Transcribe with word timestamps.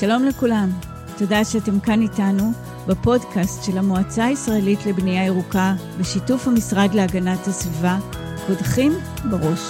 שלום 0.00 0.24
לכולם, 0.24 0.70
תודה 1.18 1.44
שאתם 1.44 1.80
כאן 1.80 2.02
איתנו 2.02 2.52
בפודקאסט 2.86 3.64
של 3.64 3.78
המועצה 3.78 4.24
הישראלית 4.24 4.86
לבנייה 4.86 5.26
ירוקה 5.26 5.74
בשיתוף 5.98 6.48
המשרד 6.48 6.94
להגנת 6.94 7.46
הסביבה, 7.46 7.98
קודחים 8.46 8.92
בראש. 9.30 9.60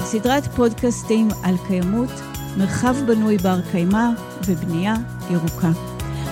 סדרת 0.00 0.46
פודקאסטים 0.46 1.28
על 1.42 1.54
קיימות, 1.66 2.10
מרחב 2.58 2.96
בנוי 3.06 3.38
בר 3.38 3.60
קיימא 3.72 4.08
ובנייה 4.46 4.94
ירוקה. 5.30 5.70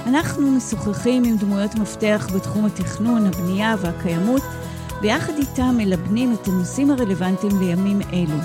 אנחנו 0.06 0.50
משוחחים 0.50 1.24
עם 1.24 1.36
דמויות 1.36 1.74
מפתח 1.74 2.28
בתחום 2.34 2.64
התכנון, 2.64 3.26
הבנייה 3.26 3.74
והקיימות, 3.80 4.42
ויחד 5.02 5.32
איתם 5.38 5.74
מלבנים 5.76 6.32
את 6.32 6.48
הנושאים 6.48 6.90
הרלוונטיים 6.90 7.60
לימים 7.60 8.00
אלו. 8.12 8.38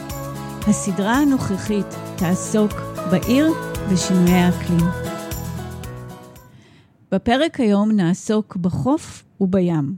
הסדרה 0.68 1.14
הנוכחית 1.14 1.96
תעסוק 2.16 2.72
בעיר 3.12 3.54
ושינויי 3.90 4.34
האקלים. 4.34 4.86
בפרק 7.12 7.60
היום 7.60 7.92
נעסוק 7.92 8.56
בחוף 8.56 9.24
ובים. 9.42 9.96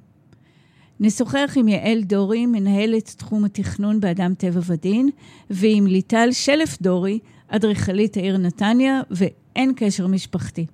נשוחח 1.00 1.54
עם 1.56 1.68
יעל 1.68 2.02
דורי, 2.02 2.46
מנהלת 2.46 3.14
תחום 3.18 3.46
התכנון 3.46 4.00
באדם 4.00 4.34
טבע 4.34 4.60
ודין, 4.66 5.10
ועם 5.50 5.88
ליטל 5.88 6.30
שלף 6.32 6.82
דורי, 6.82 7.20
אדריכלית 7.48 8.18
העיר 8.18 8.38
נתניה, 8.38 9.02
ואין 9.12 9.74
קשר 9.76 10.08
משפחתי. 10.08 10.66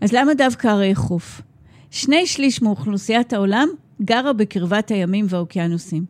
אז 0.00 0.12
למה 0.12 0.34
דווקא 0.34 0.68
ערי 0.68 0.94
חוף? 0.94 1.42
שני 1.90 2.26
שליש 2.26 2.62
מאוכלוסיית 2.62 3.32
העולם 3.32 3.68
גרה 4.02 4.32
בקרבת 4.32 4.90
הימים 4.90 5.26
והאוקיינוסים. 5.28 6.04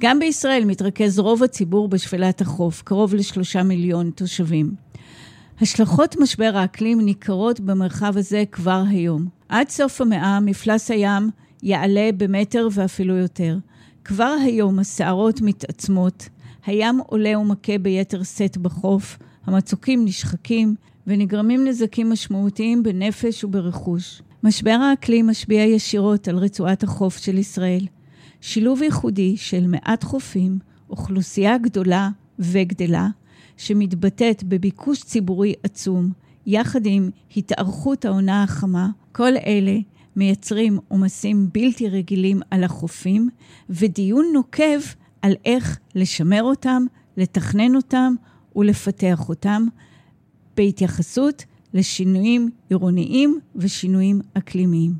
גם 0.00 0.18
בישראל 0.18 0.64
מתרכז 0.64 1.18
רוב 1.18 1.42
הציבור 1.42 1.88
בשפלת 1.88 2.40
החוף, 2.40 2.82
קרוב 2.82 3.14
לשלושה 3.14 3.62
מיליון 3.62 4.10
תושבים. 4.10 4.89
השלכות 5.62 6.16
משבר 6.20 6.52
האקלים 6.54 7.00
ניכרות 7.00 7.60
במרחב 7.60 8.16
הזה 8.16 8.44
כבר 8.52 8.82
היום. 8.88 9.28
עד 9.48 9.68
סוף 9.68 10.00
המאה 10.00 10.40
מפלס 10.40 10.90
הים 10.90 11.30
יעלה 11.62 12.10
במטר 12.16 12.68
ואפילו 12.72 13.16
יותר. 13.16 13.58
כבר 14.04 14.34
היום 14.44 14.78
הסערות 14.78 15.40
מתעצמות, 15.40 16.28
הים 16.66 17.00
עולה 17.06 17.38
ומכה 17.38 17.78
ביתר 17.78 18.22
שאת 18.22 18.58
בחוף, 18.58 19.18
המצוקים 19.46 20.04
נשחקים 20.04 20.74
ונגרמים 21.06 21.66
נזקים 21.66 22.10
משמעותיים 22.10 22.82
בנפש 22.82 23.44
וברכוש. 23.44 24.22
משבר 24.42 24.78
האקלים 24.90 25.26
משפיע 25.26 25.62
ישירות 25.62 26.28
על 26.28 26.36
רצועת 26.36 26.82
החוף 26.82 27.16
של 27.16 27.38
ישראל. 27.38 27.86
שילוב 28.40 28.82
ייחודי 28.82 29.36
של 29.36 29.66
מעט 29.66 30.04
חופים, 30.04 30.58
אוכלוסייה 30.90 31.58
גדולה 31.58 32.08
וגדלה, 32.38 33.08
שמתבטאת 33.60 34.44
בביקוש 34.44 35.02
ציבורי 35.02 35.54
עצום, 35.62 36.12
יחד 36.46 36.80
עם 36.84 37.10
התארכות 37.36 38.04
העונה 38.04 38.42
החמה, 38.42 38.88
כל 39.12 39.32
אלה 39.46 39.78
מייצרים 40.16 40.78
עומסים 40.88 41.48
בלתי 41.52 41.88
רגילים 41.88 42.40
על 42.50 42.64
החופים, 42.64 43.28
ודיון 43.70 44.26
נוקב 44.32 44.80
על 45.22 45.32
איך 45.44 45.78
לשמר 45.94 46.42
אותם, 46.42 46.82
לתכנן 47.16 47.76
אותם 47.76 48.14
ולפתח 48.56 49.28
אותם, 49.28 49.66
בהתייחסות 50.56 51.44
לשינויים 51.74 52.50
עירוניים 52.70 53.40
ושינויים 53.56 54.20
אקלימיים. 54.34 54.94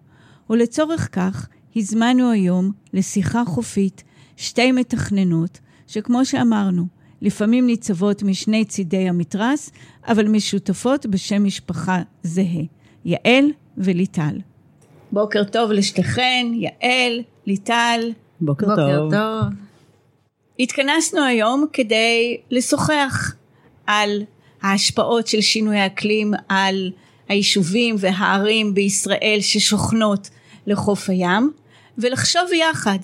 ולצורך 0.50 1.08
כך, 1.12 1.48
הזמנו 1.76 2.30
היום 2.30 2.72
לשיחה 2.92 3.44
חופית 3.44 4.04
שתי 4.36 4.72
מתכננות, 4.72 5.60
שכמו 5.86 6.24
שאמרנו, 6.24 6.99
לפעמים 7.22 7.66
ניצבות 7.66 8.22
משני 8.22 8.64
צידי 8.64 9.08
המתרס, 9.08 9.70
אבל 10.08 10.28
משותפות 10.28 11.06
בשם 11.06 11.44
משפחה 11.44 12.02
זהה, 12.22 12.62
יעל 13.04 13.44
וליטל. 13.78 14.38
בוקר 15.12 15.44
טוב 15.44 15.72
לשתיכן, 15.72 16.46
יעל, 16.54 17.22
ליטל. 17.46 18.12
בוקר, 18.40 18.66
בוקר 18.66 18.98
טוב. 18.98 19.10
טוב. 19.14 19.52
התכנסנו 20.58 21.24
היום 21.24 21.66
כדי 21.72 22.36
לשוחח 22.50 23.34
על 23.86 24.22
ההשפעות 24.62 25.26
של 25.26 25.40
שינוי 25.40 25.78
האקלים 25.78 26.34
על 26.48 26.90
היישובים 27.28 27.96
והערים 27.98 28.74
בישראל 28.74 29.38
ששוכנות 29.40 30.30
לחוף 30.66 31.10
הים, 31.10 31.52
ולחשוב 31.98 32.42
יחד 32.52 32.98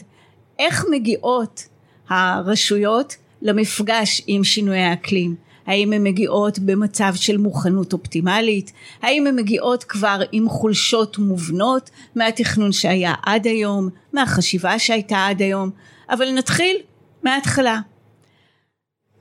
איך 0.58 0.84
מגיעות 0.90 1.68
הרשויות 2.08 3.16
למפגש 3.42 4.22
עם 4.26 4.44
שינוי 4.44 4.78
האקלים. 4.78 5.34
האם 5.66 5.92
הן 5.92 6.02
מגיעות 6.02 6.58
במצב 6.58 7.12
של 7.14 7.36
מוכנות 7.36 7.92
אופטימלית? 7.92 8.72
האם 9.02 9.26
הן 9.26 9.36
מגיעות 9.36 9.84
כבר 9.84 10.20
עם 10.32 10.48
חולשות 10.48 11.18
מובנות 11.18 11.90
מהתכנון 12.14 12.72
שהיה 12.72 13.14
עד 13.22 13.46
היום, 13.46 13.88
מהחשיבה 14.12 14.78
שהייתה 14.78 15.26
עד 15.26 15.42
היום? 15.42 15.70
אבל 16.10 16.30
נתחיל 16.30 16.76
מההתחלה. 17.22 17.80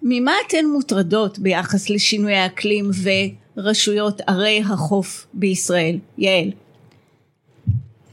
ממה 0.01 0.31
אתן 0.47 0.65
מוטרדות 0.65 1.39
ביחס 1.39 1.89
לשינוי 1.89 2.35
האקלים 2.35 2.89
ורשויות 3.57 4.21
ערי 4.27 4.61
החוף 4.65 5.27
בישראל? 5.33 5.99
יעל. 6.17 6.51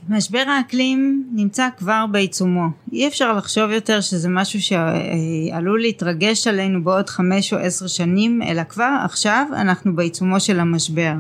משבר 0.08 0.44
האקלים 0.48 1.28
נמצא 1.32 1.68
כבר 1.78 2.04
בעיצומו. 2.10 2.66
אי 2.92 3.08
אפשר 3.08 3.32
לחשוב 3.32 3.70
יותר 3.70 4.00
שזה 4.00 4.28
משהו 4.28 4.60
שעלול 4.62 5.80
להתרגש 5.80 6.46
עלינו 6.46 6.84
בעוד 6.84 7.10
חמש 7.10 7.52
או 7.52 7.58
עשר 7.58 7.86
שנים, 7.86 8.42
אלא 8.42 8.62
כבר 8.64 8.96
עכשיו 9.04 9.46
אנחנו 9.52 9.96
בעיצומו 9.96 10.40
של 10.40 10.60
המשבר. 10.60 11.12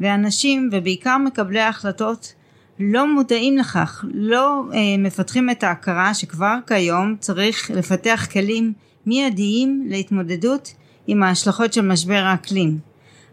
ואנשים, 0.00 0.68
ובעיקר 0.72 1.18
מקבלי 1.18 1.60
ההחלטות, 1.60 2.34
לא 2.78 3.14
מודעים 3.14 3.56
לכך, 3.56 4.04
לא 4.14 4.62
אה, 4.72 4.78
מפתחים 4.98 5.50
את 5.50 5.62
ההכרה 5.64 6.14
שכבר 6.14 6.56
כיום 6.66 7.16
צריך 7.20 7.70
לפתח 7.70 8.26
כלים 8.32 8.72
מיידיים 9.06 9.86
להתמודדות 9.88 10.74
עם 11.06 11.22
ההשלכות 11.22 11.72
של 11.72 11.80
משבר 11.80 12.22
האקלים. 12.24 12.78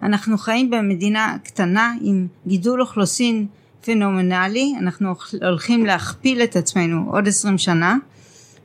אנחנו 0.03 0.37
חיים 0.37 0.69
במדינה 0.69 1.37
קטנה 1.43 1.93
עם 2.01 2.27
גידול 2.47 2.81
אוכלוסין 2.81 3.47
פנומנלי, 3.81 4.73
אנחנו 4.79 5.13
הולכים 5.41 5.85
להכפיל 5.85 6.43
את 6.43 6.55
עצמנו 6.55 7.11
עוד 7.11 7.27
עשרים 7.27 7.57
שנה 7.57 7.97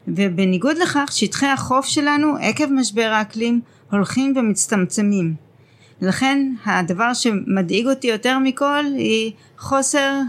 ובניגוד 0.09 0.77
לכך 0.79 1.09
שטחי 1.13 1.47
החוף 1.47 1.87
שלנו 1.87 2.37
עקב 2.41 2.67
משבר 2.73 3.11
האקלים 3.13 3.61
הולכים 3.91 4.35
ומצטמצמים. 4.37 5.35
לכן 6.01 6.53
הדבר 6.65 7.15
שמדאיג 7.15 7.87
אותי 7.87 8.07
יותר 8.07 8.39
מכל 8.39 8.85
היא 8.97 9.33
חוסר 9.59 10.21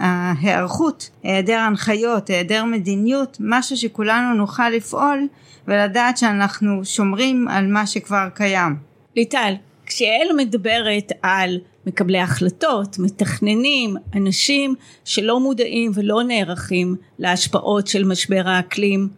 ההיערכות, 0.00 1.10
היעדר 1.22 1.58
הנחיות, 1.58 2.28
היעדר 2.28 2.64
מדיניות, 2.64 3.36
משהו 3.40 3.76
שכולנו 3.76 4.34
נוכל 4.34 4.68
לפעול 4.68 5.26
ולדעת 5.68 6.18
שאנחנו 6.18 6.84
שומרים 6.84 7.48
על 7.48 7.66
מה 7.66 7.86
שכבר 7.86 8.28
קיים. 8.34 8.76
ליטל, 9.16 9.54
כשיעל 9.86 10.28
מדברת 10.36 11.12
על 11.22 11.58
מקבלי 11.86 12.18
החלטות, 12.18 12.98
מתכננים, 12.98 13.96
אנשים 14.14 14.74
שלא 15.04 15.40
מודעים 15.40 15.92
ולא 15.94 16.22
נערכים 16.22 16.96
להשפעות 17.18 17.86
של 17.86 18.04
משבר 18.04 18.42
האקלים 18.44 19.08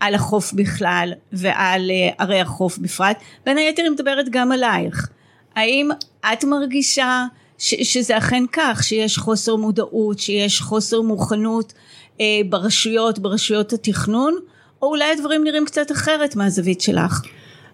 על 0.00 0.14
החוף 0.14 0.52
בכלל 0.52 1.12
ועל 1.32 1.90
אה, 1.90 2.10
ערי 2.18 2.40
החוף 2.40 2.78
בפרט, 2.78 3.16
בין 3.44 3.58
היתר 3.58 3.82
היא 3.82 3.90
מדברת 3.90 4.26
גם 4.30 4.52
עלייך. 4.52 5.08
האם 5.54 5.88
את 6.32 6.44
מרגישה 6.44 7.26
ש- 7.58 7.92
שזה 7.92 8.18
אכן 8.18 8.44
כך, 8.52 8.80
שיש 8.84 9.18
חוסר 9.18 9.56
מודעות, 9.56 10.18
שיש 10.18 10.60
חוסר 10.60 11.00
מוכנות 11.00 11.72
אה, 12.20 12.40
ברשויות, 12.48 13.18
ברשויות 13.18 13.72
התכנון, 13.72 14.34
או 14.82 14.86
אולי 14.88 15.12
הדברים 15.12 15.44
נראים 15.44 15.64
קצת 15.64 15.92
אחרת 15.92 16.36
מהזווית 16.36 16.80
שלך? 16.80 17.22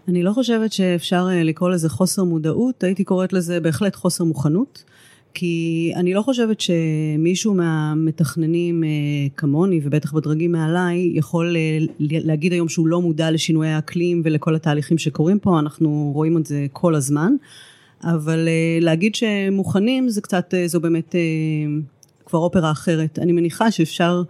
אני 0.08 0.22
לא 0.22 0.32
חושבת 0.32 0.72
שאפשר 0.72 1.28
אה, 1.30 1.42
לקרוא 1.42 1.70
לזה 1.70 1.88
חוסר 1.88 2.24
מודעות, 2.24 2.84
הייתי 2.84 3.04
קוראת 3.04 3.32
לזה 3.32 3.60
בהחלט 3.60 3.96
חוסר 3.96 4.24
מוכנות. 4.24 4.84
כי 5.34 5.92
אני 5.96 6.14
לא 6.14 6.22
חושבת 6.22 6.60
שמישהו 6.60 7.54
מהמתכננים 7.54 8.84
אה, 8.84 8.88
כמוני 9.36 9.80
ובטח 9.82 10.12
בדרגים 10.12 10.52
מעליי 10.52 11.12
יכול 11.14 11.56
אה, 11.56 11.78
להגיד 11.98 12.52
היום 12.52 12.68
שהוא 12.68 12.86
לא 12.86 13.02
מודע 13.02 13.30
לשינויי 13.30 13.70
האקלים 13.70 14.22
ולכל 14.24 14.54
התהליכים 14.54 14.98
שקורים 14.98 15.38
פה, 15.38 15.58
אנחנו 15.58 16.10
רואים 16.14 16.38
את 16.38 16.46
זה 16.46 16.66
כל 16.72 16.94
הזמן, 16.94 17.32
אבל 18.04 18.48
להגיד 18.80 19.14
שמוכנים 19.14 20.08
זה 20.08 20.20
קצת, 20.20 20.54
זו 20.66 20.80
באמת 20.80 21.14
כבר 22.26 22.38
אופרה 22.38 22.70
אחרת. 22.70 23.18
אני 23.18 23.32
מניחה 23.32 23.70
שאפשר 23.70 24.22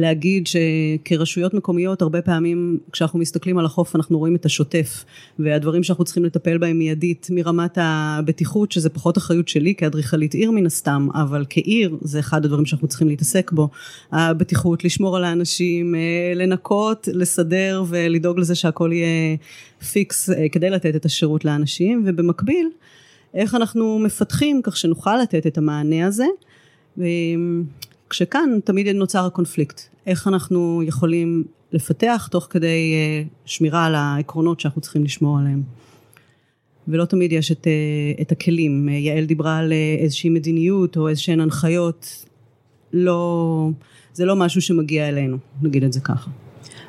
להגיד 0.00 0.46
שכרשויות 0.46 1.54
מקומיות 1.54 2.02
הרבה 2.02 2.22
פעמים 2.22 2.78
כשאנחנו 2.92 3.18
מסתכלים 3.18 3.58
על 3.58 3.64
החוף 3.64 3.96
אנחנו 3.96 4.18
רואים 4.18 4.34
את 4.34 4.46
השוטף 4.46 5.04
והדברים 5.38 5.82
שאנחנו 5.82 6.04
צריכים 6.04 6.24
לטפל 6.24 6.58
בהם 6.58 6.78
מיידית 6.78 7.26
מרמת 7.30 7.78
הבטיחות 7.80 8.72
שזה 8.72 8.90
פחות 8.90 9.18
אחריות 9.18 9.48
שלי 9.48 9.74
כאדריכלית 9.74 10.34
עיר 10.34 10.50
מן 10.50 10.66
הסתם 10.66 11.08
אבל 11.14 11.44
כעיר 11.50 11.96
זה 12.00 12.18
אחד 12.18 12.44
הדברים 12.44 12.66
שאנחנו 12.66 12.88
צריכים 12.88 13.08
להתעסק 13.08 13.52
בו 13.52 13.68
הבטיחות 14.12 14.84
לשמור 14.84 15.16
על 15.16 15.24
האנשים 15.24 15.94
אה, 15.94 16.00
לנקות 16.34 17.08
לסדר 17.12 17.84
ולדאוג 17.88 18.38
לזה 18.38 18.54
שהכל 18.54 18.90
יהיה 18.92 19.36
פיקס 19.92 20.30
אה, 20.30 20.48
כדי 20.52 20.70
לתת 20.70 20.96
את 20.96 21.04
השירות 21.04 21.44
לאנשים 21.44 22.02
ובמקביל 22.06 22.68
איך 23.34 23.54
אנחנו 23.54 23.98
מפתחים 23.98 24.60
כך 24.62 24.76
שנוכל 24.76 25.16
לתת 25.22 25.46
את 25.46 25.58
המענה 25.58 26.06
הזה. 26.06 26.26
כשכאן 28.10 28.58
תמיד 28.64 28.88
נוצר 28.88 29.26
הקונפליקט, 29.26 29.80
איך 30.06 30.28
אנחנו 30.28 30.82
יכולים 30.86 31.44
לפתח 31.72 32.28
תוך 32.30 32.46
כדי 32.50 32.94
אה, 32.94 33.22
שמירה 33.44 33.86
על 33.86 33.94
העקרונות 33.94 34.60
שאנחנו 34.60 34.80
צריכים 34.80 35.04
לשמור 35.04 35.38
עליהם. 35.38 35.62
ולא 36.88 37.04
תמיד 37.04 37.32
יש 37.32 37.52
את, 37.52 37.66
אה, 37.66 38.22
את 38.22 38.32
הכלים, 38.32 38.88
יעל 38.88 39.24
דיברה 39.24 39.58
על 39.58 39.72
אה, 39.72 39.96
איזושהי 39.98 40.30
מדיניות 40.30 40.96
או 40.96 41.08
איזשהן 41.08 41.40
הנחיות, 41.40 42.26
לא, 42.92 43.68
זה 44.12 44.24
לא 44.24 44.36
משהו 44.36 44.62
שמגיע 44.62 45.08
אלינו, 45.08 45.36
נגיד 45.62 45.84
את 45.84 45.92
זה 45.92 46.00
ככה. 46.00 46.30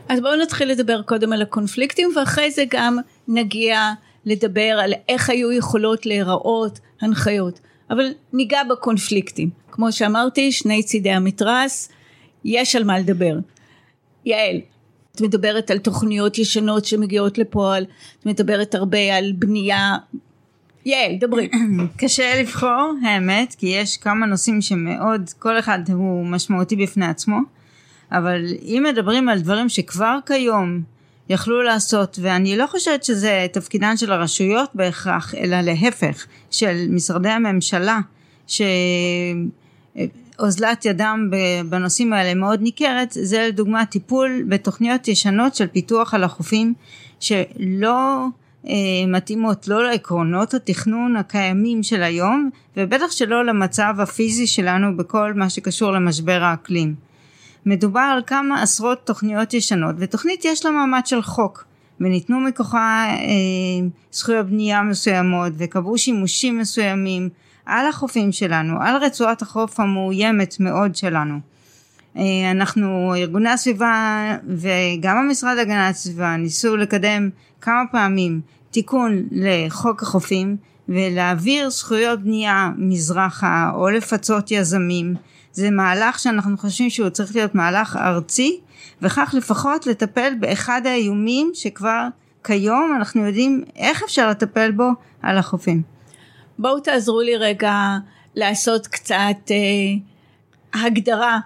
אז 0.09 0.19
בואו 0.19 0.35
נתחיל 0.35 0.71
לדבר 0.71 1.01
קודם 1.01 1.33
על 1.33 1.41
הקונפליקטים 1.41 2.09
ואחרי 2.15 2.51
זה 2.51 2.63
גם 2.69 2.97
נגיע 3.27 3.93
לדבר 4.25 4.79
על 4.83 4.93
איך 5.09 5.29
היו 5.29 5.51
יכולות 5.51 6.05
להיראות 6.05 6.79
הנחיות. 7.01 7.59
אבל 7.91 8.05
ניגע 8.33 8.63
בקונפליקטים. 8.69 9.49
כמו 9.71 9.91
שאמרתי, 9.91 10.51
שני 10.51 10.83
צידי 10.83 11.11
המתרס, 11.11 11.89
יש 12.45 12.75
על 12.75 12.83
מה 12.83 12.99
לדבר. 12.99 13.37
יעל, 14.25 14.61
את 15.15 15.21
מדברת 15.21 15.71
על 15.71 15.77
תוכניות 15.77 16.37
ישנות 16.37 16.85
שמגיעות 16.85 17.37
לפועל, 17.37 17.85
את 18.19 18.25
מדברת 18.25 18.75
הרבה 18.75 19.17
על 19.17 19.31
בנייה. 19.35 19.97
יעל, 20.85 21.11
דברי. 21.19 21.49
קשה 21.97 22.41
לבחור, 22.41 22.93
האמת, 23.03 23.55
כי 23.55 23.67
יש 23.67 23.97
כמה 23.97 24.25
נושאים 24.25 24.61
שמאוד, 24.61 25.29
כל 25.39 25.59
אחד 25.59 25.79
הוא 25.89 26.25
משמעותי 26.25 26.75
בפני 26.75 27.05
עצמו, 27.05 27.37
אבל 28.11 28.45
אם 28.61 28.85
מדברים 28.89 29.29
על 29.29 29.39
דברים 29.39 29.69
שכבר 29.69 30.17
כיום 30.25 30.81
יכלו 31.31 31.61
לעשות 31.61 32.19
ואני 32.21 32.57
לא 32.57 32.67
חושבת 32.67 33.03
שזה 33.03 33.47
תפקידן 33.51 33.97
של 33.97 34.11
הרשויות 34.11 34.69
בהכרח 34.75 35.35
אלא 35.35 35.61
להפך 35.61 36.25
של 36.51 36.85
משרדי 36.89 37.29
הממשלה 37.29 37.99
שאוזלת 40.37 40.85
ידם 40.85 41.31
בנושאים 41.69 42.13
האלה 42.13 42.33
מאוד 42.33 42.61
ניכרת. 42.61 43.11
זה 43.11 43.47
לדוגמה 43.47 43.85
טיפול 43.85 44.43
בתוכניות 44.47 45.07
ישנות 45.07 45.55
של 45.55 45.67
פיתוח 45.67 46.13
על 46.13 46.23
החופים 46.23 46.73
שלא 47.19 48.25
אה, 48.67 48.73
מתאימות 49.07 49.67
לא 49.67 49.83
לעקרונות 49.83 50.53
התכנון 50.53 51.15
הקיימים 51.15 51.83
של 51.83 52.03
היום 52.03 52.49
ובטח 52.77 53.11
שלא 53.11 53.45
למצב 53.45 53.93
הפיזי 53.99 54.47
שלנו 54.47 54.97
בכל 54.97 55.33
מה 55.33 55.49
שקשור 55.49 55.91
למשבר 55.91 56.43
האקלים 56.43 57.10
מדובר 57.65 58.09
על 58.13 58.21
כמה 58.27 58.61
עשרות 58.61 59.05
תוכניות 59.05 59.53
ישנות 59.53 59.95
ותוכנית 59.97 60.45
יש 60.45 60.65
לה 60.65 60.71
מעמד 60.71 61.05
של 61.05 61.21
חוק 61.21 61.65
וניתנו 61.99 62.39
מכוחה 62.39 63.05
אה, 63.09 63.87
זכויות 64.11 64.45
בנייה 64.45 64.81
מסוימות 64.81 65.53
וקבעו 65.57 65.97
שימושים 65.97 66.57
מסוימים 66.57 67.29
על 67.65 67.87
החופים 67.87 68.31
שלנו, 68.31 68.81
על 68.81 68.95
רצועת 68.95 69.41
החוף 69.41 69.79
המאוימת 69.79 70.59
מאוד 70.59 70.95
שלנו. 70.95 71.39
אה, 72.17 72.51
אנחנו, 72.51 73.13
ארגוני 73.17 73.49
הסביבה 73.49 74.37
וגם 74.47 75.17
המשרד 75.17 75.55
להגנת 75.57 75.95
הסביבה 75.95 76.37
ניסו 76.37 76.77
לקדם 76.77 77.29
כמה 77.61 77.83
פעמים 77.91 78.41
תיקון 78.71 79.23
לחוק 79.31 80.03
החופים 80.03 80.57
ולהעביר 80.91 81.69
זכויות 81.69 82.19
בנייה 82.19 82.69
מזרחה 82.77 83.71
או 83.75 83.89
לפצות 83.89 84.51
יזמים 84.51 85.15
זה 85.53 85.69
מהלך 85.69 86.19
שאנחנו 86.19 86.57
חושבים 86.57 86.89
שהוא 86.89 87.09
צריך 87.09 87.35
להיות 87.35 87.55
מהלך 87.55 87.95
ארצי 87.95 88.59
וכך 89.01 89.33
לפחות 89.37 89.87
לטפל 89.87 90.33
באחד 90.39 90.81
האיומים 90.85 91.51
שכבר 91.53 92.07
כיום 92.43 92.95
אנחנו 92.97 93.25
יודעים 93.25 93.63
איך 93.75 94.03
אפשר 94.03 94.29
לטפל 94.29 94.71
בו 94.71 94.89
על 95.21 95.37
החופים. 95.37 95.81
בואו 96.59 96.79
תעזרו 96.79 97.21
לי 97.21 97.35
רגע 97.35 97.73
לעשות 98.35 98.87
קצת 98.87 99.51
אה, 99.51 100.83
הגדרה 100.85 101.39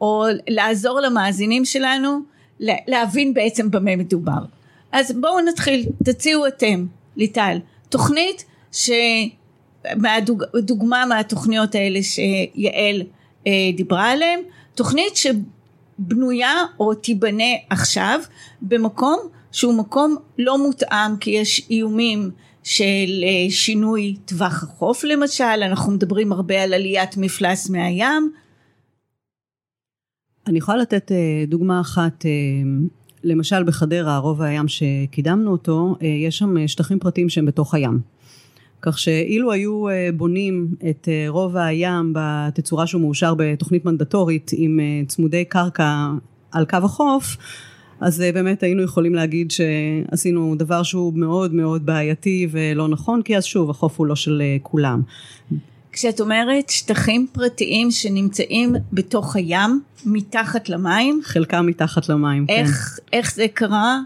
או 0.00 0.24
לעזור 0.48 1.00
למאזינים 1.00 1.64
שלנו 1.64 2.20
להבין 2.60 3.34
בעצם 3.34 3.70
במה 3.70 3.96
מדובר. 3.96 4.44
אז 4.92 5.12
בואו 5.20 5.40
נתחיל, 5.40 5.86
תציעו 6.04 6.46
אתם, 6.46 6.86
ליטל, 7.16 7.58
תוכנית 7.88 8.44
שדוגמה 9.92 11.06
מהתוכניות 11.08 11.74
האלה 11.74 12.02
שיעל 12.02 13.02
אה, 13.46 13.70
דיברה 13.76 14.10
עליהם, 14.10 14.40
תוכנית 14.74 15.16
שבנויה 15.16 16.64
או 16.80 16.94
תיבנה 16.94 17.52
עכשיו 17.70 18.20
במקום 18.62 19.18
שהוא 19.52 19.74
מקום 19.74 20.16
לא 20.38 20.58
מותאם 20.58 21.16
כי 21.20 21.30
יש 21.30 21.66
איומים 21.70 22.30
של 22.62 23.24
אה, 23.24 23.50
שינוי 23.50 24.16
טווח 24.24 24.62
החוף 24.62 25.04
למשל, 25.04 25.44
אנחנו 25.44 25.92
מדברים 25.92 26.32
הרבה 26.32 26.62
על 26.62 26.74
עליית 26.74 27.16
מפלס 27.16 27.70
מהים. 27.70 28.32
אני 30.46 30.58
יכולה 30.58 30.78
לתת 30.78 31.12
אה, 31.12 31.44
דוגמה 31.46 31.80
אחת, 31.80 32.24
למשל 33.24 33.64
בחדרה, 33.64 34.18
רובע 34.18 34.44
הים 34.46 34.68
שקידמנו 34.68 35.52
אותו, 35.52 35.96
יש 36.00 36.38
שם 36.38 36.68
שטחים 36.68 36.98
פרטיים 36.98 37.28
שהם 37.28 37.46
בתוך 37.46 37.74
הים. 37.74 38.00
כך 38.82 38.98
שאילו 38.98 39.52
היו 39.52 39.88
אה, 39.88 40.08
בונים 40.16 40.68
את 40.90 41.08
אה, 41.08 41.24
רובע 41.28 41.64
הים 41.64 42.12
בתצורה 42.14 42.86
שהוא 42.86 43.02
מאושר 43.02 43.34
בתוכנית 43.34 43.84
מנדטורית 43.84 44.50
עם 44.54 44.80
אה, 44.80 45.06
צמודי 45.08 45.44
קרקע 45.44 46.08
על 46.52 46.64
קו 46.64 46.76
החוף, 46.76 47.36
אז 48.00 48.24
באמת 48.34 48.62
היינו 48.62 48.82
יכולים 48.82 49.14
להגיד 49.14 49.50
שעשינו 49.50 50.54
דבר 50.58 50.82
שהוא 50.82 51.12
מאוד 51.14 51.54
מאוד 51.54 51.86
בעייתי 51.86 52.48
ולא 52.50 52.88
נכון, 52.88 53.22
כי 53.22 53.36
אז 53.36 53.44
שוב 53.44 53.70
החוף 53.70 53.98
הוא 53.98 54.06
לא 54.06 54.16
של 54.16 54.42
כולם. 54.62 55.02
כשאת 55.92 56.20
אומרת 56.20 56.70
שטחים 56.70 57.26
פרטיים 57.32 57.90
שנמצאים 57.90 58.74
בתוך 58.92 59.36
הים, 59.36 59.80
מתחת 60.06 60.68
למים? 60.68 61.20
חלקם 61.24 61.66
מתחת 61.66 62.08
למים, 62.08 62.46
איך, 62.48 62.68
כן. 62.70 63.18
איך 63.18 63.34
זה 63.34 63.46
קרה? 63.54 63.98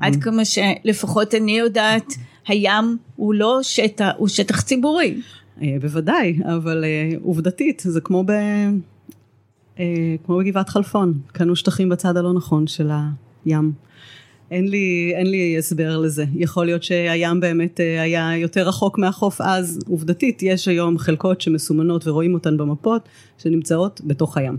עד 0.00 0.16
כמה 0.22 0.42
שלפחות 0.44 1.34
אני 1.34 1.58
יודעת 1.58 2.14
הים 2.50 2.96
הוא 3.16 3.34
לא 3.34 3.58
שטח, 3.62 4.08
הוא 4.16 4.28
שטח 4.28 4.60
ציבורי. 4.60 5.20
אה, 5.62 5.76
בוודאי, 5.80 6.38
אבל 6.44 6.84
אה, 6.84 7.10
עובדתית 7.22 7.82
זה 7.86 8.00
כמו, 8.00 8.24
ב, 8.24 8.30
אה, 9.78 10.14
כמו 10.24 10.38
בגבעת 10.38 10.68
חלפון, 10.68 11.18
קנו 11.26 11.56
שטחים 11.56 11.88
בצד 11.88 12.16
הלא 12.16 12.32
נכון 12.32 12.66
של 12.66 12.90
הים. 13.46 13.72
אין 14.50 14.68
לי, 14.68 15.12
אין 15.16 15.26
לי 15.26 15.58
הסבר 15.58 15.98
לזה. 15.98 16.24
יכול 16.34 16.66
להיות 16.66 16.82
שהים 16.82 17.40
באמת 17.40 17.80
היה 18.00 18.36
יותר 18.36 18.68
רחוק 18.68 18.98
מהחוף 18.98 19.40
אז, 19.40 19.78
עובדתית 19.88 20.42
יש 20.42 20.68
היום 20.68 20.98
חלקות 20.98 21.40
שמסומנות 21.40 22.06
ורואים 22.06 22.34
אותן 22.34 22.56
במפות 22.56 23.08
שנמצאות 23.38 24.00
בתוך 24.04 24.36
הים. 24.36 24.56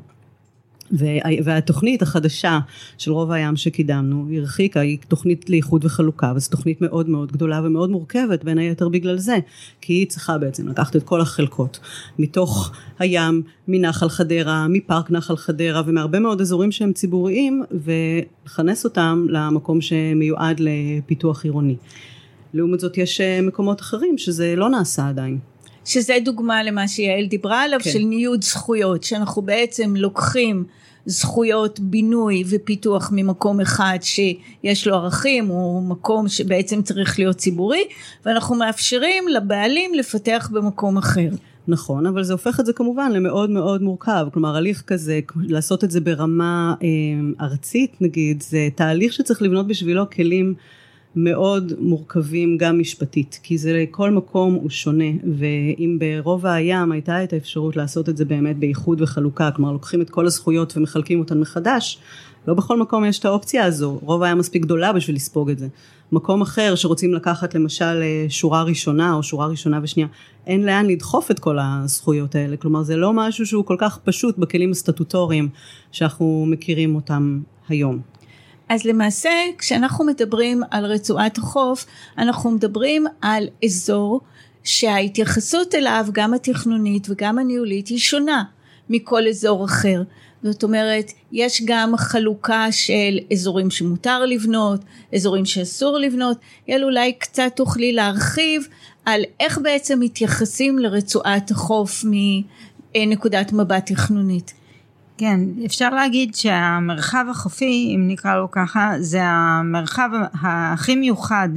והתוכנית 1.43 2.01
החדשה 2.01 2.59
של 2.97 3.11
רוב 3.11 3.31
הים 3.31 3.55
שקידמנו 3.55 4.25
היא 4.29 4.39
הרחיקה, 4.39 4.79
היא 4.79 4.97
תוכנית 5.07 5.49
לאיחוד 5.49 5.85
וחלוקה 5.85 6.33
וזו 6.35 6.49
תוכנית 6.49 6.81
מאוד 6.81 7.09
מאוד 7.09 7.31
גדולה 7.31 7.61
ומאוד 7.63 7.89
מורכבת 7.89 8.43
בין 8.43 8.57
היתר 8.57 8.89
בגלל 8.89 9.17
זה 9.17 9.37
כי 9.81 9.93
היא 9.93 10.07
צריכה 10.07 10.37
בעצם 10.37 10.67
לקחת 10.67 10.95
את 10.95 11.03
כל 11.03 11.21
החלקות 11.21 11.79
מתוך 12.19 12.71
הים, 12.99 13.41
מנחל 13.67 14.09
חדרה, 14.09 14.67
מפארק 14.69 15.11
נחל 15.11 15.37
חדרה 15.37 15.81
ומהרבה 15.85 16.19
מאוד 16.19 16.41
אזורים 16.41 16.71
שהם 16.71 16.93
ציבוריים 16.93 17.63
ולכנס 17.71 18.83
אותם 18.83 19.25
למקום 19.29 19.81
שמיועד 19.81 20.59
לפיתוח 20.59 21.43
עירוני. 21.43 21.75
לעומת 22.53 22.79
זאת 22.79 22.97
יש 22.97 23.21
אה, 23.21 23.41
מקומות 23.41 23.81
אחרים 23.81 24.17
שזה 24.17 24.55
לא 24.55 24.69
נעשה 24.69 25.09
עדיין. 25.09 25.39
שזה 25.85 26.17
דוגמה 26.25 26.63
למה 26.63 26.87
שיעל 26.87 27.25
דיברה 27.25 27.63
עליו 27.63 27.79
כן. 27.83 27.91
של 27.91 27.99
ניוד 27.99 28.43
זכויות 28.43 29.03
שאנחנו 29.03 29.41
בעצם 29.41 29.95
לוקחים 29.95 30.63
זכויות 31.05 31.79
בינוי 31.79 32.43
ופיתוח 32.49 33.09
ממקום 33.13 33.61
אחד 33.61 33.97
שיש 34.01 34.87
לו 34.87 34.95
ערכים 34.95 35.47
הוא 35.47 35.83
מקום 35.83 36.27
שבעצם 36.27 36.81
צריך 36.81 37.19
להיות 37.19 37.37
ציבורי 37.37 37.83
ואנחנו 38.25 38.55
מאפשרים 38.55 39.27
לבעלים 39.27 39.93
לפתח 39.93 40.49
במקום 40.53 40.97
אחר. 40.97 41.29
נכון, 41.67 42.05
אבל 42.05 42.23
זה 42.23 42.33
הופך 42.33 42.59
את 42.59 42.65
זה 42.65 42.73
כמובן 42.73 43.11
למאוד 43.11 43.49
מאוד 43.49 43.81
מורכב, 43.81 44.27
כלומר 44.33 44.55
הליך 44.55 44.81
כזה, 44.81 45.19
לעשות 45.35 45.83
את 45.83 45.91
זה 45.91 46.01
ברמה 46.01 46.73
אה, 46.83 47.45
ארצית 47.45 48.01
נגיד, 48.01 48.41
זה 48.41 48.69
תהליך 48.75 49.13
שצריך 49.13 49.41
לבנות 49.41 49.67
בשבילו 49.67 50.09
כלים 50.09 50.53
מאוד 51.15 51.73
מורכבים 51.79 52.57
גם 52.57 52.79
משפטית, 52.79 53.39
כי 53.43 53.57
זה 53.57 53.85
כל 53.91 54.11
מקום 54.11 54.53
הוא 54.53 54.69
שונה, 54.69 55.11
ואם 55.37 55.97
ברובע 55.99 56.53
הים 56.53 56.91
הייתה 56.91 57.23
את 57.23 57.33
האפשרות 57.33 57.75
לעשות 57.75 58.09
את 58.09 58.17
זה 58.17 58.25
באמת 58.25 58.57
באיחוד 58.57 59.01
וחלוקה, 59.01 59.51
כלומר 59.55 59.71
לוקחים 59.71 60.01
את 60.01 60.09
כל 60.09 60.25
הזכויות 60.25 60.77
ומחלקים 60.77 61.19
אותן 61.19 61.39
מחדש, 61.39 61.99
לא 62.47 62.53
בכל 62.53 62.79
מקום 62.79 63.05
יש 63.05 63.19
את 63.19 63.25
האופציה 63.25 63.65
הזו, 63.65 63.99
רובע 64.01 64.27
הים 64.27 64.37
מספיק 64.37 64.61
גדולה 64.61 64.93
בשביל 64.93 65.15
לספוג 65.15 65.49
את 65.49 65.59
זה. 65.59 65.67
מקום 66.11 66.41
אחר 66.41 66.75
שרוצים 66.75 67.13
לקחת 67.13 67.55
למשל 67.55 68.01
אה, 68.01 68.25
שורה 68.29 68.63
ראשונה 68.63 69.13
או 69.13 69.23
שורה 69.23 69.47
ראשונה 69.47 69.79
ושנייה, 69.83 70.09
אין 70.47 70.65
לאן 70.65 70.85
לדחוף 70.85 71.31
את 71.31 71.39
כל 71.39 71.57
הזכויות 71.61 72.35
האלה, 72.35 72.57
כלומר 72.57 72.83
זה 72.83 72.95
לא 72.95 73.13
משהו 73.13 73.45
שהוא 73.45 73.65
כל 73.65 73.75
כך 73.79 73.99
פשוט 74.03 74.37
בכלים 74.37 74.71
הסטטוטוריים 74.71 75.49
שאנחנו 75.91 76.45
מכירים 76.47 76.95
אותם 76.95 77.39
היום. 77.69 78.10
אז 78.71 78.85
למעשה 78.85 79.29
כשאנחנו 79.57 80.05
מדברים 80.05 80.61
על 80.71 80.85
רצועת 80.85 81.37
החוף 81.37 81.85
אנחנו 82.17 82.51
מדברים 82.51 83.05
על 83.21 83.47
אזור 83.65 84.21
שההתייחסות 84.63 85.75
אליו, 85.75 86.05
גם 86.11 86.33
התכנונית 86.33 87.07
וגם 87.09 87.39
הניהולית, 87.39 87.87
היא 87.87 87.97
שונה 87.97 88.43
מכל 88.89 89.27
אזור 89.27 89.65
אחר. 89.65 90.03
זאת 90.43 90.63
אומרת, 90.63 91.11
יש 91.31 91.61
גם 91.65 91.97
חלוקה 91.97 92.71
של 92.71 93.19
אזורים 93.33 93.71
שמותר 93.71 94.25
לבנות, 94.25 94.81
אזורים 95.15 95.45
שאסור 95.45 95.97
לבנות. 95.97 96.37
יעל 96.67 96.83
אולי 96.83 97.13
קצת 97.13 97.51
תוכלי 97.55 97.93
להרחיב 97.93 98.67
על 99.05 99.21
איך 99.39 99.57
בעצם 99.63 99.99
מתייחסים 99.99 100.79
לרצועת 100.79 101.51
החוף 101.51 102.05
מנקודת 102.95 103.53
מבט 103.53 103.91
תכנונית. 103.91 104.53
כן, 105.21 105.39
אפשר 105.65 105.89
להגיד 105.89 106.35
שהמרחב 106.35 107.25
החופי, 107.29 107.93
אם 107.95 108.07
נקרא 108.07 108.35
לו 108.35 108.51
ככה, 108.51 108.91
זה 108.99 109.19
המרחב 109.23 110.09
הכי 110.41 110.95
מיוחד 110.95 111.49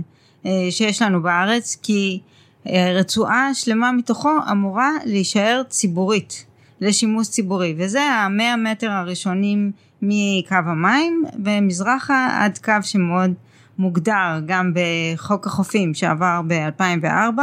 אה, 0.46 0.50
שיש 0.70 1.02
לנו 1.02 1.22
בארץ, 1.22 1.76
כי 1.82 2.20
אה, 2.66 2.92
רצועה 2.94 3.54
שלמה 3.54 3.92
מתוכו 3.92 4.30
אמורה 4.50 4.90
להישאר 5.04 5.62
ציבורית, 5.68 6.46
לשימוש 6.80 7.28
ציבורי, 7.28 7.74
וזה 7.78 8.02
המאה 8.02 8.56
מטר 8.56 8.90
הראשונים 8.90 9.72
מקו 10.02 10.54
המים 10.54 11.24
ומזרחה 11.44 12.28
עד 12.40 12.58
קו 12.64 12.72
שמאוד 12.82 13.32
מוגדר 13.78 14.40
גם 14.46 14.72
בחוק 14.74 15.46
החופים 15.46 15.94
שעבר 15.94 16.40
ב-2004, 16.46 17.40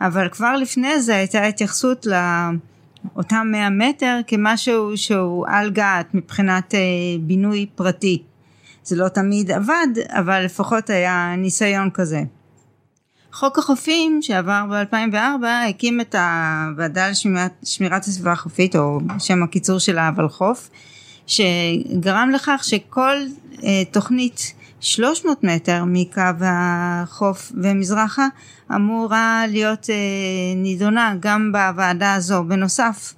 אבל 0.00 0.28
כבר 0.28 0.56
לפני 0.56 1.00
זה 1.00 1.16
הייתה 1.16 1.44
התייחסות 1.44 2.06
לאותם 3.04 3.48
100 3.50 3.70
מטר 3.70 4.20
כמשהו 4.26 4.96
שהוא 4.96 5.46
על 5.48 5.70
גת 5.70 6.14
מבחינת 6.14 6.74
אה, 6.74 6.80
בינוי 7.20 7.66
פרטי. 7.74 8.22
זה 8.84 8.96
לא 8.96 9.08
תמיד 9.08 9.50
עבד, 9.50 9.86
אבל 10.08 10.44
לפחות 10.44 10.90
היה 10.90 11.34
ניסיון 11.36 11.90
כזה. 11.90 12.22
חוק 13.32 13.58
החופים 13.58 14.18
שעבר 14.22 14.64
ב-2004 14.70 15.46
הקים 15.68 16.00
את 16.00 16.14
הוועדה 16.14 17.08
לשמירת 17.08 18.04
הסביבה 18.04 18.32
החופית 18.32 18.76
או 18.76 18.98
שם 19.18 19.42
הקיצור 19.42 19.78
שלה 19.78 20.08
הוולחו"ף 20.08 20.70
שגרם 21.26 22.30
לכך 22.34 22.60
שכל 22.64 23.16
אה, 23.64 23.82
תוכנית 23.90 24.54
300 24.80 25.44
מטר 25.44 25.84
מקו 25.86 26.22
החוף 26.40 27.52
ומזרחה 27.62 28.26
אמורה 28.74 29.44
להיות 29.48 29.90
אה, 29.90 29.96
נידונה 30.56 31.14
גם 31.20 31.52
בוועדה 31.52 32.14
הזו 32.14 32.44
בנוסף 32.44 33.14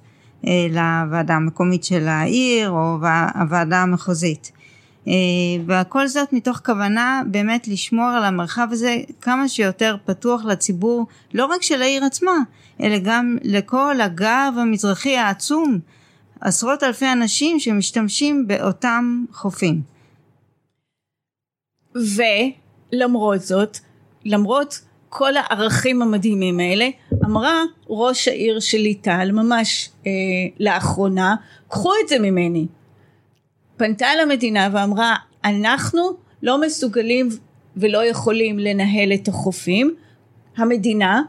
אה, 0.47 0.67
לוועדה 0.69 1.35
המקומית 1.35 1.83
של 1.83 2.07
העיר 2.07 2.69
או 2.69 2.97
הוועדה 3.35 3.81
המחוזית. 3.81 4.51
אה, 5.07 5.13
וכל 5.67 6.07
זאת 6.07 6.33
מתוך 6.33 6.61
כוונה 6.65 7.21
באמת 7.25 7.67
לשמור 7.67 8.09
על 8.09 8.23
המרחב 8.23 8.67
הזה 8.71 8.97
כמה 9.21 9.47
שיותר 9.47 9.95
פתוח 10.05 10.45
לציבור 10.45 11.07
לא 11.33 11.45
רק 11.45 11.61
של 11.61 11.81
העיר 11.81 12.03
עצמה 12.05 12.37
אלא 12.81 12.97
גם 13.03 13.37
לכל 13.43 14.01
הגב 14.01 14.53
המזרחי 14.57 15.17
העצום 15.17 15.79
עשרות 16.41 16.83
אלפי 16.83 17.11
אנשים 17.11 17.59
שמשתמשים 17.59 18.47
באותם 18.47 19.25
חופים. 19.33 19.90
ולמרות 21.95 23.41
זאת, 23.41 23.77
למרות 24.25 24.79
כל 25.09 25.33
הערכים 25.37 26.01
המדהימים 26.01 26.59
האלה, 26.59 26.89
אמרה 27.25 27.63
ראש 27.89 28.27
העיר 28.27 28.59
של 28.59 28.77
ליטל 28.77 29.29
ממש 29.33 29.89
אה, 30.07 30.11
לאחרונה, 30.59 31.35
קחו 31.67 31.91
את 32.03 32.07
זה 32.07 32.19
ממני. 32.19 32.67
פנתה 33.77 34.07
למדינה 34.21 34.69
ואמרה, 34.73 35.15
אנחנו 35.45 36.01
לא 36.43 36.61
מסוגלים 36.61 37.29
ולא 37.77 38.05
יכולים 38.05 38.59
לנהל 38.59 39.13
את 39.13 39.27
החופים, 39.27 39.95
המדינה, 40.57 41.21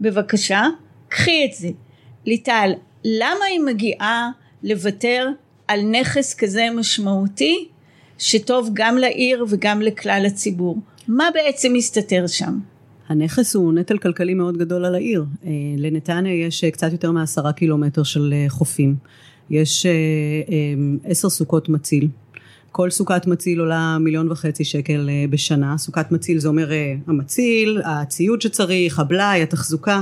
בבקשה, 0.00 0.64
קחי 1.08 1.44
את 1.44 1.54
זה. 1.54 1.68
ליטל, 2.26 2.72
למה 3.04 3.44
היא 3.44 3.60
מגיעה 3.60 4.30
לוותר 4.62 5.28
על 5.68 5.80
נכס 5.82 6.34
כזה 6.34 6.66
משמעותי 6.74 7.68
שטוב 8.18 8.70
גם 8.72 8.98
לעיר 8.98 9.44
וגם 9.48 9.82
לכלל 9.82 10.24
הציבור. 10.26 10.78
מה 11.08 11.24
בעצם 11.34 11.72
מסתתר 11.72 12.26
שם? 12.26 12.58
הנכס 13.08 13.54
הוא 13.54 13.72
נטל 13.72 13.98
כלכלי 13.98 14.34
מאוד 14.34 14.56
גדול 14.56 14.84
על 14.84 14.94
העיר. 14.94 15.24
אה, 15.44 15.50
לנתניה 15.76 16.46
יש 16.46 16.64
אה, 16.64 16.70
קצת 16.70 16.92
יותר 16.92 17.10
מעשרה 17.10 17.52
קילומטר 17.52 18.02
של 18.02 18.34
אה, 18.36 18.46
חופים. 18.48 18.96
יש 19.50 19.86
עשר 21.04 21.28
סוכות 21.28 21.68
מציל. 21.68 22.08
כל 22.72 22.90
סוכת 22.90 23.26
מציל 23.26 23.60
עולה 23.60 23.98
מיליון 24.00 24.32
וחצי 24.32 24.64
שקל 24.64 25.08
בשנה. 25.30 25.78
סוכת 25.78 26.12
מציל 26.12 26.38
זה 26.38 26.48
אומר 26.48 26.70
המציל, 27.06 27.82
הציוד 27.84 28.40
שצריך, 28.42 28.98
הבלאי, 28.98 29.42
התחזוקה. 29.42 30.00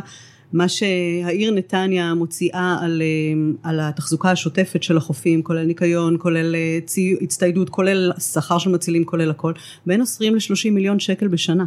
מה 0.54 0.68
שהעיר 0.68 1.50
נתניה 1.50 2.14
מוציאה 2.14 2.78
על, 2.82 3.02
אה, 3.02 3.70
על 3.70 3.80
התחזוקה 3.80 4.30
השוטפת 4.30 4.82
של 4.82 4.96
החופים, 4.96 5.42
כולל 5.42 5.64
ניקיון, 5.64 6.16
כולל 6.18 6.54
אה, 6.54 6.78
הצטיידות, 7.20 7.70
כולל 7.70 8.12
שכר 8.18 8.58
של 8.58 8.70
מצילים, 8.70 9.04
כולל 9.04 9.30
הכל, 9.30 9.52
בין 9.86 10.00
20 10.00 10.34
ל-30 10.34 10.70
מיליון 10.70 11.00
שקל 11.00 11.28
בשנה. 11.28 11.64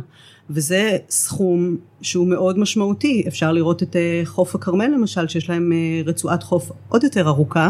וזה 0.49 0.97
סכום 1.09 1.77
שהוא 2.01 2.27
מאוד 2.27 2.59
משמעותי. 2.59 3.23
אפשר 3.27 3.51
לראות 3.51 3.83
את 3.83 3.95
אה, 3.95 4.21
חוף 4.25 4.55
הכרמל 4.55 4.87
למשל, 4.87 5.27
שיש 5.27 5.49
להם 5.49 5.71
רצועת 6.05 6.43
חוף 6.43 6.71
עוד 6.89 7.03
יותר 7.03 7.27
ארוכה, 7.27 7.69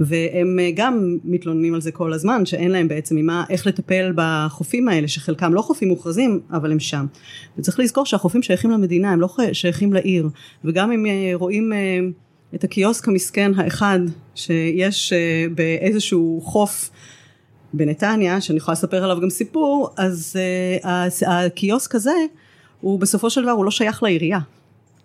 והם 0.00 0.58
גם 0.74 1.16
מתלוננים 1.24 1.74
על 1.74 1.80
זה 1.80 1.92
כל 1.92 2.12
הזמן, 2.12 2.46
שאין 2.46 2.70
להם 2.70 2.88
בעצם 2.88 3.16
ממה, 3.16 3.44
איך 3.50 3.66
לטפל 3.66 4.12
בחופים 4.14 4.88
האלה, 4.88 5.08
שחלקם 5.08 5.54
לא 5.54 5.62
חופים 5.62 5.88
מוכרזים, 5.88 6.40
אבל 6.52 6.72
הם 6.72 6.80
שם. 6.80 7.06
וצריך 7.58 7.80
לזכור 7.80 8.06
שהחופים 8.06 8.42
שייכים 8.42 8.70
למדינה, 8.70 9.12
הם 9.12 9.20
לא 9.20 9.28
שייכים 9.52 9.92
לעיר. 9.92 10.28
וגם 10.64 10.92
אם 10.92 11.06
אה, 11.06 11.30
רואים 11.34 11.72
אה, 11.72 11.98
את 12.54 12.64
הקיוסק 12.64 13.08
המסכן 13.08 13.52
האחד 13.56 13.98
שיש 14.34 15.12
אה, 15.12 15.46
באיזשהו 15.54 16.40
חוף 16.44 16.90
בנתניה, 17.76 18.40
שאני 18.40 18.58
יכולה 18.58 18.72
לספר 18.72 19.04
עליו 19.04 19.20
גם 19.20 19.30
סיפור, 19.30 19.90
אז 19.96 20.36
הקיוסק 21.26 21.94
הזה, 21.94 22.14
הוא 22.80 23.00
בסופו 23.00 23.30
של 23.30 23.42
דבר 23.42 23.50
הוא 23.50 23.64
לא 23.64 23.70
שייך 23.70 24.02
לעירייה. 24.02 24.38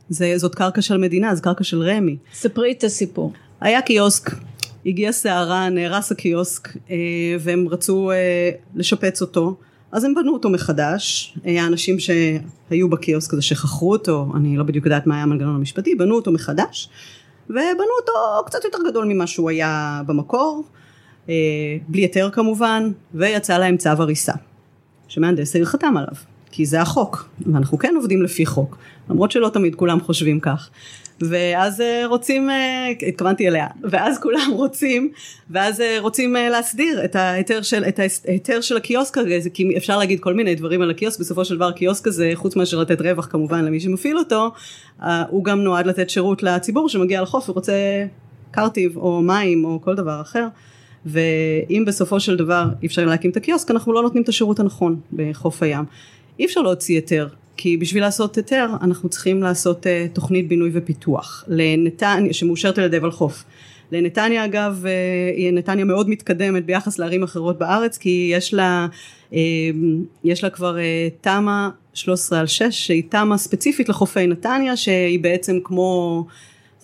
זה, 0.10 0.34
זאת 0.38 0.56
קרקע 0.56 0.82
של 0.82 0.98
מדינה, 0.98 1.36
זו 1.36 1.42
קרקע 1.42 1.64
של 1.64 1.82
רמ"י. 1.82 2.18
ספרי 2.34 2.72
את 2.72 2.84
הסיפור. 2.84 3.34
היה 3.62 3.82
קיוסק, 3.82 4.32
הגיעה 4.86 5.12
סערה, 5.12 5.70
נהרס 5.70 6.12
הקיוסק, 6.12 6.70
והם 7.40 7.68
רצו 7.68 8.12
לשפץ 8.76 9.22
אותו. 9.22 9.56
אז 9.92 10.04
הם 10.04 10.16
בנו 10.16 10.34
אותו 10.34 10.50
מחדש, 10.50 11.36
האנשים 11.46 11.98
שהיו 12.00 12.90
בקיוסק 12.90 13.34
הזה 13.34 13.42
שחכרו 13.42 13.92
אותו, 13.92 14.28
אני 14.36 14.58
לא 14.58 14.64
בדיוק 14.64 14.86
יודעת 14.86 15.08
מה 15.08 15.16
היה 15.16 15.24
המנגנון 15.24 15.56
המשפטי, 15.56 15.96
בנו 15.96 16.16
אותו 16.16 16.32
מחדש, 16.32 16.90
ובנו 17.50 17.92
אותו 18.02 18.12
קצת 18.46 18.64
יותר 18.64 18.78
גדול 18.90 19.06
ממה 19.06 19.28
שהוא 19.28 19.50
היה 19.50 20.02
במקור, 20.06 20.64
בלי 21.88 22.02
היתר 22.02 22.30
כמובן, 22.34 22.92
ויצא 23.14 23.58
להם 23.58 23.78
צו 23.78 23.90
הריסה, 23.90 24.34
שמהנדס 25.08 25.56
העיר 25.56 25.66
חתם 25.66 25.98
עליו, 25.98 26.14
כי 26.52 26.66
זה 26.66 26.82
החוק, 26.82 27.30
ואנחנו 27.46 27.78
כן 27.78 27.94
עובדים 27.96 28.24
לפי 28.24 28.46
חוק, 28.46 28.78
למרות 29.10 29.32
שלא 29.32 29.50
תמיד 29.50 29.76
כולם 29.76 30.00
חושבים 30.00 30.40
כך. 30.40 30.70
ואז 31.22 31.82
אה, 31.82 32.04
רוצים, 32.06 32.50
אה, 32.50 32.88
התכוונתי 33.08 33.48
אליה, 33.48 33.68
ואז 33.84 34.20
כולם 34.20 34.52
רוצים, 34.54 35.12
ואז 35.50 35.82
אה, 35.82 35.98
רוצים 36.00 36.36
להסדיר 36.52 37.06
את 37.06 37.16
ההיתר 37.16 37.62
של, 37.62 37.84
את 37.88 38.00
ההיתר 38.28 38.62
של 38.62 38.78
הקיוסק 38.78 39.18
הזה, 39.18 39.50
כי 39.54 39.78
אפשר 39.78 39.98
להגיד 39.98 40.20
כל 40.20 40.34
מיני 40.34 40.56
דברים 40.56 40.82
על 40.82 40.90
הקיוסק, 40.90 41.20
בסופו 41.20 41.46
של 41.46 41.56
דבר 41.56 41.72
קיוסק 41.72 42.08
הזה, 42.08 42.32
חוץ 42.36 42.56
מאשר 42.56 42.80
לתת 42.80 43.02
רווח 43.02 43.26
כמובן 43.26 43.66
למי 43.66 43.80
שמפעיל 43.80 44.18
אותו, 44.18 44.52
הוא 45.30 45.44
גם 45.44 45.62
נועד 45.62 45.86
לתת 45.86 46.10
שירות 46.10 46.44
לציבור 46.44 46.90
שמגיע 46.90 47.22
לחוף 47.22 47.50
ורוצה 47.50 47.74
קרטיב 48.52 48.98
או 48.98 49.22
מים 49.22 49.66
או 49.66 49.82
כל 49.82 49.96
דבר 49.96 50.22
אחר. 50.22 50.48
ואם 51.06 51.84
בסופו 51.88 52.20
של 52.20 52.36
דבר 52.36 52.66
אי 52.82 52.88
אפשר 52.88 53.06
להקים 53.06 53.32
את 53.32 53.38
הקיוסק 53.38 53.72
אנחנו 53.72 53.94
לא 53.94 54.02
נותנים 54.02 54.24
את 54.24 54.30
השירות 54.30 54.60
הנכון 54.60 55.00
בחוף 55.14 55.64
הים. 55.64 55.86
אי 56.40 56.46
אפשר 56.46 56.62
להוציא 56.62 56.96
היתר 56.96 57.28
כי 57.58 57.78
בשביל 57.78 58.04
לעשות 58.04 58.36
היתר 58.36 58.68
אנחנו 58.82 59.10
צריכים 59.10 59.44
לעשות 59.44 59.86
uh, 59.86 59.90
תוכנית 60.14 60.48
בינוי 60.48 60.70
ופיתוח 60.74 61.44
לנתניה 61.48 62.34
שמאושרת 62.34 62.78
על 62.78 62.84
ידי 62.84 62.98
ולחוף. 62.98 63.44
לנתניה 63.92 64.46
אגב 64.46 64.86
uh, 64.86 65.54
נתניה 65.54 65.86
מאוד 65.86 66.10
מתקדמת 66.10 66.66
ביחס 66.66 67.00
לערים 67.00 67.24
אחרות 67.24 67.60
בארץ 67.60 67.98
כי 67.98 68.32
יש 68.34 68.54
לה, 68.54 68.88
uh, 69.32 69.36
יש 70.24 70.44
לה 70.44 70.50
כבר 70.50 70.78
תמ"א 71.22 71.70
13 71.94 72.40
על 72.40 72.48
6 72.48 72.64
שהיא 72.70 73.04
תמ"א 73.10 73.38
ספציפית 73.38 73.90
לחופי 73.90 74.28
נתניה 74.28 74.78
שהיא 74.78 75.20
בעצם 75.20 75.58
כמו 75.64 76.26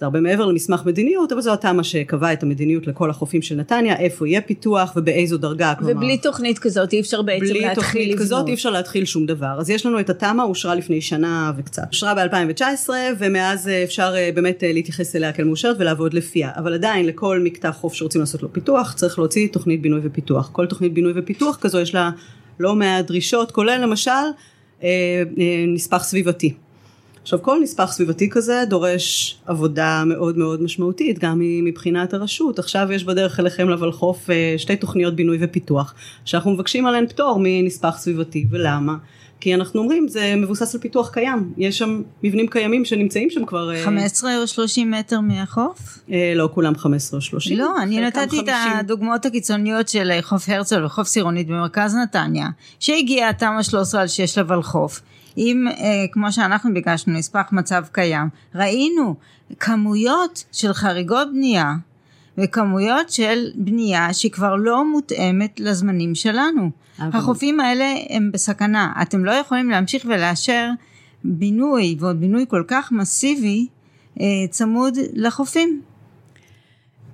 זה 0.05 0.07
הרבה 0.07 0.21
מעבר 0.21 0.45
למסמך 0.45 0.81
מדיניות, 0.85 1.31
אבל 1.31 1.41
זו 1.41 1.53
התמ"א 1.53 1.83
שקבעה 1.83 2.33
את 2.33 2.43
המדיניות 2.43 2.87
לכל 2.87 3.09
החופים 3.09 3.41
של 3.41 3.55
נתניה, 3.55 3.97
איפה 3.97 4.27
יהיה 4.27 4.41
פיתוח 4.41 4.93
ובאיזו 4.95 5.37
דרגה. 5.37 5.73
כלומר, 5.79 5.93
ובלי 5.93 6.17
תוכנית 6.17 6.59
כזאת 6.59 6.93
אי 6.93 6.99
אפשר 6.99 7.21
בעצם 7.21 7.45
להתחיל 7.45 7.61
לבנות. 7.61 7.75
בלי 7.75 7.83
תוכנית 7.83 8.19
כזאת 8.19 8.47
אי 8.47 8.53
אפשר 8.53 8.69
להתחיל 8.69 9.05
שום 9.05 9.25
דבר. 9.25 9.55
אז 9.59 9.69
יש 9.69 9.85
לנו 9.85 9.99
את 9.99 10.09
התמ"א, 10.09 10.43
אושרה 10.43 10.75
לפני 10.75 11.01
שנה 11.01 11.51
וקצת. 11.57 11.83
אושרה 11.91 12.15
ב-2019, 12.15 12.89
ומאז 13.17 13.67
אה, 13.67 13.83
אפשר 13.83 14.13
אה, 14.15 14.29
באמת 14.35 14.63
אה, 14.63 14.73
להתייחס 14.73 15.15
אליה 15.15 15.31
כאל 15.31 15.45
מאושרת 15.45 15.75
ולעבוד 15.79 16.13
לפיה. 16.13 16.51
אבל 16.55 16.73
עדיין 16.73 17.05
לכל 17.05 17.39
מקטע 17.39 17.71
חוף 17.71 17.93
שרוצים 17.93 18.21
לעשות 18.21 18.43
לו 18.43 18.53
פיתוח, 18.53 18.93
צריך 18.93 19.19
להוציא 19.19 19.47
תוכנית 19.51 19.81
בינוי 19.81 19.99
ופיתוח. 20.03 20.49
כל 20.51 20.65
תוכנית 20.65 20.93
בינוי 20.93 21.13
ופיתוח 21.15 21.57
כזו 21.61 21.79
יש 21.79 21.95
לה 21.95 22.09
לא 22.59 22.75
מעט 22.75 23.07
דרישות, 23.07 23.51
כולל 23.51 23.81
למשל 23.81 24.11
נספח 25.67 26.03
סביבתי. 26.03 26.53
עכשיו 27.25 27.41
כל 27.41 27.59
נספח 27.63 27.91
סביבתי 27.91 28.29
כזה 28.29 28.63
דורש 28.69 29.37
עבודה 29.45 30.03
מאוד 30.05 30.37
מאוד 30.37 30.61
משמעותית 30.61 31.19
גם 31.19 31.39
מבחינת 31.41 32.13
הרשות 32.13 32.59
עכשיו 32.59 32.91
יש 32.91 33.03
בדרך 33.03 33.39
אליכם 33.39 33.69
לוולחוף 33.69 34.29
אה, 34.29 34.55
שתי 34.57 34.75
תוכניות 34.75 35.15
בינוי 35.15 35.37
ופיתוח 35.41 35.93
שאנחנו 36.25 36.51
מבקשים 36.51 36.85
עליהן 36.85 37.07
פטור 37.07 37.39
מנספח 37.43 37.97
סביבתי 37.97 38.45
ולמה? 38.49 38.95
כי 39.39 39.55
אנחנו 39.55 39.81
אומרים 39.81 40.07
זה 40.07 40.33
מבוסס 40.37 40.75
על 40.75 40.81
פיתוח 40.81 41.09
קיים 41.09 41.53
יש 41.57 41.77
שם 41.77 42.01
מבנים 42.23 42.47
קיימים 42.47 42.85
שנמצאים 42.85 43.29
שם 43.29 43.45
כבר 43.45 43.71
15 43.83 44.31
אה, 44.31 44.41
או 44.41 44.47
30 44.47 44.91
מטר 44.91 45.19
מהחוף? 45.19 45.99
אה, 46.11 46.33
לא 46.35 46.49
כולם 46.53 46.75
15 46.75 47.17
או 47.17 47.21
30 47.21 47.57
לא 47.57 47.81
אני 47.81 48.01
נתתי 48.01 48.19
50. 48.19 48.47
את 48.47 48.53
הדוגמאות 48.79 49.25
הקיצוניות 49.25 49.87
של 49.87 50.11
חוף 50.21 50.49
הרצל 50.49 50.85
וחוף 50.85 51.07
סירונית 51.07 51.47
במרכז 51.47 51.95
נתניה 51.95 52.47
שהגיעה 52.79 53.33
תמ"א 53.33 53.63
13 53.63 54.01
על 54.01 54.07
6 54.07 54.37
לוולחוף 54.37 55.01
אם 55.37 55.67
אה, 55.67 56.05
כמו 56.11 56.31
שאנחנו 56.31 56.73
ביקשנו 56.73 57.13
נספח 57.13 57.51
מצב 57.51 57.83
קיים 57.91 58.29
ראינו 58.55 59.15
כמויות 59.59 60.43
של 60.51 60.73
חריגות 60.73 61.27
בנייה 61.33 61.73
וכמויות 62.37 63.09
של 63.09 63.51
בנייה 63.55 64.13
שהיא 64.13 64.31
כבר 64.31 64.55
לא 64.55 64.91
מותאמת 64.91 65.59
לזמנים 65.59 66.15
שלנו. 66.15 66.69
אבל... 66.99 67.09
החופים 67.13 67.59
האלה 67.59 67.93
הם 68.09 68.31
בסכנה 68.31 68.93
אתם 69.01 69.25
לא 69.25 69.31
יכולים 69.31 69.69
להמשיך 69.69 70.05
ולאשר 70.05 70.69
בינוי 71.23 71.95
ועוד 71.99 72.19
בינוי 72.19 72.45
כל 72.49 72.63
כך 72.67 72.91
מסיבי 72.91 73.67
אה, 74.19 74.25
צמוד 74.49 74.97
לחופים. 75.13 75.81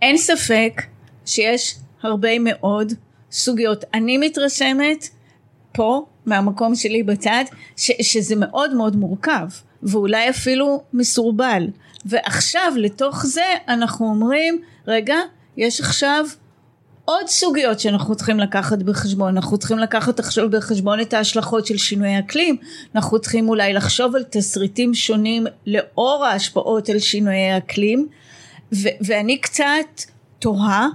אין 0.01 0.17
ספק 0.17 0.81
שיש 1.25 1.75
הרבה 2.01 2.39
מאוד 2.39 2.93
סוגיות. 3.31 3.83
אני 3.93 4.17
מתרשמת 4.17 5.07
פה 5.71 6.05
מהמקום 6.25 6.75
שלי 6.75 7.03
בצד 7.03 7.43
ש, 7.77 7.91
שזה 8.01 8.35
מאוד 8.35 8.73
מאוד 8.73 8.95
מורכב 8.95 9.47
ואולי 9.83 10.29
אפילו 10.29 10.83
מסורבל. 10.93 11.67
ועכשיו 12.05 12.73
לתוך 12.77 13.25
זה 13.25 13.45
אנחנו 13.67 14.05
אומרים 14.05 14.61
רגע 14.87 15.15
יש 15.57 15.79
עכשיו 15.81 16.25
עוד 17.05 17.27
סוגיות 17.27 17.79
שאנחנו 17.79 18.15
צריכים 18.15 18.39
לקחת 18.39 18.77
בחשבון. 18.77 19.37
אנחנו 19.37 19.57
צריכים 19.57 19.77
לקחת 19.77 20.19
עכשיו 20.19 20.49
בחשבון 20.49 21.01
את 21.01 21.13
ההשלכות 21.13 21.65
של 21.65 21.77
שינוי 21.77 22.19
אקלים. 22.19 22.57
אנחנו 22.95 23.19
צריכים 23.19 23.49
אולי 23.49 23.73
לחשוב 23.73 24.15
על 24.15 24.23
תסריטים 24.29 24.93
שונים 24.93 25.47
לאור 25.67 26.25
ההשפעות 26.25 26.89
על 26.89 26.99
שינויי 26.99 27.57
אקלים 27.57 28.07
ו- 28.73 28.95
ואני 29.01 29.37
קצת 29.37 30.01
תוהה 30.39 30.87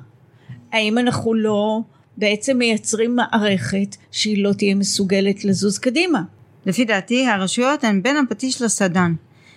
האם 0.72 0.98
אנחנו 0.98 1.34
לא 1.34 1.80
בעצם 2.16 2.58
מייצרים 2.58 3.16
מערכת 3.16 3.96
שהיא 4.10 4.44
לא 4.44 4.52
תהיה 4.52 4.74
מסוגלת 4.74 5.44
לזוז 5.44 5.78
קדימה. 5.78 6.22
לפי 6.66 6.84
דעתי 6.84 7.26
הרשויות 7.26 7.84
הן 7.84 8.02
בין 8.02 8.16
הפטיש 8.16 8.62
לסדן. 8.62 9.14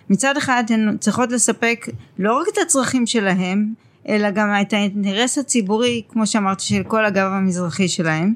מצד 0.09 0.37
אחד 0.37 0.63
הן 0.69 0.97
צריכות 0.97 1.31
לספק 1.31 1.87
לא 2.19 2.39
רק 2.41 2.47
את 2.53 2.57
הצרכים 2.57 3.07
שלהם 3.07 3.73
אלא 4.07 4.31
גם 4.31 4.49
את 4.61 4.73
האינטרס 4.73 5.37
הציבורי 5.37 6.01
כמו 6.09 6.27
שאמרתי 6.27 6.63
של 6.63 6.83
כל 6.83 7.05
הגב 7.05 7.31
המזרחי 7.31 7.87
שלהם 7.87 8.33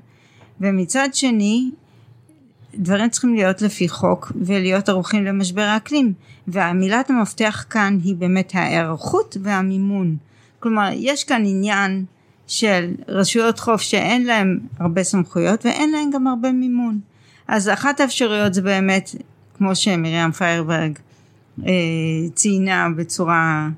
ומצד 0.62 1.10
שני 1.14 1.72
דברים 2.76 3.10
צריכים 3.10 3.36
להיות 3.36 3.62
לפי 3.62 3.90
חוק 3.90 4.32
ולהיות 4.36 4.90
ערוכים 4.90 5.26
למשבר 5.26 5.62
האקלים 5.62 6.14
והמילת 6.48 7.10
המפתח 7.10 7.66
כאן 7.70 7.98
היא 8.04 8.16
באמת 8.16 8.52
ההיערכות 8.56 9.38
והמימון 9.42 10.18
כלומר 10.60 10.90
יש 10.94 11.24
כאן 11.24 11.44
עניין 11.46 12.06
של 12.48 12.92
רשויות 13.08 13.60
חוף 13.60 13.82
שאין 13.82 14.26
להם 14.26 14.60
הרבה 14.80 15.04
סמכויות 15.04 15.66
ואין 15.66 15.92
להם 15.92 16.10
גם 16.14 16.28
הרבה 16.28 16.52
מימון. 16.52 17.00
אז 17.48 17.70
אחת 17.70 18.00
האפשרויות 18.00 18.54
זה 18.54 18.62
באמת, 18.62 19.16
כמו 19.58 19.76
שמרים 19.76 20.32
פיירברג 20.32 21.00
אה, 21.66 21.72
ציינה 22.34 22.88
בצורה 22.98 23.70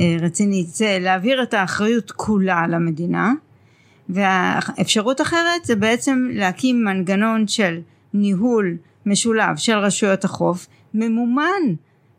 אה, 0.00 0.16
רצינית, 0.20 0.66
זה 0.68 0.98
להעביר 1.00 1.42
את 1.42 1.54
האחריות 1.54 2.10
כולה 2.10 2.66
למדינה, 2.66 3.32
והאפשרות 4.08 5.20
אחרת 5.20 5.64
זה 5.64 5.76
בעצם 5.76 6.28
להקים 6.32 6.84
מנגנון 6.84 7.48
של 7.48 7.78
ניהול 8.14 8.76
משולב 9.06 9.56
של 9.56 9.78
רשויות 9.78 10.24
החוף, 10.24 10.66
ממומן 10.94 11.62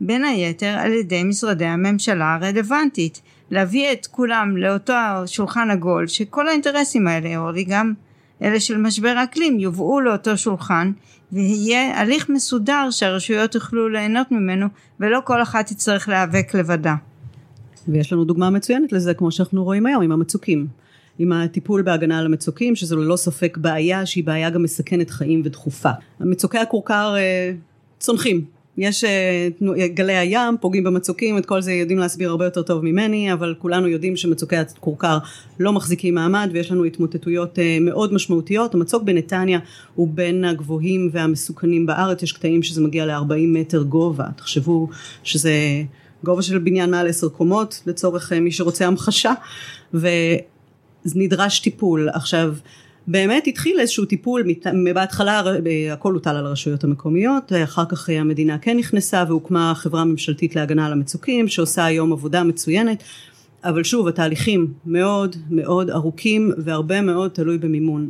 בין 0.01 0.23
היתר 0.23 0.75
על 0.79 0.91
ידי 0.91 1.23
משרדי 1.23 1.65
הממשלה 1.65 2.35
הרלוונטית. 2.35 3.21
להביא 3.53 3.91
את 3.91 4.07
כולם 4.07 4.57
לאותו 4.57 4.93
שולחן 5.25 5.69
עגול 5.71 6.07
שכל 6.07 6.47
האינטרסים 6.47 7.07
האלה 7.07 7.37
אורלי 7.37 7.63
גם 7.63 7.93
אלה 8.41 8.59
של 8.59 8.77
משבר 8.77 9.13
האקלים 9.17 9.59
יובאו 9.59 10.01
לאותו 10.01 10.37
שולחן 10.37 10.91
ויהיה 11.31 11.99
הליך 11.99 12.29
מסודר 12.29 12.87
שהרשויות 12.89 13.55
יוכלו 13.55 13.89
ליהנות 13.89 14.31
ממנו 14.31 14.67
ולא 14.99 15.19
כל 15.25 15.41
אחת 15.41 15.67
תצטרך 15.67 16.09
להיאבק 16.09 16.55
לבדה. 16.55 16.95
ויש 17.87 18.13
לנו 18.13 18.25
דוגמה 18.25 18.49
מצוינת 18.49 18.91
לזה 18.91 19.13
כמו 19.13 19.31
שאנחנו 19.31 19.63
רואים 19.63 19.85
היום 19.85 20.03
עם 20.03 20.11
המצוקים. 20.11 20.67
עם 21.19 21.31
הטיפול 21.31 21.81
בהגנה 21.81 22.19
על 22.19 22.25
המצוקים 22.25 22.75
שזו 22.75 22.97
ללא 22.97 23.15
ספק 23.15 23.57
בעיה 23.57 24.05
שהיא 24.05 24.23
בעיה 24.23 24.49
גם 24.49 24.63
מסכנת 24.63 25.09
חיים 25.09 25.41
ודחופה. 25.45 25.91
המצוקי 26.19 26.57
הכורכר 26.57 27.15
אה, 27.17 27.51
צונחים 27.99 28.45
יש 28.77 29.03
אה, 29.03 29.47
גלי 29.88 30.17
הים 30.17 30.55
פוגעים 30.62 30.83
במצוקים 30.83 31.38
את 31.38 31.45
כל 31.45 31.62
זה 31.62 31.73
יודעים 31.73 31.99
להסביר 31.99 32.29
הרבה 32.29 32.45
יותר 32.45 32.62
טוב 32.62 32.86
ממני 32.86 33.33
אבל 33.33 33.55
כולנו 33.59 33.88
יודעים 33.88 34.17
שמצוקי 34.17 34.57
הכורכר 34.57 35.17
לא 35.59 35.73
מחזיקים 35.73 36.15
מעמד 36.15 36.49
ויש 36.53 36.71
לנו 36.71 36.83
התמוטטויות 36.83 37.59
אה, 37.59 37.77
מאוד 37.81 38.13
משמעותיות. 38.13 38.73
המצוק 38.73 39.03
בנתניה 39.03 39.59
הוא 39.95 40.07
בין 40.12 40.45
הגבוהים 40.45 41.09
והמסוכנים 41.12 41.86
בארץ. 41.86 42.23
יש 42.23 42.31
קטעים 42.31 42.63
שזה 42.63 42.81
מגיע 42.81 43.05
ל-40 43.05 43.33
מטר 43.47 43.83
גובה. 43.83 44.25
תחשבו 44.36 44.89
שזה 45.23 45.53
גובה 46.23 46.41
של 46.41 46.57
בניין 46.57 46.91
מעל 46.91 47.07
עשר 47.07 47.29
קומות 47.29 47.81
לצורך 47.86 48.33
אה, 48.33 48.39
מי 48.39 48.51
שרוצה 48.51 48.88
המחשה. 48.88 49.33
ונדרש 49.93 51.59
טיפול. 51.59 52.09
עכשיו 52.13 52.53
באמת 53.07 53.47
התחיל 53.47 53.79
איזשהו 53.79 54.05
טיפול 54.05 54.43
בהתחלה 54.93 55.41
הכל 55.91 56.13
הוטל 56.13 56.35
על 56.35 56.45
הרשויות 56.45 56.83
המקומיות 56.83 57.51
אחר 57.63 57.85
כך 57.85 58.09
המדינה 58.09 58.57
כן 58.57 58.77
נכנסה 58.77 59.23
והוקמה 59.27 59.73
חברה 59.75 60.03
ממשלתית 60.03 60.55
להגנה 60.55 60.85
על 60.85 60.91
המצוקים 60.91 61.47
שעושה 61.47 61.85
היום 61.85 62.13
עבודה 62.13 62.43
מצוינת. 62.43 63.03
אבל 63.63 63.83
שוב 63.83 64.07
התהליכים 64.07 64.73
מאוד 64.85 65.35
מאוד 65.49 65.89
ארוכים 65.89 66.51
והרבה 66.57 67.01
מאוד 67.01 67.31
תלוי 67.31 67.57
במימון. 67.57 68.09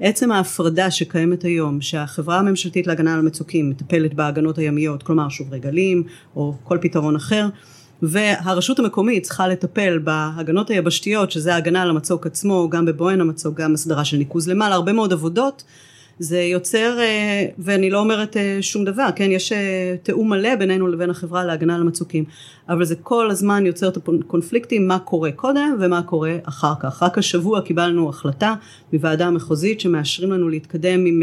ועצם 0.00 0.32
ההפרדה 0.32 0.90
שקיימת 0.90 1.44
היום 1.44 1.80
שהחברה 1.80 2.38
הממשלתית 2.38 2.86
להגנה 2.86 3.12
על 3.12 3.18
המצוקים 3.18 3.70
מטפלת 3.70 4.14
בהגנות 4.14 4.58
הימיות 4.58 5.02
כלומר 5.02 5.28
שוברי 5.28 5.58
גלים 5.58 6.02
או 6.36 6.54
כל 6.64 6.78
פתרון 6.80 7.16
אחר 7.16 7.48
והרשות 8.02 8.78
המקומית 8.78 9.22
צריכה 9.22 9.48
לטפל 9.48 9.98
בהגנות 9.98 10.70
היבשתיות 10.70 11.30
שזה 11.30 11.54
ההגנה 11.54 11.82
על 11.82 11.90
המצוק 11.90 12.26
עצמו 12.26 12.68
גם 12.70 12.86
בבוהן 12.86 13.20
המצוק 13.20 13.60
גם 13.60 13.74
הסדרה 13.74 14.04
של 14.04 14.16
ניקוז 14.16 14.48
למעלה 14.48 14.74
הרבה 14.74 14.92
מאוד 14.92 15.12
עבודות. 15.12 15.64
זה 16.18 16.40
יוצר 16.40 16.98
אה, 16.98 17.46
ואני 17.58 17.90
לא 17.90 17.98
אומרת 17.98 18.36
אה, 18.36 18.58
שום 18.60 18.84
דבר 18.84 19.08
כן? 19.16 19.30
יש 19.30 19.52
אה, 19.52 19.94
תיאום 20.02 20.30
מלא 20.30 20.54
בינינו 20.54 20.86
לבין 20.88 21.10
החברה 21.10 21.44
להגנה 21.44 21.74
על 21.74 21.80
המצוקים. 21.80 22.24
אבל 22.68 22.84
זה 22.84 22.94
כל 22.96 23.30
הזמן 23.30 23.66
יוצר 23.66 23.88
את 23.88 23.96
הקונפליקטים 23.96 24.88
מה 24.88 24.98
קורה 24.98 25.32
קודם 25.32 25.76
ומה 25.80 26.02
קורה 26.02 26.36
אחר 26.44 26.72
כך. 26.80 27.02
רק 27.02 27.18
השבוע 27.18 27.60
קיבלנו 27.60 28.08
החלטה 28.08 28.54
מוועדה 28.92 29.30
מחוזית 29.30 29.80
שמאשרים 29.80 30.32
לנו 30.32 30.48
להתקדם 30.48 31.06
עם 31.06 31.22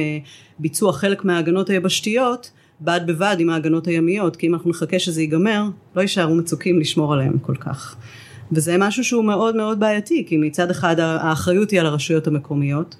ביצוע 0.59 0.93
חלק 0.93 1.25
מההגנות 1.25 1.69
היבשתיות 1.69 2.51
בד 2.83 3.01
בבד 3.07 3.35
עם 3.39 3.49
ההגנות 3.49 3.87
הימיות 3.87 4.35
כי 4.35 4.47
אם 4.47 4.53
אנחנו 4.53 4.69
נחכה 4.69 4.99
שזה 4.99 5.21
ייגמר 5.21 5.63
לא 5.95 6.01
יישארו 6.01 6.35
מצוקים 6.35 6.79
לשמור 6.79 7.13
עליהם 7.13 7.37
כל 7.39 7.55
כך 7.55 7.95
וזה 8.51 8.75
משהו 8.79 9.03
שהוא 9.03 9.23
מאוד 9.23 9.55
מאוד 9.55 9.79
בעייתי 9.79 10.25
כי 10.27 10.37
מצד 10.37 10.69
אחד 10.69 10.99
האחריות 10.99 11.71
היא 11.71 11.79
על 11.79 11.85
הרשויות 11.85 12.27
המקומיות 12.27 12.95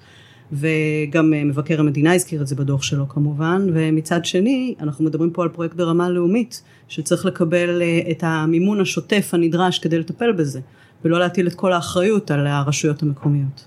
וגם 0.52 1.34
אה, 1.34 1.44
מבקר 1.44 1.80
המדינה 1.80 2.14
הזכיר 2.14 2.42
את 2.42 2.46
זה 2.46 2.56
בדוח 2.56 2.82
שלו 2.82 3.08
כמובן 3.08 3.66
ומצד 3.72 4.24
שני 4.24 4.74
אנחנו 4.80 5.04
מדברים 5.04 5.30
פה 5.30 5.42
על 5.42 5.48
פרויקט 5.48 5.76
ברמה 5.76 6.10
לאומית 6.10 6.62
שצריך 6.88 7.26
לקבל 7.26 7.82
אה, 7.82 8.10
את 8.10 8.22
המימון 8.26 8.80
השוטף 8.80 9.30
הנדרש 9.32 9.78
כדי 9.78 9.98
לטפל 9.98 10.32
בזה 10.32 10.60
ולא 11.04 11.18
להטיל 11.18 11.46
את 11.46 11.54
כל 11.54 11.72
האחריות 11.72 12.30
על 12.30 12.46
הרשויות 12.46 13.02
המקומיות. 13.02 13.66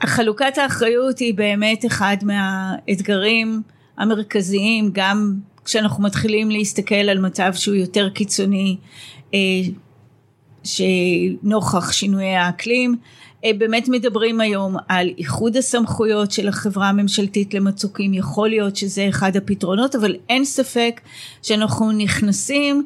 החלוקת 0.00 0.58
האחריות 0.58 1.18
היא 1.18 1.34
באמת 1.34 1.86
אחד 1.86 2.16
מהאתגרים 2.22 3.62
המרכזיים 3.98 4.90
גם 4.92 5.34
כשאנחנו 5.64 6.02
מתחילים 6.02 6.50
להסתכל 6.50 6.94
על 6.94 7.18
מצב 7.18 7.52
שהוא 7.54 7.74
יותר 7.74 8.08
קיצוני 8.08 8.76
אה, 9.34 9.38
שנוכח 10.64 11.92
שינויי 11.92 12.36
האקלים 12.36 12.96
אה, 13.44 13.50
באמת 13.58 13.88
מדברים 13.88 14.40
היום 14.40 14.76
על 14.88 15.08
איחוד 15.18 15.56
הסמכויות 15.56 16.30
של 16.32 16.48
החברה 16.48 16.88
הממשלתית 16.88 17.54
למצוקים. 17.54 18.14
יכול 18.14 18.48
להיות 18.48 18.76
שזה 18.76 19.08
אחד 19.08 19.36
הפתרונות 19.36 19.94
אבל 19.94 20.16
אין 20.28 20.44
ספק 20.44 21.00
שאנחנו 21.42 21.92
נכנסים 21.92 22.84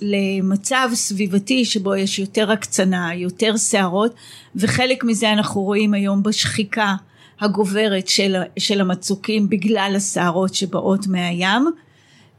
למצב 0.00 0.90
סביבתי 0.94 1.64
שבו 1.64 1.94
יש 1.94 2.18
יותר 2.18 2.50
הקצנה 2.50 3.14
יותר 3.14 3.56
שערות 3.56 4.14
וחלק 4.56 5.04
מזה 5.04 5.32
אנחנו 5.32 5.62
רואים 5.62 5.94
היום 5.94 6.22
בשחיקה 6.22 6.94
הגוברת 7.42 8.08
של, 8.08 8.36
של 8.58 8.80
המצוקים 8.80 9.48
בגלל 9.48 9.92
הסערות 9.96 10.54
שבאות 10.54 11.06
מהים 11.06 11.62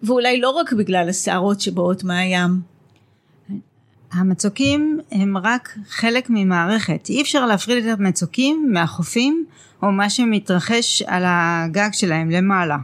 ואולי 0.03 0.41
לא 0.41 0.49
רק 0.49 0.73
בגלל 0.73 1.09
הסערות 1.09 1.61
שבאות 1.61 2.03
מהים. 2.03 2.61
המצוקים 4.11 4.99
הם 5.11 5.37
רק 5.37 5.77
חלק 5.89 6.29
ממערכת, 6.29 7.09
אי 7.09 7.21
אפשר 7.21 7.45
להפריד 7.45 7.85
את 7.85 7.99
המצוקים 7.99 8.69
מהחופים 8.73 9.45
או 9.83 9.91
מה 9.91 10.09
שמתרחש 10.09 11.01
על 11.01 11.23
הגג 11.25 11.89
שלהם 11.91 12.29
למעלה. 12.29 12.77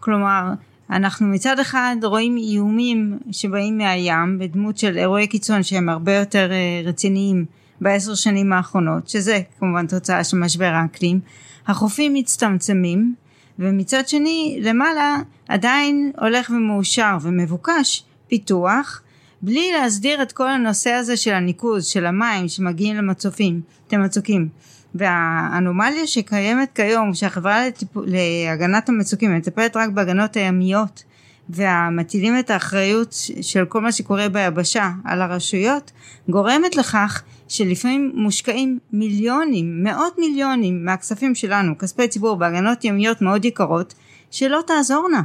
כלומר, 0.00 0.52
אנחנו 0.90 1.26
מצד 1.26 1.58
אחד 1.58 1.96
רואים 2.02 2.36
איומים 2.36 3.18
שבאים 3.30 3.78
מהים 3.78 4.38
בדמות 4.38 4.78
של 4.78 4.98
אירועי 4.98 5.26
קיצון 5.26 5.62
שהם 5.62 5.88
הרבה 5.88 6.12
יותר 6.14 6.52
אה, 6.52 6.82
רציניים 6.84 7.44
בעשר 7.80 8.14
שנים 8.14 8.52
האחרונות, 8.52 9.08
שזה 9.08 9.40
כמובן 9.58 9.86
תוצאה 9.86 10.24
של 10.24 10.36
משבר 10.36 10.70
האקלים. 10.74 11.20
החופים 11.66 12.14
מצטמצמים 12.14 13.14
ומצד 13.58 14.08
שני 14.08 14.58
למעלה 14.62 15.16
עדיין 15.48 16.12
הולך 16.20 16.50
ומאושר 16.50 17.16
ומבוקש 17.20 18.04
פיתוח 18.28 19.02
בלי 19.42 19.72
להסדיר 19.72 20.22
את 20.22 20.32
כל 20.32 20.50
הנושא 20.50 20.90
הזה 20.90 21.16
של 21.16 21.32
הניקוז 21.32 21.86
של 21.86 22.06
המים 22.06 22.48
שמגיעים 22.48 22.96
למצופים, 22.96 23.60
למצוקים. 23.92 24.48
והאנומליה 24.94 26.06
שקיימת 26.06 26.68
כיום 26.74 27.14
שהחברה 27.14 27.66
לטיפול, 27.66 28.06
להגנת 28.08 28.88
המצוקים 28.88 29.36
מטפלת 29.36 29.76
רק 29.76 29.90
בהגנות 29.90 30.36
הימיות 30.36 31.04
והמטילים 31.48 32.38
את 32.38 32.50
האחריות 32.50 33.14
של 33.40 33.64
כל 33.64 33.80
מה 33.80 33.92
שקורה 33.92 34.28
ביבשה 34.28 34.90
על 35.04 35.22
הרשויות 35.22 35.92
גורמת 36.28 36.76
לכך 36.76 37.22
שלפעמים 37.54 38.12
מושקעים 38.14 38.78
מיליונים 38.92 39.84
מאות 39.84 40.18
מיליונים 40.18 40.84
מהכספים 40.84 41.34
שלנו 41.34 41.78
כספי 41.78 42.08
ציבור 42.08 42.36
בהגנות 42.36 42.84
ימיות 42.84 43.22
מאוד 43.22 43.44
יקרות 43.44 43.94
שלא 44.30 44.60
תעזורנה. 44.66 45.22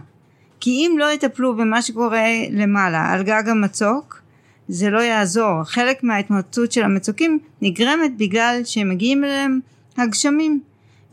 כי 0.59 0.69
אם 0.69 0.95
לא 0.99 1.11
יטפלו 1.11 1.55
במה 1.55 1.81
שקורה 1.81 2.27
למעלה 2.51 3.09
על 3.11 3.23
גג 3.23 3.43
המצוק 3.47 4.21
זה 4.67 4.89
לא 4.89 4.99
יעזור. 4.99 5.63
חלק 5.63 6.03
מההתמוטטות 6.03 6.71
של 6.71 6.83
המצוקים 6.83 7.39
נגרמת 7.61 8.17
בגלל 8.17 8.61
שהם 8.65 8.89
מגיעים 8.89 9.23
אליהם 9.23 9.59
הגשמים. 9.97 10.61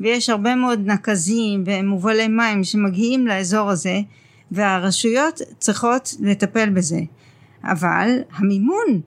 ויש 0.00 0.30
הרבה 0.30 0.54
מאוד 0.54 0.86
נקזים 0.86 1.64
ומובלי 1.66 2.28
מים 2.28 2.64
שמגיעים 2.64 3.26
לאזור 3.26 3.70
הזה 3.70 4.00
והרשויות 4.50 5.40
צריכות 5.58 6.14
לטפל 6.20 6.70
בזה. 6.70 7.00
אבל 7.64 8.18
המימון 8.36 9.00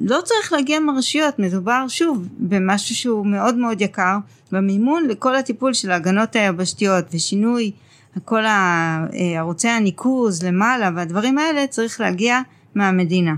לא 0.00 0.20
צריך 0.24 0.52
להגיע 0.52 0.80
מהרשויות 0.80 1.38
מדובר 1.38 1.84
שוב 1.88 2.28
במשהו 2.38 2.94
שהוא 2.94 3.26
מאוד 3.26 3.54
מאוד 3.54 3.80
יקר 3.80 4.16
במימון 4.52 5.06
לכל 5.08 5.36
הטיפול 5.36 5.72
של 5.72 5.90
ההגנות 5.90 6.36
היבשתיות 6.36 7.04
ושינוי 7.12 7.72
כל 8.24 8.44
ערוצי 9.36 9.68
הניקוז 9.68 10.42
למעלה 10.42 10.90
והדברים 10.96 11.38
האלה 11.38 11.66
צריך 11.66 12.00
להגיע 12.00 12.40
מהמדינה. 12.74 13.34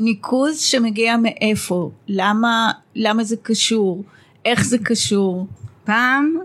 ניקוז 0.00 0.58
שמגיע 0.60 1.16
מאיפה? 1.16 1.90
למה, 2.08 2.72
למה 2.94 3.24
זה 3.24 3.36
קשור? 3.42 4.04
איך 4.44 4.64
זה 4.64 4.78
קשור? 4.78 5.46
פעם 5.84 6.36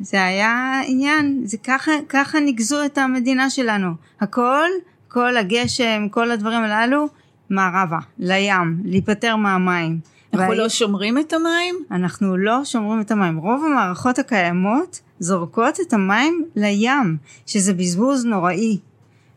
זה 0.00 0.24
היה 0.24 0.80
עניין, 0.86 1.40
זה 1.44 1.56
ככה, 1.58 1.92
ככה 2.08 2.40
ניגזו 2.40 2.84
את 2.84 2.98
המדינה 2.98 3.50
שלנו. 3.50 3.90
הכל, 4.20 4.68
כל 5.08 5.36
הגשם, 5.36 6.06
כל 6.10 6.30
הדברים 6.30 6.60
הללו, 6.60 7.08
מערבה, 7.50 7.98
לים, 8.18 8.80
להיפטר 8.84 9.36
מהמים. 9.36 9.98
אנחנו 10.34 10.48
והי... 10.48 10.58
לא 10.58 10.68
שומרים 10.68 11.18
את 11.18 11.32
המים? 11.32 11.74
אנחנו 11.90 12.36
לא 12.36 12.64
שומרים 12.64 13.00
את 13.00 13.10
המים. 13.10 13.36
רוב 13.36 13.64
המערכות 13.64 14.18
הקיימות 14.18 15.00
זורקות 15.18 15.80
את 15.80 15.92
המים 15.92 16.44
לים, 16.56 17.16
שזה 17.46 17.74
בזבוז 17.74 18.24
נוראי. 18.24 18.78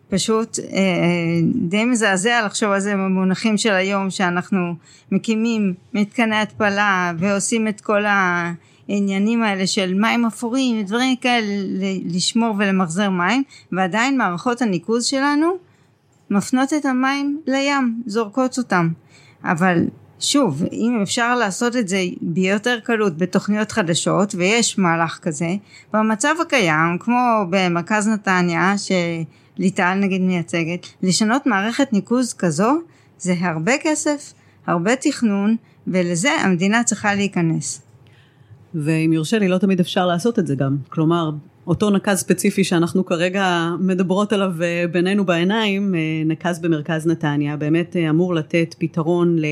פשוט 0.10 0.60
אה, 0.60 1.39
די 1.54 1.86
מזעזע 1.86 2.46
לחשוב 2.46 2.72
על 2.72 2.80
זה 2.80 2.93
במונחים 2.93 3.58
של 3.58 3.74
היום 3.74 4.10
שאנחנו 4.10 4.76
מקימים 5.12 5.74
מתקני 5.93 6.36
התפלה 6.36 7.12
ועושים 7.17 7.67
את 7.67 7.82
כל 7.82 8.04
העניינים 8.06 9.43
האלה 9.43 9.67
של 9.67 9.93
מים 9.93 10.26
אפורים 10.26 10.80
ודברים 10.80 11.15
כאלה 11.15 11.46
לשמור 12.06 12.56
ולמחזר 12.58 13.10
מים 13.10 13.43
ועדיין 13.72 14.17
מערכות 14.17 14.62
הניקוז 14.62 15.06
שלנו 15.06 15.66
מפנות 16.30 16.74
את 16.74 16.86
המים 16.86 17.42
לים 17.48 18.02
זורקות 18.06 18.58
אותם 18.58 18.90
אבל 19.44 19.88
שוב 20.20 20.63
אם 20.72 21.00
אפשר 21.04 21.36
לעשות 21.36 21.76
את 21.76 21.88
זה 21.88 22.04
ביותר 22.22 22.80
קלות 22.84 23.18
בתוכניות 23.18 23.72
חדשות 23.72 24.36
ויש 24.36 24.80
מהלך 24.80 25.20
כזה 25.22 25.56
במצב 25.94 26.36
הקיים 26.42 26.98
כמו 27.00 27.46
במרכז 27.50 28.08
נתניה 28.08 28.74
שליטל 28.78 29.94
נגיד 29.94 30.22
מייצגת 30.22 30.88
לשנות 31.04 31.46
מערכת 31.46 31.94
ניקוז 31.94 32.34
כזו 32.34 32.72
זה 33.18 33.34
הרבה 33.40 33.74
כסף 33.82 34.34
הרבה 34.68 34.96
תכנון 34.96 35.56
ולזה 35.88 36.32
המדינה 36.32 36.84
צריכה 36.84 37.16
להיכנס. 37.16 37.82
ואם 38.76 39.13
יורשה 39.13 39.40
לי 39.40 39.48
לא 39.48 39.58
תמיד 39.58 39.80
אפשר 39.80 40.06
לעשות 40.06 40.40
את 40.40 40.48
זה 40.48 40.56
גם 40.56 40.78
כלומר 40.90 41.32
אותו 41.67 41.89
נקז 41.89 42.17
ספציפי 42.17 42.63
שאנחנו 42.63 43.06
כרגע 43.06 43.69
מדברות 43.80 44.34
עליו 44.34 44.53
אה, 44.62 44.86
בינינו 44.91 45.25
בעיניים 45.25 45.95
אה, 45.95 45.99
נקז 46.25 46.60
במרכז 46.60 47.08
נתניה. 47.08 47.58
באמת 47.58 47.95
אה, 47.95 48.10
אמור 48.10 48.36
לתת 48.36 48.75
פתרון 48.77 49.39
ל... 49.39 49.45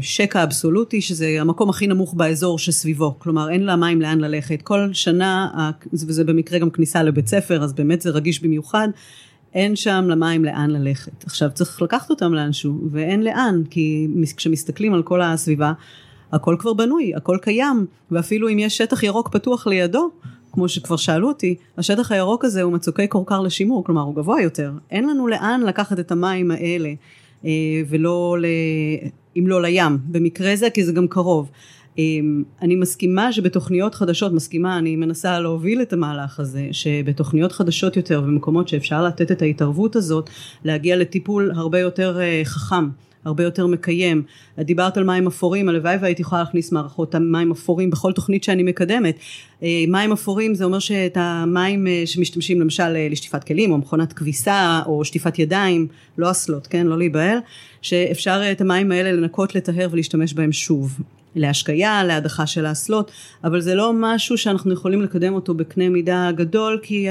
שקע 0.00 0.42
אבסולוטי 0.42 1.00
שזה 1.00 1.36
המקום 1.40 1.70
הכי 1.70 1.86
נמוך 1.86 2.14
באזור 2.14 2.58
שסביבו. 2.58 3.14
כלומר 3.18 3.50
אין 3.50 3.62
לה 3.62 3.76
מים 3.76 4.02
לאן 4.02 4.20
ללכת. 4.20 4.62
כל 4.62 4.88
שנה 4.92 5.48
וזה 5.92 6.24
במקרה 6.24 6.58
גם 6.58 6.70
כניסה 6.70 7.02
לבית 7.02 7.26
ספר 7.26 7.62
אז 7.62 7.72
באמת 7.72 8.00
זה 8.02 8.10
רגיש 8.10 8.42
במיוחד. 8.42 8.88
אין 9.54 9.76
שם 9.76 10.04
למים 10.08 10.44
לאן 10.44 10.70
ללכת. 10.70 11.24
עכשיו 11.24 11.50
צריך 11.54 11.82
לקחת 11.82 12.10
אותם 12.10 12.34
לאנשהו 12.34 12.88
ואין 12.90 13.22
לאן 13.22 13.62
כי 13.70 14.08
כשמסתכלים 14.36 14.94
על 14.94 15.02
כל 15.02 15.22
הסביבה 15.22 15.72
הכל 16.32 16.56
כבר 16.58 16.72
בנוי 16.72 17.14
הכל 17.14 17.38
קיים 17.42 17.86
ואפילו 18.10 18.48
אם 18.48 18.58
יש 18.58 18.78
שטח 18.78 19.02
ירוק 19.02 19.28
פתוח 19.28 19.66
לידו 19.66 20.10
כמו 20.52 20.68
שכבר 20.68 20.96
שאלו 20.96 21.28
אותי, 21.28 21.54
השטח 21.78 22.12
הירוק 22.12 22.44
הזה 22.44 22.62
הוא 22.62 22.72
מצוקי 22.72 23.08
כורכר 23.08 23.40
לשימור, 23.40 23.84
כלומר 23.84 24.02
הוא 24.02 24.14
גבוה 24.14 24.42
יותר. 24.42 24.72
אין 24.90 25.08
לנו 25.08 25.28
לאן 25.28 25.60
לקחת 25.66 26.00
את 26.00 26.12
המים 26.12 26.50
האלה, 26.50 26.92
אה, 27.44 27.50
ולא, 27.88 28.36
ל... 28.40 28.46
אם 29.36 29.46
לא 29.46 29.62
לים, 29.62 29.98
במקרה 30.04 30.56
זה, 30.56 30.70
כי 30.70 30.84
זה 30.84 30.92
גם 30.92 31.08
קרוב. 31.08 31.50
אה, 31.98 32.04
אני 32.62 32.76
מסכימה 32.76 33.32
שבתוכניות 33.32 33.94
חדשות, 33.94 34.32
מסכימה, 34.32 34.78
אני 34.78 34.96
מנסה 34.96 35.40
להוביל 35.40 35.82
את 35.82 35.92
המהלך 35.92 36.40
הזה, 36.40 36.68
שבתוכניות 36.72 37.52
חדשות 37.52 37.96
יותר, 37.96 38.20
במקומות 38.20 38.68
שאפשר 38.68 39.04
לתת 39.04 39.32
את 39.32 39.42
ההתערבות 39.42 39.96
הזאת, 39.96 40.30
להגיע 40.64 40.96
לטיפול 40.96 41.52
הרבה 41.54 41.78
יותר 41.78 42.20
אה, 42.20 42.40
חכם. 42.44 42.88
הרבה 43.24 43.44
יותר 43.44 43.66
מקיים. 43.66 44.22
דיברת 44.58 44.96
על 44.96 45.04
מים 45.04 45.26
אפורים, 45.26 45.68
הלוואי 45.68 45.96
והייתי 46.00 46.22
יכולה 46.22 46.42
להכניס 46.42 46.72
מערכות 46.72 47.14
מים 47.14 47.50
אפורים 47.50 47.90
בכל 47.90 48.12
תוכנית 48.12 48.44
שאני 48.44 48.62
מקדמת. 48.62 49.16
אה, 49.62 49.84
מים 49.88 50.12
אפורים 50.12 50.54
זה 50.54 50.64
אומר 50.64 50.78
שאת 50.78 51.16
המים 51.20 51.86
אה, 51.86 52.02
שמשתמשים 52.06 52.60
למשל 52.60 52.96
אה, 52.96 53.08
לשטיפת 53.10 53.44
כלים 53.44 53.72
או 53.72 53.78
מכונת 53.78 54.12
כביסה 54.12 54.80
או 54.86 55.04
שטיפת 55.04 55.38
ידיים, 55.38 55.86
לא 56.18 56.30
אסלות, 56.30 56.66
כן? 56.66 56.86
לא 56.86 56.98
להיבהל, 56.98 57.38
שאפשר 57.82 58.42
את 58.52 58.60
המים 58.60 58.92
האלה 58.92 59.12
לנקות, 59.12 59.54
לטהר 59.54 59.88
ולהשתמש 59.92 60.34
בהם 60.34 60.52
שוב. 60.52 61.00
להשקיה, 61.34 62.04
להדחה 62.04 62.46
של 62.46 62.66
האסלות, 62.66 63.10
אבל 63.44 63.60
זה 63.60 63.74
לא 63.74 63.92
משהו 63.94 64.38
שאנחנו 64.38 64.72
יכולים 64.72 65.02
לקדם 65.02 65.34
אותו 65.34 65.54
בקנה 65.54 65.88
מידה 65.88 66.30
גדול 66.36 66.80
כי 66.82 67.06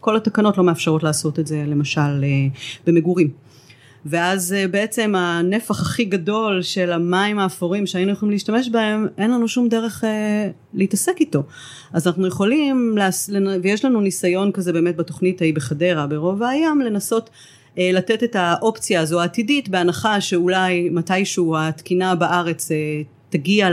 כל 0.00 0.16
התקנות 0.16 0.58
לא 0.58 0.64
מאפשרות 0.64 1.02
לעשות 1.02 1.38
את 1.38 1.46
זה 1.46 1.64
למשל 1.66 2.24
במגורים. 2.86 3.30
ואז 4.06 4.52
אה, 4.52 4.68
בעצם 4.68 5.14
הנפח 5.16 5.80
הכי 5.80 6.04
גדול 6.04 6.62
של 6.62 6.92
המים 6.92 7.38
האפורים 7.38 7.86
שהיינו 7.86 8.12
יכולים 8.12 8.32
להשתמש 8.32 8.68
בהם 8.68 9.06
אין 9.18 9.30
לנו 9.30 9.48
שום 9.48 9.68
דרך 9.68 10.04
אה, 10.04 10.50
להתעסק 10.74 11.16
איתו. 11.20 11.42
אז 11.92 12.06
אנחנו 12.06 12.26
יכולים 12.26 12.94
להס... 12.98 13.30
ויש 13.62 13.84
לנו 13.84 14.00
ניסיון 14.00 14.52
כזה 14.52 14.72
באמת 14.72 14.96
בתוכנית 14.96 15.40
ההיא 15.40 15.54
בחדרה 15.54 16.06
ברובע 16.06 16.48
הים 16.48 16.80
לנסות 16.80 17.30
אה, 17.78 17.90
לתת 17.92 18.22
את 18.22 18.36
האופציה 18.36 19.00
הזו 19.00 19.20
העתידית 19.20 19.68
בהנחה 19.68 20.20
שאולי 20.20 20.88
מתישהו 20.90 21.56
התקינה 21.58 22.14
בארץ 22.14 22.70
אה, 22.70 22.76
תגיע 23.28 23.68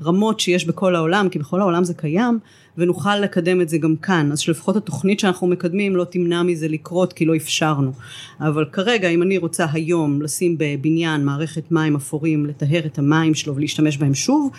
לרמות 0.00 0.40
שיש 0.40 0.66
בכל 0.66 0.96
העולם 0.96 1.28
כי 1.28 1.38
בכל 1.38 1.60
העולם 1.60 1.84
זה 1.84 1.94
קיים 1.94 2.38
ונוכל 2.78 3.16
לקדם 3.16 3.60
את 3.60 3.68
זה 3.68 3.78
גם 3.78 3.96
כאן. 3.96 4.32
אז 4.32 4.38
שלפחות 4.38 4.76
התוכנית 4.76 5.20
שאנחנו 5.20 5.46
מקדמים 5.46 5.96
לא 5.96 6.04
תמנע 6.04 6.42
מזה 6.42 6.68
לקרות 6.68 7.12
כי 7.12 7.24
לא 7.24 7.36
אפשרנו. 7.36 7.92
אבל 8.40 8.64
כרגע 8.72 9.08
אם 9.08 9.22
אני 9.22 9.38
רוצה 9.38 9.66
היום 9.72 10.22
לשים 10.22 10.56
בבניין 10.58 11.24
מערכת 11.24 11.72
מים 11.72 11.96
אפורים 11.96 12.46
לטהר 12.46 12.86
את 12.86 12.98
המים 12.98 13.34
שלו 13.34 13.56
ולהשתמש 13.56 13.96
בהם 13.96 14.14
שוב 14.14 14.50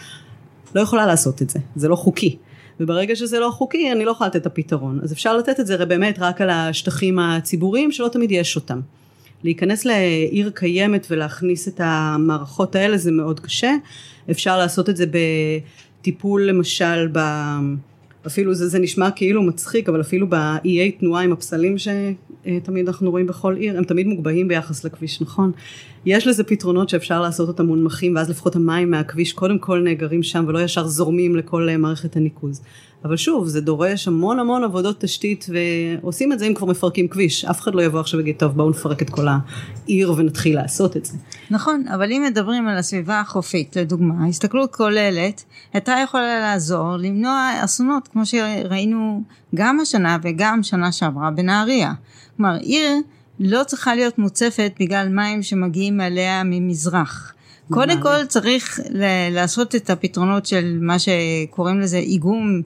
לא 0.76 0.82
יכולה 0.82 1.06
לעשות 1.06 1.42
את 1.42 1.50
זה. 1.50 1.60
זה 1.76 1.88
לא 1.88 1.96
חוקי. 1.96 2.38
וברגע 2.80 3.16
שזה 3.16 3.40
לא 3.40 3.50
חוקי 3.52 3.92
אני 3.92 4.06
לא 4.06 4.12
יכולה 4.12 4.28
לתת 4.28 4.42
את 4.42 4.46
הפתרון. 4.46 5.00
אז 5.04 5.14
אפשר 5.14 5.38
לתת 5.38 5.60
את 5.60 5.68
זה 5.68 5.86
באמת 5.86 6.20
רק 6.20 6.42
על 6.42 6.50
השטחים 6.50 7.20
הציבוריים 7.20 7.92
שלא 7.92 8.08
תמיד 8.08 8.32
יש 8.32 8.56
אותם. 8.56 8.80
להיכנס 9.44 9.86
לעיר 9.86 10.52
קיימת 10.56 11.08
ולהכניס 11.10 11.68
את 11.68 11.82
המערכות 11.84 12.76
האלה 12.76 12.98
זה 12.98 13.12
מאוד 13.12 13.40
קשה. 13.40 13.76
אפשר 14.32 14.58
לעשות 14.58 14.90
את 14.90 14.98
זה 14.98 15.06
בטיפול 16.02 16.44
למשל 16.44 17.08
אפילו 18.28 18.54
זה, 18.54 18.68
זה 18.68 18.80
נשמע 18.80 19.12
כאילו 19.12 19.44
מצחיק, 19.44 19.90
אבל 19.90 20.02
אפילו 20.02 20.28
באיי 20.28 20.92
תנועה 20.92 21.24
עם 21.24 21.32
הפסלים 21.32 21.76
שתמיד 21.78 22.88
אנחנו 22.88 23.12
רואים 23.12 23.28
בכל 23.28 23.56
עיר, 23.56 23.78
הם 23.78 23.84
תמיד 23.84 24.08
מוגבהים 24.08 24.48
ביחס 24.48 24.84
לכביש, 24.84 25.22
נכון? 25.22 25.52
יש 26.06 26.28
לזה 26.28 26.44
פתרונות 26.44 26.90
שאפשר 26.90 27.22
לעשות 27.22 27.48
אותם 27.48 27.66
מונמכים, 27.66 28.16
ואז 28.16 28.30
לפחות 28.30 28.56
המים 28.56 28.92
מהכביש 28.92 29.34
קודם 29.34 29.60
כל 29.60 29.80
נאגרים 29.80 30.24
שם 30.24 30.46
ולא 30.48 30.60
ישר 30.60 30.88
זורמים 30.88 31.36
לכל 31.36 31.70
מערכת 31.78 32.16
הניקוז. 32.16 32.62
אבל 33.06 33.18
שוב, 33.18 33.48
זה 33.48 33.62
דורש 33.62 34.08
המון 34.08 34.40
המון 34.40 34.64
עבודות 34.64 35.00
תשתית, 35.00 35.46
ועושים 35.50 36.34
את 36.34 36.40
זה 36.40 36.46
אם 36.46 36.54
כבר 36.54 36.68
מפרקים 36.68 37.08
כביש. 37.08 37.46
אף 37.46 37.60
אחד 37.60 37.76
לא 37.76 37.82
יבוא 37.82 38.00
עכשיו 38.00 38.18
ויגיד, 38.18 38.36
טוב, 38.36 38.52
בואו 38.52 38.70
נפרק 38.70 39.02
את 39.02 39.10
כל 39.10 39.28
העיר 39.28 40.12
ונתחיל 40.12 40.56
לעשות 40.56 40.98
את 40.98 41.06
זה. 41.06 41.18
נכון, 41.52 41.88
אבל 41.88 42.12
אם 42.12 42.24
מדברים 42.30 42.68
על 42.68 42.78
הסביבה 42.78 43.20
החופית, 43.20 43.76
לדוגמה, 43.76 44.28
הסתכלות 44.28 44.76
כוללת, 44.76 45.44
הייתה 45.74 45.96
יכולה 46.04 46.40
לעזור 46.40 46.98
למנוע 46.98 47.52
אסונות, 47.64 48.08
כמו 48.08 48.26
שראינו 48.26 49.24
גם 49.56 49.80
השנה 49.80 50.18
וגם 50.22 50.64
שנה 50.64 50.92
שעברה 50.92 51.32
בנהריה. 51.32 51.94
כלומר, 52.38 52.56
עיר 52.56 52.92
לא 53.40 53.64
צריכה 53.64 53.96
להיות 53.96 54.18
מוצפת 54.18 54.72
בגלל 54.80 55.10
מים 55.10 55.44
שמגיעים 55.44 56.02
אליה 56.02 56.42
ממזרח. 56.46 57.34
קודם 57.72 58.02
כל 58.02 58.26
צריך 58.28 58.80
לעשות 59.32 59.76
את 59.76 59.90
הפתרונות 59.90 60.46
של 60.46 60.78
מה 60.82 60.96
שקוראים 61.00 61.80
לזה 61.80 61.98
איגום 61.98 62.62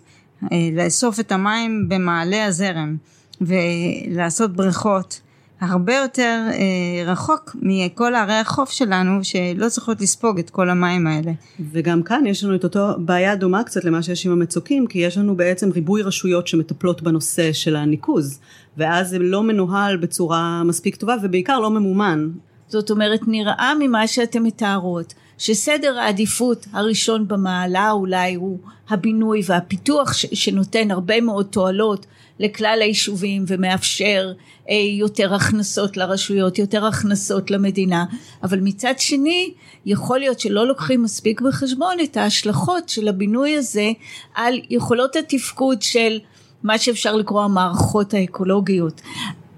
לאסוף 0.75 1.19
את 1.19 1.31
המים 1.31 1.85
במעלה 1.89 2.45
הזרם 2.45 2.95
ולעשות 3.41 4.53
בריכות 4.53 5.21
הרבה 5.61 5.95
יותר 5.95 6.47
אה, 6.51 7.11
רחוק 7.11 7.55
מכל 7.61 8.15
ערי 8.15 8.33
החוף 8.33 8.71
שלנו 8.71 9.23
שלא 9.23 9.69
צריכות 9.69 10.01
לספוג 10.01 10.39
את 10.39 10.49
כל 10.49 10.69
המים 10.69 11.07
האלה. 11.07 11.31
וגם 11.71 12.03
כאן 12.03 12.25
יש 12.25 12.43
לנו 12.43 12.55
את 12.55 12.63
אותו 12.63 12.87
בעיה 12.97 13.35
דומה 13.35 13.63
קצת 13.63 13.83
למה 13.83 14.03
שיש 14.03 14.25
עם 14.25 14.31
המצוקים 14.31 14.87
כי 14.87 14.99
יש 14.99 15.17
לנו 15.17 15.35
בעצם 15.35 15.69
ריבוי 15.71 16.01
רשויות 16.01 16.47
שמטפלות 16.47 17.01
בנושא 17.01 17.53
של 17.53 17.75
הניקוז 17.75 18.39
ואז 18.77 19.09
זה 19.09 19.19
לא 19.19 19.43
מנוהל 19.43 19.97
בצורה 19.97 20.63
מספיק 20.63 20.95
טובה 20.95 21.15
ובעיקר 21.23 21.59
לא 21.59 21.69
ממומן. 21.69 22.29
זאת 22.67 22.91
אומרת 22.91 23.27
נראה 23.27 23.73
ממה 23.79 24.07
שאתם 24.07 24.43
מתארות 24.43 25.13
שסדר 25.37 25.99
העדיפות 25.99 26.65
הראשון 26.73 27.27
במעלה 27.27 27.91
אולי 27.91 28.35
הוא 28.35 28.59
הבינוי 28.89 29.41
והפיתוח 29.45 30.13
ש- 30.13 30.25
שנותן 30.33 30.91
הרבה 30.91 31.21
מאוד 31.21 31.45
תועלות 31.45 32.05
לכלל 32.39 32.79
היישובים 32.81 33.45
ומאפשר 33.47 34.33
אה, 34.69 34.75
יותר 34.99 35.33
הכנסות 35.33 35.97
לרשויות, 35.97 36.59
יותר 36.59 36.85
הכנסות 36.85 37.51
למדינה, 37.51 38.05
אבל 38.43 38.59
מצד 38.59 38.93
שני 38.97 39.53
יכול 39.85 40.19
להיות 40.19 40.39
שלא 40.39 40.67
לוקחים 40.67 41.03
מספיק 41.03 41.41
בחשבון 41.41 41.97
את 42.03 42.17
ההשלכות 42.17 42.89
של 42.89 43.07
הבינוי 43.07 43.57
הזה 43.57 43.91
על 44.35 44.59
יכולות 44.69 45.15
התפקוד 45.15 45.81
של 45.81 46.19
מה 46.63 46.77
שאפשר 46.77 47.15
לקרוא 47.15 47.43
המערכות 47.43 48.13
האקולוגיות. 48.13 49.01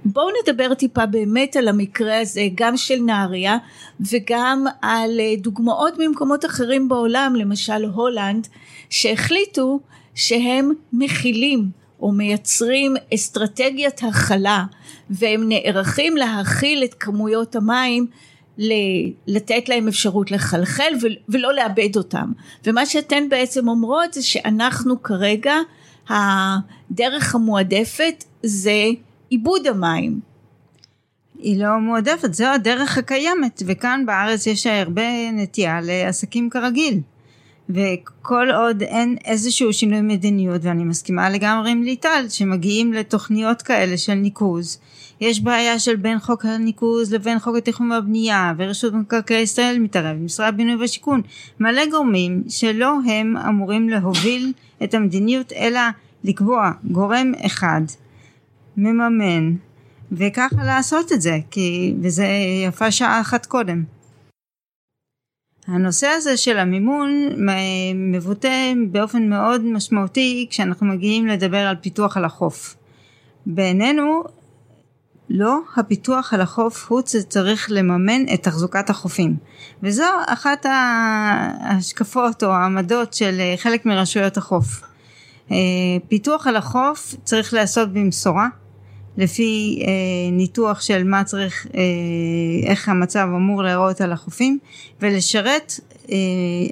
בואו 0.05 0.27
נדבר 0.41 0.73
טיפה 0.73 1.05
באמת 1.05 1.55
על 1.55 1.67
המקרה 1.67 2.19
הזה 2.21 2.41
גם 2.55 2.77
של 2.77 2.99
נהריה 3.05 3.57
וגם 4.11 4.65
על 4.81 5.19
אה, 5.19 5.33
דוגמאות 5.37 5.93
ממקומות 5.99 6.45
אחרים 6.45 6.89
בעולם 6.89 7.33
למשל 7.37 7.85
הולנד 7.85 8.47
שהחליטו 8.89 9.79
שהם 10.15 10.71
מכילים 10.93 11.69
או 11.99 12.11
מייצרים 12.11 12.95
אסטרטגיית 13.13 14.01
הכלה 14.03 14.65
והם 15.09 15.49
נערכים 15.49 16.17
להכיל 16.17 16.83
את 16.83 16.93
כמויות 16.93 17.55
המים 17.55 18.07
לתת 19.27 19.69
להם 19.69 19.87
אפשרות 19.87 20.31
לחלחל 20.31 20.93
ולא 21.29 21.53
לאבד 21.53 21.97
אותם. 21.97 22.31
ומה 22.65 22.85
שאתן 22.85 23.29
בעצם 23.29 23.67
אומרות 23.67 24.13
זה 24.13 24.23
שאנחנו 24.23 25.03
כרגע 25.03 25.53
הדרך 26.09 27.35
המועדפת 27.35 28.23
זה 28.43 28.89
עיבוד 29.29 29.67
המים. 29.67 30.19
היא 31.39 31.59
לא 31.63 31.79
מועדפת, 31.79 32.33
זו 32.33 32.45
הדרך 32.45 32.97
הקיימת, 32.97 33.63
וכאן 33.65 34.03
בארץ 34.05 34.47
יש 34.47 34.67
הרבה 34.67 35.31
נטייה 35.33 35.79
לעסקים 35.81 36.49
כרגיל. 36.49 36.99
וכל 37.69 38.47
עוד 38.51 38.81
אין 38.81 39.17
איזשהו 39.25 39.73
שינוי 39.73 40.01
מדיניות, 40.01 40.61
ואני 40.63 40.83
מסכימה 40.83 41.29
לגמרי 41.29 41.71
עם 41.71 41.83
ליטל, 41.83 42.25
שמגיעים 42.29 42.93
לתוכניות 42.93 43.61
כאלה 43.61 43.97
של 43.97 44.13
ניקוז, 44.13 44.79
יש 45.21 45.41
בעיה 45.41 45.79
של 45.79 45.95
בין 45.95 46.19
חוק 46.19 46.45
הניקוז 46.45 47.13
לבין 47.13 47.39
חוק 47.39 47.55
התכנון 47.55 47.91
והבנייה, 47.91 48.53
ורשות 48.57 48.93
מקרקעי 48.93 49.41
ישראל 49.41 49.79
מתערב, 49.79 50.17
משרד 50.17 50.47
הבינוי 50.47 50.75
והשיכון, 50.75 51.21
מלא 51.59 51.85
גורמים 51.91 52.43
שלא 52.49 52.93
הם 53.05 53.37
אמורים 53.37 53.89
להוביל 53.89 54.53
את 54.83 54.93
המדיניות, 54.93 55.53
אלא 55.53 55.81
לקבוע 56.23 56.71
גורם 56.83 57.31
אחד 57.45 57.81
מממן 58.77 59.55
וככה 60.11 60.63
לעשות 60.65 61.11
את 61.11 61.21
זה 61.21 61.37
כי 61.51 61.95
וזה 62.01 62.27
יפה 62.67 62.91
שעה 62.91 63.21
אחת 63.21 63.45
קודם. 63.45 63.83
הנושא 65.67 66.07
הזה 66.07 66.37
של 66.37 66.57
המימון 66.57 67.29
מבוטא 67.95 68.73
באופן 68.91 69.29
מאוד 69.29 69.61
משמעותי 69.65 70.47
כשאנחנו 70.49 70.87
מגיעים 70.87 71.27
לדבר 71.27 71.57
על 71.57 71.75
פיתוח 71.75 72.17
על 72.17 72.25
החוף. 72.25 72.75
בעינינו 73.45 74.23
לא 75.29 75.59
הפיתוח 75.75 76.33
על 76.33 76.41
החוף 76.41 76.85
הוא 76.91 77.01
צריך 77.01 77.67
לממן 77.71 78.33
את 78.33 78.43
תחזוקת 78.43 78.89
החופים 78.89 79.37
וזו 79.83 80.03
אחת 80.27 80.65
ההשקפות 80.69 82.43
או 82.43 82.49
העמדות 82.49 83.13
של 83.13 83.41
חלק 83.57 83.85
מרשויות 83.85 84.37
החוף. 84.37 84.81
אה, 85.51 85.57
פיתוח 86.07 86.47
על 86.47 86.55
החוף 86.55 87.15
צריך 87.23 87.53
להיעשות 87.53 87.93
במשורה 87.93 88.47
לפי 89.17 89.83
אה, 89.87 90.31
ניתוח 90.31 90.81
של 90.81 91.03
מה 91.03 91.23
צריך, 91.23 91.67
אה, 91.75 91.81
איך 92.69 92.89
המצב 92.89 93.27
אמור 93.35 93.63
להיראות 93.63 94.01
על 94.01 94.11
החופים 94.11 94.59
ולשרת 95.01 95.73
אה, 96.11 96.15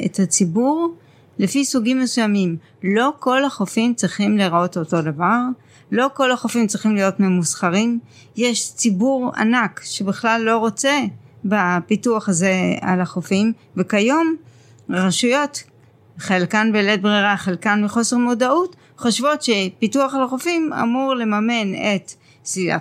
את 0.05 0.19
הציבור 0.19 0.95
לפי 1.39 1.65
סוגים 1.65 1.99
מסוימים. 2.01 2.57
לא 2.83 3.13
כל 3.19 3.45
החופים 3.45 3.93
צריכים 3.93 4.37
להיראות 4.37 4.77
אותו 4.77 5.01
דבר, 5.01 5.39
לא 5.91 6.07
כל 6.13 6.31
החופים 6.31 6.67
צריכים 6.67 6.95
להיות 6.95 7.19
ממוסחרים, 7.19 7.99
יש 8.35 8.73
ציבור 8.75 9.31
ענק 9.37 9.81
שבכלל 9.83 10.41
לא 10.45 10.57
רוצה 10.57 10.99
בפיתוח 11.45 12.29
הזה 12.29 12.53
על 12.81 13.01
החופים 13.01 13.53
וכיום 13.77 14.35
רשויות 14.89 15.63
חלקן 16.17 16.71
בלית 16.73 17.01
ברירה 17.01 17.37
חלקן 17.37 17.83
מחוסר 17.83 18.17
מודעות 18.17 18.75
חושבות 18.97 19.43
שפיתוח 19.43 20.13
על 20.13 20.23
החופים 20.23 20.73
אמור 20.73 21.15
לממן 21.15 21.75
את 21.75 22.11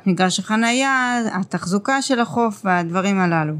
מגרש 0.06 0.38
החנייה, 0.38 1.22
התחזוקה 1.32 2.02
של 2.02 2.20
החוף 2.20 2.60
והדברים 2.64 3.18
הללו. 3.18 3.54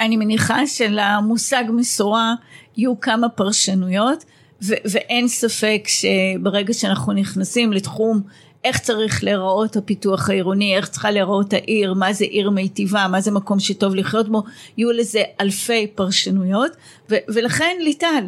אני 0.00 0.16
מניחה 0.16 0.66
שלמושג 0.66 1.64
מסורה 1.72 2.34
יהיו 2.76 3.00
כמה 3.00 3.28
פרשנויות 3.28 4.24
ו- 4.62 4.74
ואין 4.90 5.28
ספק 5.28 5.82
שברגע 5.86 6.72
שאנחנו 6.72 7.12
נכנסים 7.12 7.72
לתחום 7.72 8.20
איך 8.64 8.78
צריך 8.78 9.24
להיראות 9.24 9.76
הפיתוח 9.76 10.30
העירוני, 10.30 10.76
איך 10.76 10.88
צריכה 10.88 11.10
להיראות 11.10 11.52
העיר, 11.52 11.94
מה 11.94 12.12
זה 12.12 12.24
עיר 12.24 12.50
מיטיבה, 12.50 13.08
מה 13.08 13.20
זה 13.20 13.30
מקום 13.30 13.60
שטוב 13.60 13.94
לחיות 13.94 14.28
בו, 14.28 14.42
יהיו 14.76 14.92
לזה 14.92 15.22
אלפי 15.40 15.86
פרשנויות 15.86 16.72
ו- 17.10 17.16
ולכן 17.28 17.76
ליטל, 17.80 18.24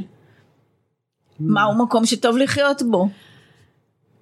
מהו 1.40 1.84
מקום 1.84 2.06
שטוב 2.06 2.36
לחיות 2.36 2.82
בו? 2.90 3.08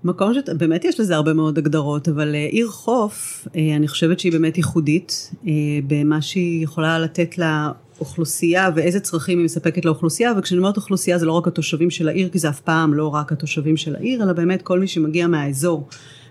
מקום 0.04 0.32
שבאמת 0.34 0.84
יש 0.84 1.00
לזה 1.00 1.16
הרבה 1.16 1.32
מאוד 1.32 1.58
הגדרות, 1.58 2.08
אבל 2.08 2.34
אה, 2.34 2.44
עיר 2.44 2.68
חוף, 2.68 3.48
אה, 3.56 3.76
אני 3.76 3.88
חושבת 3.88 4.20
שהיא 4.20 4.32
באמת 4.32 4.56
ייחודית 4.56 5.30
אה, 5.46 5.52
במה 5.86 6.22
שהיא 6.22 6.64
יכולה 6.64 6.98
לתת 6.98 7.34
לאוכלוסייה 7.38 8.70
ואיזה 8.74 9.00
צרכים 9.00 9.38
היא 9.38 9.44
מספקת 9.44 9.84
לאוכלוסייה, 9.84 10.32
וכשאני 10.38 10.58
אומרת 10.58 10.76
אוכלוסייה 10.76 11.18
זה 11.18 11.26
לא 11.26 11.32
רק 11.32 11.48
התושבים 11.48 11.90
של 11.90 12.08
העיר, 12.08 12.28
כי 12.28 12.38
זה 12.38 12.48
אף 12.48 12.60
פעם 12.60 12.94
לא 12.94 13.14
רק 13.14 13.32
התושבים 13.32 13.76
של 13.76 13.96
העיר, 13.96 14.22
אלא 14.22 14.32
באמת 14.32 14.62
כל 14.62 14.80
מי 14.80 14.88
שמגיע 14.88 15.26
מהאזור. 15.26 15.88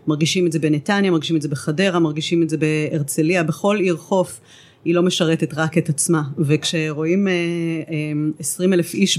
מרגישים 0.08 0.48
את 0.48 0.52
זה 0.52 0.60
בנתניה, 0.60 1.12
מרגישים 1.12 1.36
את 1.36 1.42
זה 1.42 1.50
בחדרה, 1.50 2.00
מרגישים 2.00 2.44
את 2.44 2.50
זה 2.50 2.58
בהרצליה, 2.58 3.44
בכל 3.44 3.78
עיר 3.80 3.98
חוף. 3.98 4.40
היא 4.86 4.96
לא 4.96 5.04
משרתת 5.04 5.54
רק 5.54 5.78
את 5.78 5.90
עצמה 5.90 6.24
וכשרואים 6.38 7.28
עשרים 8.40 8.74
אלף 8.74 8.94
איש 8.94 9.18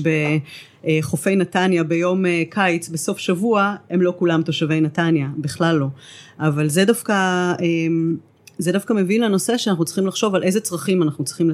בחופי 0.84 1.36
נתניה 1.36 1.84
ביום 1.84 2.26
אה, 2.26 2.42
קיץ 2.50 2.88
בסוף 2.88 3.18
שבוע 3.18 3.74
הם 3.90 4.02
לא 4.02 4.14
כולם 4.18 4.42
תושבי 4.42 4.80
נתניה 4.80 5.28
בכלל 5.38 5.76
לא. 5.76 5.86
אבל 6.38 6.68
זה 6.68 6.84
דווקא 6.84 7.52
אמ, 7.62 8.16
זה 8.58 8.72
דווקא 8.72 8.92
מביא 8.92 9.20
לנושא 9.20 9.56
שאנחנו 9.56 9.84
צריכים 9.84 10.06
לחשוב 10.06 10.34
על 10.34 10.42
איזה 10.42 10.60
צרכים 10.60 11.02
אנחנו 11.02 11.24
צריכים 11.24 11.50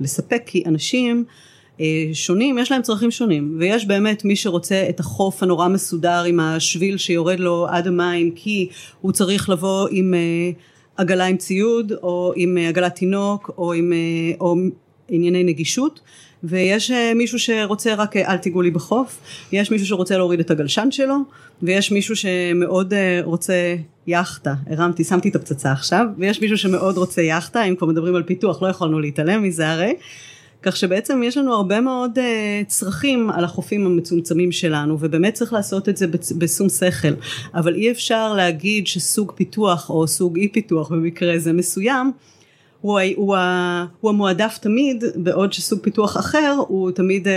לספק 0.00 0.42
כי 0.46 0.62
אנשים 0.66 1.24
אה, 1.80 2.10
שונים 2.12 2.58
יש 2.58 2.72
להם 2.72 2.82
צרכים 2.82 3.10
שונים. 3.10 3.56
ויש 3.58 3.86
באמת 3.86 4.24
מי 4.24 4.36
שרוצה 4.36 4.86
את 4.88 5.00
החוף 5.00 5.42
הנורא 5.42 5.68
מסודר 5.68 6.22
עם 6.22 6.40
השביל 6.40 6.96
שיורד 6.96 7.40
לו 7.40 7.66
עד 7.70 7.86
המים 7.86 8.30
כי 8.30 8.68
הוא 9.00 9.12
צריך 9.12 9.50
לבוא 9.50 9.88
עם 9.90 10.14
אה, 10.14 10.50
עגלה 10.96 11.24
עם 11.24 11.36
ציוד 11.36 11.92
או 12.02 12.32
עם 12.36 12.58
עגלת 12.68 12.94
תינוק 12.94 13.50
או 13.58 13.72
עם 13.72 13.92
או 14.40 14.56
ענייני 15.08 15.44
נגישות 15.44 16.00
ויש 16.44 16.90
אה, 16.90 17.12
מישהו 17.14 17.38
שרוצה 17.38 17.94
רק 17.94 18.16
אל 18.16 18.36
תיגעו 18.36 18.62
לי 18.62 18.70
בחוף, 18.70 19.18
יש 19.52 19.70
מישהו 19.70 19.86
שרוצה 19.86 20.16
להוריד 20.16 20.40
את 20.40 20.50
הגלשן 20.50 20.90
שלו 20.90 21.16
ויש 21.62 21.92
מישהו 21.92 22.16
שמאוד 22.16 22.94
רוצה 23.24 23.76
יאכטה, 24.06 24.54
הרמתי, 24.66 25.04
שמתי 25.04 25.28
את 25.28 25.36
הפצצה 25.36 25.72
עכשיו 25.72 26.06
ויש 26.18 26.40
מישהו 26.40 26.58
שמאוד 26.58 26.96
רוצה 26.96 27.22
יאכטה, 27.22 27.64
אם 27.64 27.76
כבר 27.76 27.86
מדברים 27.86 28.14
על 28.14 28.22
פיתוח 28.22 28.62
לא 28.62 28.68
יכולנו 28.68 29.00
להתעלם 29.00 29.42
מזה 29.42 29.70
הרי. 29.70 29.94
כך 30.62 30.76
שבעצם 30.76 31.22
יש 31.22 31.36
לנו 31.36 31.54
הרבה 31.54 31.80
מאוד 31.80 32.18
uh, 32.18 32.20
צרכים 32.66 33.30
על 33.30 33.44
החופים 33.44 33.86
המצומצמים 33.86 34.52
שלנו 34.52 34.96
ובאמת 35.00 35.34
צריך 35.34 35.52
לעשות 35.52 35.88
את 35.88 35.96
זה 35.96 36.06
בשום 36.38 36.68
שכל. 36.68 37.08
אבל 37.54 37.74
אי 37.74 37.90
אפשר 37.90 38.34
להגיד 38.34 38.86
שסוג 38.86 39.32
פיתוח 39.34 39.90
או 39.90 40.08
סוג 40.08 40.36
אי 40.36 40.48
פיתוח 40.48 40.92
במקרה 40.92 41.38
זה 41.38 41.52
מסוים 41.52 42.12
הוא, 42.82 43.00
הוא, 43.16 43.36
הוא 44.00 44.10
המועדף 44.10 44.58
תמיד 44.58 45.04
בעוד 45.16 45.52
שסוג 45.52 45.80
פיתוח 45.82 46.16
אחר 46.16 46.56
הוא 46.68 46.90
תמיד 46.90 47.26
uh, 47.26 47.30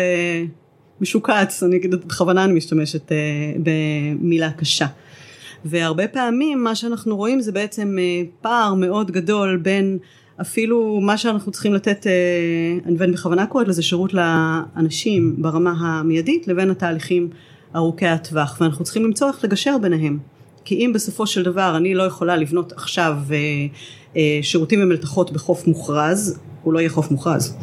משוקץ. 1.01 1.63
אני 1.63 1.75
אגיד 1.75 1.95
בכוונה 1.95 2.43
אני 2.43 2.53
משתמשת 2.53 3.09
uh, 3.09 3.13
במילה 3.63 4.51
קשה. 4.51 4.87
והרבה 5.65 6.07
פעמים 6.07 6.63
מה 6.63 6.75
שאנחנו 6.75 7.17
רואים 7.17 7.41
זה 7.41 7.51
בעצם 7.51 7.97
uh, 7.97 8.27
פער 8.41 8.73
מאוד 8.73 9.11
גדול 9.11 9.57
בין 9.57 9.97
אפילו 10.41 10.99
מה 11.01 11.17
שאנחנו 11.17 11.51
צריכים 11.51 11.73
לתת, 11.73 12.07
אה, 12.07 12.91
ואני 12.97 13.11
בכוונה 13.11 13.45
קוראת 13.45 13.67
לזה 13.67 13.83
שירות 13.83 14.11
לאנשים 14.13 15.35
ברמה 15.37 15.73
המיידית 15.79 16.47
לבין 16.47 16.71
התהליכים 16.71 17.29
ארוכי 17.75 18.07
הטווח. 18.07 18.57
ואנחנו 18.61 18.83
צריכים 18.83 19.03
למצוא 19.03 19.27
איך 19.27 19.43
לגשר 19.43 19.77
ביניהם. 19.81 20.19
כי 20.65 20.75
אם 20.75 20.91
בסופו 20.93 21.27
של 21.27 21.43
דבר 21.43 21.77
אני 21.77 21.93
לא 21.95 22.03
יכולה 22.03 22.35
לבנות 22.35 22.73
עכשיו 22.73 23.17
אה, 23.31 23.35
אה, 23.35 23.67
שירותים 24.41 24.83
ומלתחות 24.83 25.31
בחוף 25.31 25.67
מוכרז 25.67 26.39
הוא 26.63 26.73
לא 26.73 26.79
יהיה 26.79 26.89
חוף 26.89 27.11
מוכרז 27.11 27.57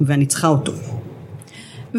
ואני 0.00 0.26
צריכה 0.26 0.48
אותו 0.48 0.72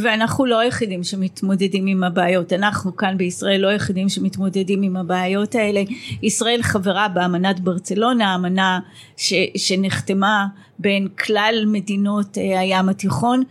ואנחנו 0.01 0.45
לא 0.45 0.59
היחידים 0.59 1.03
שמתמודדים 1.03 1.87
עם 1.87 2.03
הבעיות, 2.03 2.53
אנחנו 2.53 2.95
כאן 2.95 3.17
בישראל 3.17 3.61
לא 3.61 3.67
היחידים 3.67 4.09
שמתמודדים 4.09 4.81
עם 4.81 4.97
הבעיות 4.97 5.55
האלה. 5.55 5.83
ישראל 6.21 6.61
חברה 6.61 7.07
באמנת 7.07 7.59
ברצלונה, 7.59 8.35
אמנה 8.35 8.79
ש, 9.17 9.33
שנחתמה 9.57 10.47
בין 10.79 11.07
כלל 11.07 11.63
מדינות 11.67 12.37
אה, 12.37 12.59
הים 12.59 12.89
התיכון, 12.89 13.43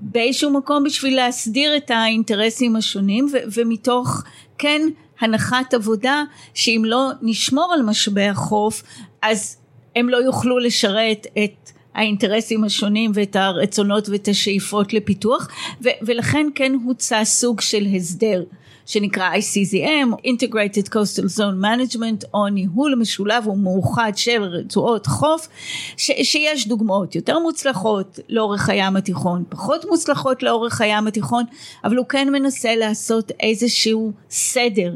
באיזשהו 0.00 0.50
מקום 0.50 0.84
בשביל 0.84 1.16
להסדיר 1.16 1.76
את 1.76 1.90
האינטרסים 1.90 2.76
השונים 2.76 3.26
ו, 3.32 3.36
ומתוך 3.56 4.22
כן 4.58 4.80
הנחת 5.20 5.74
עבודה 5.74 6.22
שאם 6.54 6.82
לא 6.86 7.10
נשמור 7.22 7.72
על 7.74 7.82
משאבי 7.82 8.28
החוף 8.28 8.82
אז 9.22 9.56
הם 9.96 10.08
לא 10.08 10.16
יוכלו 10.16 10.58
לשרת 10.58 11.26
את 11.44 11.70
האינטרסים 11.94 12.64
השונים 12.64 13.10
ואת 13.14 13.36
הרצונות 13.36 14.08
ואת 14.08 14.28
השאיפות 14.28 14.92
לפיתוח 14.92 15.48
ו- 15.84 15.88
ולכן 16.02 16.46
כן 16.54 16.72
הוצע 16.84 17.24
סוג 17.24 17.60
של 17.60 17.86
הסדר 17.96 18.44
שנקרא 18.86 19.30
ICZM, 19.34 20.26
Integrated 20.26 20.88
Coastal 20.88 21.38
Zone 21.38 21.64
Management, 21.64 22.24
או 22.34 22.48
ניהול 22.48 22.94
משולב 22.94 23.46
ומאוחד 23.46 24.12
של 24.16 24.42
רצועות 24.42 25.06
חוף, 25.06 25.48
ש- 25.96 26.10
שיש 26.22 26.68
דוגמאות 26.68 27.14
יותר 27.14 27.38
מוצלחות 27.38 28.18
לאורך 28.28 28.68
הים 28.68 28.96
התיכון, 28.96 29.44
פחות 29.48 29.84
מוצלחות 29.84 30.42
לאורך 30.42 30.80
הים 30.80 31.06
התיכון, 31.06 31.44
אבל 31.84 31.96
הוא 31.96 32.06
כן 32.06 32.28
מנסה 32.32 32.76
לעשות 32.76 33.32
איזשהו 33.40 34.12
סדר 34.30 34.94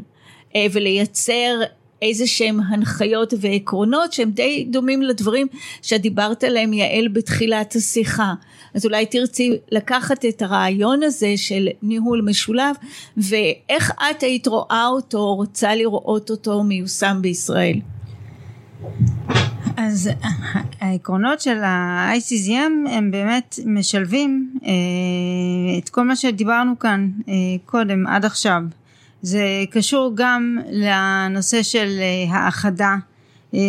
אה, 0.55 0.65
ולייצר 0.71 1.61
איזה 2.05 2.27
שהם 2.27 2.59
הנחיות 2.59 3.33
ועקרונות 3.41 4.13
שהם 4.13 4.31
די 4.31 4.67
דומים 4.69 5.01
לדברים 5.01 5.47
שאת 5.81 6.01
דיברת 6.01 6.43
עליהם 6.43 6.73
יעל 6.73 7.07
בתחילת 7.07 7.75
השיחה. 7.75 8.33
אז 8.73 8.85
אולי 8.85 9.05
תרצי 9.05 9.51
לקחת 9.71 10.25
את 10.25 10.41
הרעיון 10.41 11.03
הזה 11.03 11.33
של 11.35 11.67
ניהול 11.83 12.21
משולב 12.21 12.75
ואיך 13.17 13.91
את 14.11 14.23
היית 14.23 14.47
רואה 14.47 14.87
אותו, 14.87 15.35
רוצה 15.35 15.75
לראות 15.75 16.29
אותו 16.29 16.63
מיושם 16.63 17.17
בישראל. 17.21 17.79
אז 19.77 20.09
העקרונות 20.79 21.41
של 21.41 21.63
ה-ICZM 21.63 22.89
הם 22.89 23.11
באמת 23.11 23.59
משלבים 23.65 24.59
אה, 24.65 24.71
את 25.77 25.89
כל 25.89 26.03
מה 26.03 26.15
שדיברנו 26.15 26.79
כאן 26.79 27.09
אה, 27.27 27.33
קודם 27.65 28.07
עד 28.07 28.25
עכשיו. 28.25 28.61
זה 29.25 29.63
קשור 29.71 30.11
גם 30.15 30.57
לנושא 30.71 31.63
של 31.63 31.87
אה, 31.99 32.37
האחדה 32.37 32.95
אה, 33.53 33.59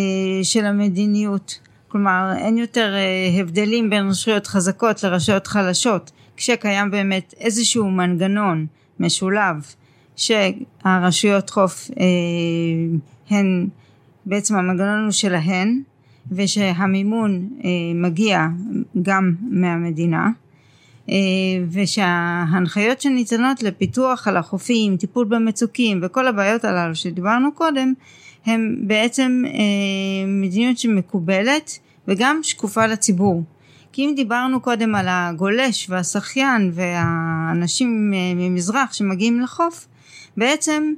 של 0.43 0.65
המדיניות. 0.65 1.59
כלומר 1.87 2.33
אין 2.37 2.57
יותר 2.57 2.93
אה, 2.95 3.39
הבדלים 3.41 3.89
בין 3.89 4.09
רשויות 4.09 4.47
חזקות 4.47 5.03
לרשויות 5.03 5.47
חלשות. 5.47 6.11
כשקיים 6.37 6.91
באמת 6.91 7.33
איזשהו 7.39 7.89
מנגנון 7.89 8.65
משולב 8.99 9.65
שהרשויות 10.15 11.49
חוף 11.49 11.91
הן 13.29 13.67
בעצם 14.25 14.55
המנגנון 14.55 15.03
הוא 15.03 15.11
שלהן 15.11 15.81
ושהמימון 16.31 17.49
מגיע 17.95 18.47
גם 19.01 19.35
מהמדינה 19.49 20.29
ושההנחיות 21.71 23.01
שניתנות 23.01 23.63
לפיתוח 23.63 24.27
על 24.27 24.37
החופים, 24.37 24.97
טיפול 24.97 25.25
במצוקים 25.25 25.99
וכל 26.03 26.27
הבעיות 26.27 26.65
הללו 26.65 26.95
שדיברנו 26.95 27.51
קודם 27.51 27.93
הם 28.45 28.75
בעצם 28.81 29.43
אה, 29.47 29.51
מדיניות 30.27 30.77
שמקובלת 30.77 31.79
וגם 32.07 32.39
שקופה 32.43 32.85
לציבור. 32.85 33.43
כי 33.91 34.05
אם 34.05 34.13
דיברנו 34.15 34.61
קודם 34.61 34.95
על 34.95 35.05
הגולש 35.09 35.89
והשחיין 35.89 36.71
והאנשים 36.73 38.13
אה, 38.13 38.19
ממזרח 38.35 38.93
שמגיעים 38.93 39.41
לחוף, 39.41 39.87
בעצם 40.37 40.93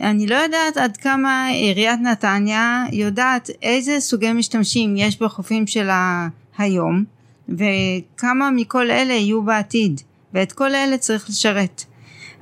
אני 0.00 0.26
לא 0.26 0.34
יודעת 0.34 0.76
עד 0.76 0.96
כמה 0.96 1.46
עיריית 1.46 2.00
נתניה 2.00 2.84
יודעת 2.92 3.50
איזה 3.62 4.00
סוגי 4.00 4.32
משתמשים 4.32 4.96
יש 4.96 5.22
בחופים 5.22 5.66
שלה 5.66 6.28
היום, 6.58 7.04
וכמה 7.48 8.50
מכל 8.50 8.90
אלה 8.90 9.12
יהיו 9.12 9.42
בעתיד 9.42 10.00
ואת 10.34 10.52
כל 10.52 10.74
אלה 10.74 10.98
צריך 10.98 11.28
לשרת. 11.28 11.84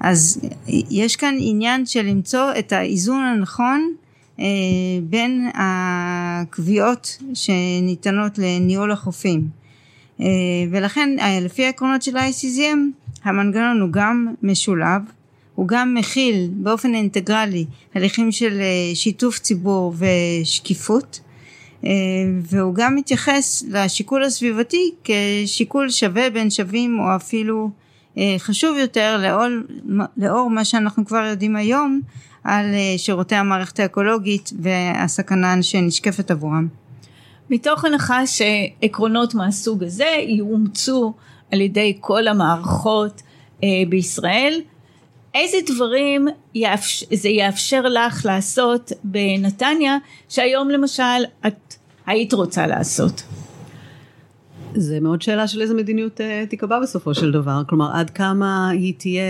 אז 0.01 0.41
יש 0.91 1.17
כאן 1.17 1.35
עניין 1.39 1.87
של 1.87 2.03
למצוא 2.03 2.51
את 2.59 2.73
האיזון 2.73 3.23
הנכון 3.23 3.93
אה, 4.41 4.45
בין 5.03 5.51
הקביעות 5.55 7.19
שניתנות 7.35 8.39
לניהול 8.39 8.93
החופים. 8.93 9.49
אה, 10.21 10.27
ולכן 10.71 11.17
אה, 11.21 11.41
לפי 11.41 11.65
העקרונות 11.65 12.03
של 12.03 12.17
ה-ICZM 12.17 12.79
המנגנון 13.25 13.81
הוא 13.81 13.91
גם 13.93 14.27
משולב 14.43 15.03
הוא 15.55 15.69
גם 15.69 15.95
מכיל 15.95 16.51
באופן 16.53 16.95
אינטגרלי 16.95 17.65
הליכים 17.95 18.33
של 18.33 18.61
אה, 18.61 18.95
שיתוף 18.95 19.39
ציבור 19.39 19.95
ושקיפות 19.99 21.21
והוא 22.43 22.75
גם 22.75 22.95
מתייחס 22.95 23.65
לשיקול 23.69 24.25
הסביבתי 24.25 24.91
כשיקול 25.05 25.91
שווה 25.91 26.31
בין 26.31 26.51
שווים 26.51 26.99
או 26.99 27.17
אפילו 27.17 27.71
אה, 28.19 28.35
חשוב 28.39 28.77
יותר 28.79 29.19
לאור, 29.23 29.45
לאור 30.17 30.51
מה 30.51 30.65
שאנחנו 30.65 31.07
כבר 31.07 31.25
יודעים 31.31 31.57
היום 31.57 32.01
על 32.45 32.75
אה, 32.75 32.95
שירותי 32.99 33.35
המערכת 33.35 33.81
האקולוגית 33.81 34.51
והסכנה 34.59 35.63
שנשקפת 35.63 36.31
עבורם. 36.31 36.69
מתוך 37.51 37.85
הנחה 37.85 38.23
שעקרונות 38.27 39.35
מהסוג 39.35 39.85
הזה 39.85 40.11
יאומצו 40.29 41.15
על 41.53 41.61
ידי 41.61 41.97
כל 42.01 42.29
המערכות 42.29 43.23
בישראל 43.89 44.61
איזה 45.37 45.57
דברים 45.67 46.29
יאפש, 46.55 47.05
זה 47.13 47.29
יאפשר 47.29 47.83
לך 47.83 48.27
לעשות 48.27 48.93
בנתניה 49.05 49.97
שהיום 50.29 50.71
למשל 50.71 51.03
את 51.47 51.75
היית 52.07 52.33
רוצה 52.33 52.67
לעשות? 52.67 53.23
זה 54.75 55.01
מאוד 55.01 55.23
שאלה 55.23 55.49
של 55.49 55.63
איזה 55.63 55.75
מדיניות 55.75 56.21
uh, 56.21 56.51
תיקבע 56.51 56.81
בסופו 56.81 57.15
של 57.15 57.33
דבר, 57.33 57.63
כלומר 57.69 57.91
עד 57.93 58.11
כמה 58.11 58.71
היא 58.71 58.95
תהיה, 58.99 59.23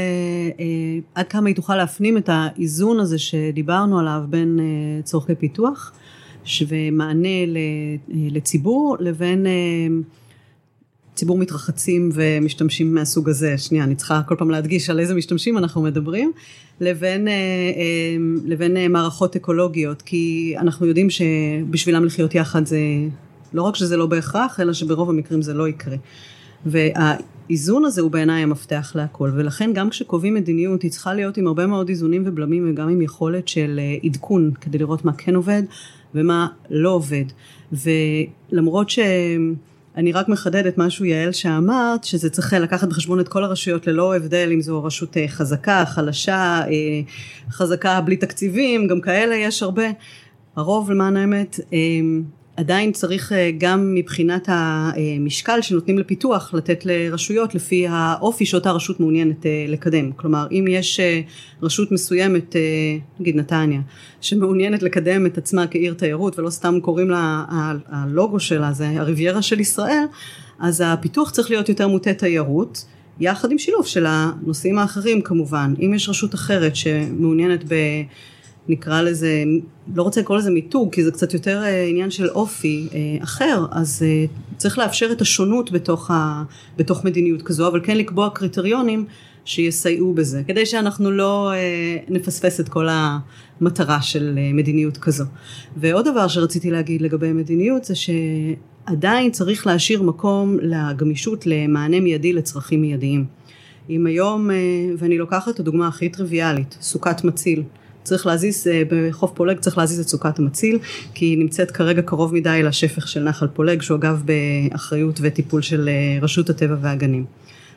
uh, 0.56 0.60
עד 1.14 1.28
כמה 1.28 1.48
היא 1.48 1.56
תוכל 1.56 1.76
להפנים 1.76 2.18
את 2.18 2.28
האיזון 2.32 3.00
הזה 3.00 3.18
שדיברנו 3.18 3.98
עליו 3.98 4.22
בין 4.28 4.58
uh, 4.58 5.06
צורכי 5.06 5.34
פיתוח 5.34 5.92
ומענה 6.68 7.28
לציבור 8.08 8.96
לבין 9.00 9.46
uh, 9.46 10.25
ציבור 11.16 11.38
מתרחצים 11.38 12.10
ומשתמשים 12.14 12.94
מהסוג 12.94 13.28
הזה, 13.28 13.58
שנייה, 13.58 13.84
אני 13.84 13.94
צריכה 13.94 14.22
כל 14.26 14.34
פעם 14.38 14.50
להדגיש 14.50 14.90
על 14.90 15.00
איזה 15.00 15.14
משתמשים 15.14 15.58
אנחנו 15.58 15.82
מדברים, 15.82 16.32
לבין, 16.80 17.28
אה, 17.28 17.32
אה, 17.32 18.16
לבין 18.44 18.76
אה, 18.76 18.88
מערכות 18.88 19.36
אקולוגיות, 19.36 20.02
כי 20.02 20.54
אנחנו 20.58 20.86
יודעים 20.86 21.10
שבשבילם 21.10 22.04
לחיות 22.04 22.34
יחד 22.34 22.66
זה, 22.66 22.78
לא 23.52 23.62
רק 23.62 23.76
שזה 23.76 23.96
לא 23.96 24.06
בהכרח, 24.06 24.60
אלא 24.60 24.72
שברוב 24.72 25.10
המקרים 25.10 25.42
זה 25.42 25.54
לא 25.54 25.68
יקרה. 25.68 25.96
והאיזון 26.66 27.84
הזה 27.84 28.00
הוא 28.00 28.10
בעיניי 28.10 28.42
המפתח 28.42 28.92
להכל, 28.94 29.30
ולכן 29.34 29.72
גם 29.74 29.90
כשקובעים 29.90 30.34
מדיניות 30.34 30.82
היא 30.82 30.90
צריכה 30.90 31.14
להיות 31.14 31.36
עם 31.36 31.46
הרבה 31.46 31.66
מאוד 31.66 31.88
איזונים 31.88 32.22
ובלמים 32.26 32.70
וגם 32.70 32.88
עם 32.88 33.02
יכולת 33.02 33.48
של 33.48 33.80
עדכון, 34.04 34.50
כדי 34.60 34.78
לראות 34.78 35.04
מה 35.04 35.12
כן 35.12 35.34
עובד 35.34 35.62
ומה 36.14 36.48
לא 36.70 36.90
עובד. 36.90 37.24
ולמרות 37.72 38.90
ש... 38.90 38.98
אני 39.96 40.12
רק 40.12 40.28
מחדדת 40.28 40.78
משהו 40.78 41.04
יעל 41.04 41.32
שאמרת, 41.32 42.04
שזה 42.04 42.30
צריך 42.30 42.52
לקחת 42.52 42.88
בחשבון 42.88 43.20
את 43.20 43.28
כל 43.28 43.44
הרשויות 43.44 43.86
ללא 43.86 44.16
הבדל 44.16 44.50
אם 44.52 44.60
זו 44.60 44.84
רשות 44.84 45.16
אה, 45.16 45.28
חזקה, 45.28 45.84
חלשה, 45.86 46.60
אה, 46.68 47.00
חזקה 47.50 48.00
בלי 48.00 48.16
תקציבים, 48.16 48.86
גם 48.86 49.00
כאלה 49.00 49.34
יש 49.34 49.62
הרבה. 49.62 49.84
הרוב 50.56 50.90
למען 50.90 51.16
האמת 51.16 51.60
אה, 51.72 51.78
עדיין 52.56 52.92
צריך 52.92 53.32
גם 53.58 53.94
מבחינת 53.94 54.48
המשקל 54.48 55.62
שנותנים 55.62 55.98
לפיתוח 55.98 56.54
לתת 56.54 56.86
לרשויות 56.86 57.54
לפי 57.54 57.86
האופי 57.88 58.46
שאותה 58.46 58.70
רשות 58.70 59.00
מעוניינת 59.00 59.46
לקדם. 59.68 60.12
כלומר 60.12 60.46
אם 60.52 60.64
יש 60.68 61.00
רשות 61.62 61.92
מסוימת, 61.92 62.56
נגיד 63.20 63.36
נתניה, 63.36 63.80
שמעוניינת 64.20 64.82
לקדם 64.82 65.26
את 65.26 65.38
עצמה 65.38 65.66
כעיר 65.66 65.94
תיירות 65.94 66.38
ולא 66.38 66.50
סתם 66.50 66.78
קוראים 66.82 67.10
לה, 67.10 67.44
הלוגו 67.88 68.40
שלה 68.40 68.72
זה 68.72 68.88
הריביירה 68.88 69.42
של 69.42 69.60
ישראל, 69.60 70.04
אז 70.60 70.82
הפיתוח 70.86 71.30
צריך 71.30 71.50
להיות 71.50 71.68
יותר 71.68 71.88
מוטה 71.88 72.14
תיירות. 72.14 72.84
יחד 73.20 73.52
עם 73.52 73.58
שילוב 73.58 73.86
של 73.86 74.06
הנושאים 74.08 74.78
האחרים 74.78 75.22
כמובן. 75.22 75.74
אם 75.80 75.94
יש 75.94 76.08
רשות 76.08 76.34
אחרת 76.34 76.76
שמעוניינת 76.76 77.64
ב... 77.68 77.74
נקרא 78.68 79.02
לזה, 79.02 79.44
לא 79.94 80.02
רוצה 80.02 80.20
לקרוא 80.20 80.38
לזה 80.38 80.50
מיתוג, 80.50 80.94
כי 80.94 81.04
זה 81.04 81.10
קצת 81.10 81.34
יותר 81.34 81.62
אה, 81.62 81.86
עניין 81.86 82.10
של 82.10 82.28
אופי 82.28 82.88
אה, 82.94 83.24
אחר, 83.24 83.66
אז 83.70 84.02
אה, 84.06 84.24
צריך 84.56 84.78
לאפשר 84.78 85.08
את 85.12 85.20
השונות 85.20 85.72
בתוך, 85.72 86.10
ה, 86.10 86.42
בתוך 86.76 87.04
מדיניות 87.04 87.42
כזו, 87.42 87.68
אבל 87.68 87.80
כן 87.84 87.96
לקבוע 87.96 88.30
קריטריונים 88.30 89.04
שיסייעו 89.44 90.14
בזה, 90.14 90.42
כדי 90.46 90.66
שאנחנו 90.66 91.10
לא 91.10 91.52
נפספס 92.08 92.60
את 92.60 92.68
כל 92.68 92.86
המטרה 92.90 94.02
של 94.02 94.38
מדיניות 94.54 94.96
כזו. 94.96 95.24
ועוד 95.76 96.08
דבר 96.08 96.28
שרציתי 96.28 96.70
להגיד 96.70 97.02
לגבי 97.02 97.32
מדיניות 97.32 97.84
זה 97.84 97.94
שעדיין 97.94 99.30
צריך 99.30 99.66
להשאיר 99.66 100.02
מקום 100.02 100.58
לגמישות 100.62 101.46
למענה 101.46 102.00
מיידי 102.00 102.32
לצרכים 102.32 102.80
מיידיים. 102.80 103.24
אם 103.90 104.06
היום, 104.06 104.50
ואני 104.98 105.18
לוקחת 105.18 105.54
את 105.54 105.60
הדוגמה 105.60 105.88
הכי 105.88 106.08
טריוויאלית, 106.08 106.76
סוכת 106.80 107.24
מציל. 107.24 107.62
צריך 108.06 108.26
להזיז, 108.26 108.66
אה, 108.66 108.82
בחוף 108.90 109.30
פולג 109.34 109.58
צריך 109.58 109.78
להזיז 109.78 110.00
את 110.00 110.08
סוכת 110.08 110.38
המציל, 110.38 110.78
כי 111.14 111.24
היא 111.24 111.38
נמצאת 111.38 111.70
כרגע 111.70 112.02
קרוב 112.02 112.34
מדי 112.34 112.62
לשפך 112.62 113.08
של 113.08 113.22
נחל 113.22 113.46
פולג, 113.46 113.82
שהוא 113.82 113.98
אגב 113.98 114.22
באחריות 114.24 115.18
וטיפול 115.22 115.62
של 115.62 115.88
אה, 115.88 116.18
רשות 116.22 116.50
הטבע 116.50 116.76
והגנים. 116.80 117.24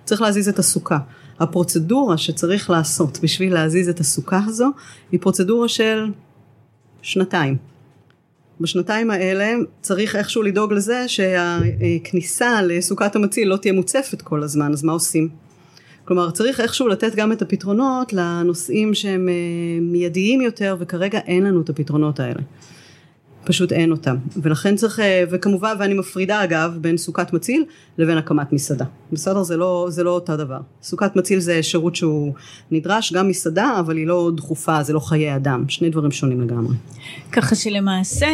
צריך 0.05 0.21
להזיז 0.21 0.49
את 0.49 0.59
הסוכה. 0.59 0.97
הפרוצדורה 1.39 2.17
שצריך 2.17 2.69
לעשות 2.69 3.19
בשביל 3.23 3.53
להזיז 3.53 3.89
את 3.89 3.99
הסוכה 3.99 4.39
הזו, 4.47 4.69
היא 5.11 5.19
פרוצדורה 5.19 5.67
של 5.67 6.05
שנתיים. 7.01 7.57
בשנתיים 8.61 9.11
האלה 9.11 9.53
צריך 9.81 10.15
איכשהו 10.15 10.43
לדאוג 10.43 10.73
לזה 10.73 11.07
שהכניסה 11.07 12.61
לסוכת 12.61 13.15
המציל 13.15 13.47
לא 13.47 13.57
תהיה 13.57 13.73
מוצפת 13.73 14.21
כל 14.21 14.43
הזמן, 14.43 14.73
אז 14.73 14.83
מה 14.83 14.91
עושים? 14.91 15.48
כלומר 16.09 16.31
צריך 16.31 16.59
איכשהו 16.59 16.87
לתת 16.87 17.15
גם 17.15 17.31
את 17.31 17.41
הפתרונות 17.41 18.13
לנושאים 18.13 18.93
שהם 18.93 19.29
אה, 19.29 19.33
מיידיים 19.81 20.41
יותר 20.41 20.75
וכרגע 20.79 21.19
אין 21.19 21.43
לנו 21.43 21.61
את 21.61 21.69
הפתרונות 21.69 22.19
האלה. 22.19 22.41
פשוט 23.43 23.71
אין 23.71 23.91
אותם. 23.91 24.15
ולכן 24.41 24.75
צריך 24.75 24.99
אה, 24.99 25.23
וכמובן 25.31 25.75
ואני 25.79 25.93
מפרידה 25.93 26.43
אגב 26.43 26.77
בין 26.81 26.97
סוכת 26.97 27.33
מציל 27.33 27.65
לבין 27.97 28.17
הקמת 28.17 28.53
מסעדה. 28.53 28.85
בסדר? 29.11 29.43
זה 29.43 29.57
לא 29.57 29.87
זה 29.89 30.03
לא 30.03 30.09
אותו 30.09 30.37
דבר. 30.37 30.59
סוכת 30.81 31.15
מציל 31.15 31.39
זה 31.39 31.63
שירות 31.63 31.95
שהוא 31.95 32.33
נדרש 32.71 33.13
גם 33.13 33.27
מסעדה 33.27 33.79
אבל 33.79 33.97
היא 33.97 34.07
לא 34.07 34.31
דחופה 34.35 34.83
זה 34.83 34.93
לא 34.93 34.99
חיי 34.99 35.35
אדם. 35.35 35.65
שני 35.67 35.89
דברים 35.89 36.11
שונים 36.11 36.41
לגמרי. 36.41 36.75
ככה 37.31 37.55
שלמעשה 37.55 38.27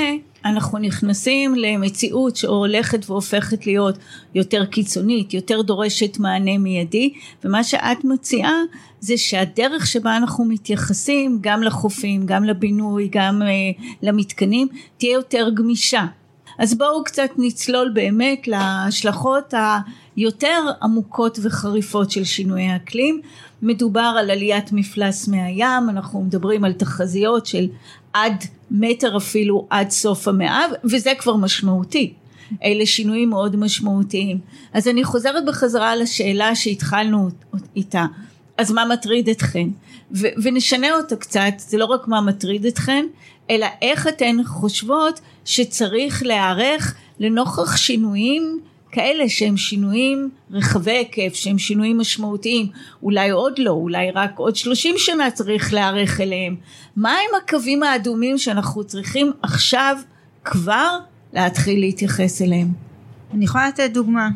אנחנו 0.45 0.79
נכנסים 0.79 1.55
למציאות 1.55 2.35
שהולכת 2.35 3.09
והופכת 3.09 3.65
להיות 3.67 3.97
יותר 4.35 4.65
קיצונית, 4.65 5.33
יותר 5.33 5.61
דורשת 5.61 6.19
מענה 6.19 6.57
מיידי, 6.57 7.13
ומה 7.43 7.63
שאת 7.63 8.03
מציעה 8.03 8.53
זה 8.99 9.17
שהדרך 9.17 9.87
שבה 9.87 10.17
אנחנו 10.17 10.45
מתייחסים 10.45 11.37
גם 11.41 11.63
לחופים, 11.63 12.25
גם 12.25 12.43
לבינוי, 12.43 13.09
גם 13.11 13.41
uh, 13.41 13.83
למתקנים, 14.01 14.67
תהיה 14.97 15.13
יותר 15.13 15.49
גמישה. 15.53 16.05
אז 16.59 16.77
בואו 16.77 17.03
קצת 17.03 17.29
נצלול 17.37 17.91
באמת 17.93 18.47
להשלכות 18.47 19.53
היותר 20.15 20.63
עמוקות 20.81 21.39
וחריפות 21.41 22.11
של 22.11 22.23
שינויי 22.23 22.67
האקלים. 22.67 23.21
מדובר 23.61 24.15
על 24.19 24.29
עליית 24.29 24.71
מפלס 24.71 25.27
מהים, 25.27 25.89
אנחנו 25.89 26.21
מדברים 26.21 26.63
על 26.63 26.73
תחזיות 26.73 27.45
של 27.45 27.67
עד 28.15 28.43
מטר 28.71 29.17
אפילו 29.17 29.67
עד 29.69 29.89
סוף 29.89 30.27
המאה 30.27 30.65
וזה 30.83 31.11
כבר 31.19 31.35
משמעותי. 31.35 32.13
אלה 32.63 32.85
שינויים 32.85 33.29
מאוד 33.29 33.55
משמעותיים. 33.55 34.39
אז 34.73 34.87
אני 34.87 35.03
חוזרת 35.03 35.45
בחזרה 35.45 35.95
לשאלה 35.95 36.55
שהתחלנו 36.55 37.29
איתה. 37.75 38.05
אז 38.57 38.71
מה 38.71 38.85
מטריד 38.85 39.29
אתכן? 39.29 39.67
ו- 40.11 40.27
ונשנה 40.43 40.95
אותה 40.95 41.15
קצת 41.15 41.53
זה 41.57 41.77
לא 41.77 41.85
רק 41.85 42.07
מה 42.07 42.21
מטריד 42.21 42.65
אתכן 42.65 43.05
אלא 43.49 43.67
איך 43.81 44.07
אתן 44.07 44.37
חושבות 44.45 45.19
שצריך 45.45 46.23
להיערך 46.23 46.95
לנוכח 47.19 47.77
שינויים 47.77 48.59
כאלה 48.95 49.29
שהם 49.29 49.57
שינויים 49.57 50.29
רחבי 50.51 50.91
היקף, 50.91 51.33
שהם 51.33 51.57
שינויים 51.57 51.97
משמעותיים, 51.97 52.67
אולי 53.03 53.29
עוד 53.29 53.53
לא, 53.59 53.71
אולי 53.71 54.11
רק 54.11 54.39
עוד 54.39 54.55
שלושים 54.55 54.95
שנה 54.97 55.31
צריך 55.31 55.73
להיערך 55.73 56.21
אליהם. 56.21 56.55
מה 56.95 57.09
הם 57.09 57.41
הקווים 57.43 57.83
האדומים 57.83 58.37
שאנחנו 58.37 58.83
צריכים 58.83 59.31
עכשיו 59.41 59.97
כבר 60.43 60.97
להתחיל 61.33 61.79
להתייחס 61.79 62.41
אליהם? 62.41 62.67
אני 63.33 63.45
יכולה 63.45 63.67
לתת 63.67 63.91
דוגמה 63.93 64.29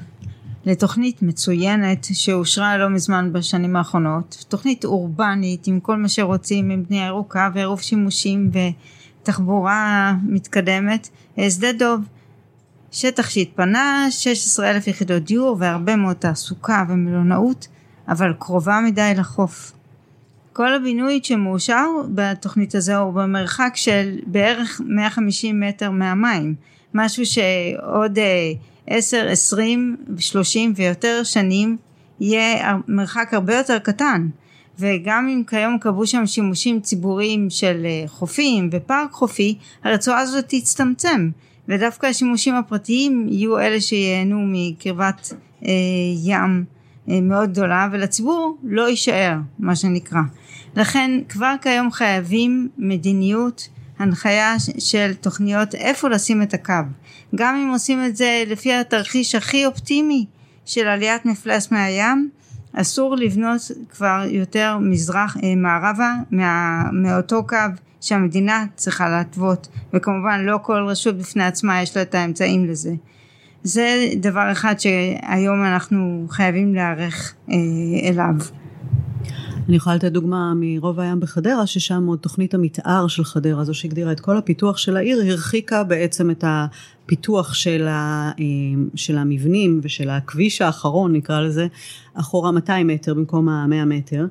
לתוכנית 0.65 1.21
מצוינת 1.21 2.07
שאושרה 2.13 2.77
לא 2.77 2.89
מזמן 2.89 3.33
בשנים 3.33 3.75
האחרונות, 3.75 4.45
תוכנית 4.49 4.85
אורבנית 4.85 5.67
עם 5.67 5.79
כל 5.79 5.97
מה 5.97 6.09
שרוצים, 6.09 6.69
עם 6.69 6.83
בנייה 6.83 7.05
ירוקה 7.05 7.49
ועירוב 7.53 7.81
שימושים 7.81 8.51
ותחבורה 9.21 10.13
מתקדמת, 10.23 11.09
שדה 11.49 11.71
דוב. 11.71 12.01
שטח 12.91 13.29
שהתפנה 13.29 14.07
16 14.09 14.69
אלף 14.71 14.87
יחידות 14.87 15.23
דיור 15.23 15.57
והרבה 15.59 15.95
מאוד 15.95 16.15
תעסוקה 16.15 16.83
ומלונאות 16.89 17.67
אבל 18.07 18.33
קרובה 18.39 18.79
מדי 18.85 19.13
לחוף. 19.17 19.71
כל 20.53 20.73
הבינוי 20.73 21.19
שמאושר 21.23 21.85
בתוכנית 22.15 22.75
הזו 22.75 22.97
הוא 22.97 23.13
במרחק 23.13 23.71
של 23.75 24.19
בערך 24.25 24.81
150 24.85 25.59
מטר 25.59 25.91
מהמים 25.91 26.55
משהו 26.93 27.25
שעוד 27.25 28.19
10, 28.87 29.27
20, 29.29 29.97
30 30.17 30.73
ויותר 30.75 31.23
שנים 31.23 31.77
יהיה 32.19 32.77
מרחק 32.87 33.33
הרבה 33.33 33.55
יותר 33.55 33.79
קטן 33.79 34.27
וגם 34.79 35.27
אם 35.27 35.43
כיום 35.47 35.77
קבעו 35.79 36.07
שם 36.07 36.25
שימושים 36.25 36.79
ציבוריים 36.79 37.49
של 37.49 37.85
אה, 37.85 38.07
חופים 38.07 38.69
ופארק 38.71 39.11
חופי 39.11 39.57
הרצועה 39.83 40.19
הזאת 40.19 40.45
תצטמצם 40.47 41.29
ודווקא 41.69 42.07
השימושים 42.07 42.55
הפרטיים 42.55 43.27
יהיו 43.29 43.59
אלה 43.59 43.81
שייהנו 43.81 44.39
מקרבת 44.47 45.33
אה, 45.65 45.71
ים 46.23 46.65
אה, 47.09 47.21
מאוד 47.21 47.51
גדולה 47.51 47.87
ולציבור 47.91 48.57
לא 48.63 48.89
יישאר 48.89 49.37
מה 49.59 49.75
שנקרא. 49.75 50.21
לכן 50.75 51.11
כבר 51.29 51.55
כיום 51.61 51.91
חייבים 51.91 52.69
מדיניות 52.77 53.69
הנחיה 53.99 54.55
של 54.79 55.13
תוכניות 55.13 55.75
איפה 55.75 56.09
לשים 56.09 56.41
את 56.41 56.53
הקו. 56.53 56.73
גם 57.35 57.55
אם 57.55 57.69
עושים 57.69 58.05
את 58.05 58.15
זה 58.15 58.43
לפי 58.47 58.73
התרחיש 58.73 59.35
הכי 59.35 59.65
אופטימי 59.65 60.25
של 60.65 60.87
עליית 60.87 61.25
מפלס 61.25 61.71
מהים 61.71 62.29
אסור 62.73 63.15
לבנות 63.15 63.61
כבר 63.89 64.21
יותר 64.27 64.77
מזרח 64.81 65.37
אה, 65.43 65.55
מערבה 65.55 66.13
מה, 66.31 66.83
מאותו 66.93 67.47
קו 67.47 67.57
שהמדינה 68.01 68.65
צריכה 68.75 69.09
להתוות 69.09 69.67
וכמובן 69.93 70.45
לא 70.45 70.59
כל 70.61 70.85
רשות 70.87 71.17
בפני 71.17 71.43
עצמה 71.43 71.81
יש 71.81 71.97
לה 71.97 72.01
את 72.01 72.15
האמצעים 72.15 72.65
לזה. 72.65 72.93
זה 73.63 74.07
דבר 74.17 74.51
אחד 74.51 74.75
שהיום 74.79 75.63
אנחנו 75.63 76.25
חייבים 76.29 76.73
להיערך 76.75 77.33
אה, 77.49 77.55
אליו. 78.09 78.35
אני 79.69 79.75
יכולה 79.75 79.95
לתת 79.95 80.11
דוגמה 80.11 80.53
מרוב 80.55 80.99
הים 80.99 81.19
בחדרה 81.19 81.67
ששם 81.67 82.05
עוד 82.07 82.19
תוכנית 82.19 82.53
המתאר 82.53 83.07
של 83.07 83.23
חדרה 83.23 83.63
זו 83.63 83.73
שהגדירה 83.73 84.11
את 84.11 84.19
כל 84.19 84.37
הפיתוח 84.37 84.77
של 84.77 84.97
העיר 84.97 85.21
הרחיקה 85.31 85.83
בעצם 85.83 86.31
את 86.31 86.43
הפיתוח 86.47 87.53
של, 87.53 87.87
ה, 87.87 88.31
אה, 88.39 88.45
של 88.95 89.17
המבנים 89.17 89.79
ושל 89.83 90.09
הכביש 90.09 90.61
האחרון 90.61 91.13
נקרא 91.13 91.41
לזה 91.41 91.67
אחורה 92.13 92.51
200 92.51 92.87
מטר 92.87 93.13
במקום 93.13 93.49
ה-100 93.49 93.85
מטר 93.85 94.27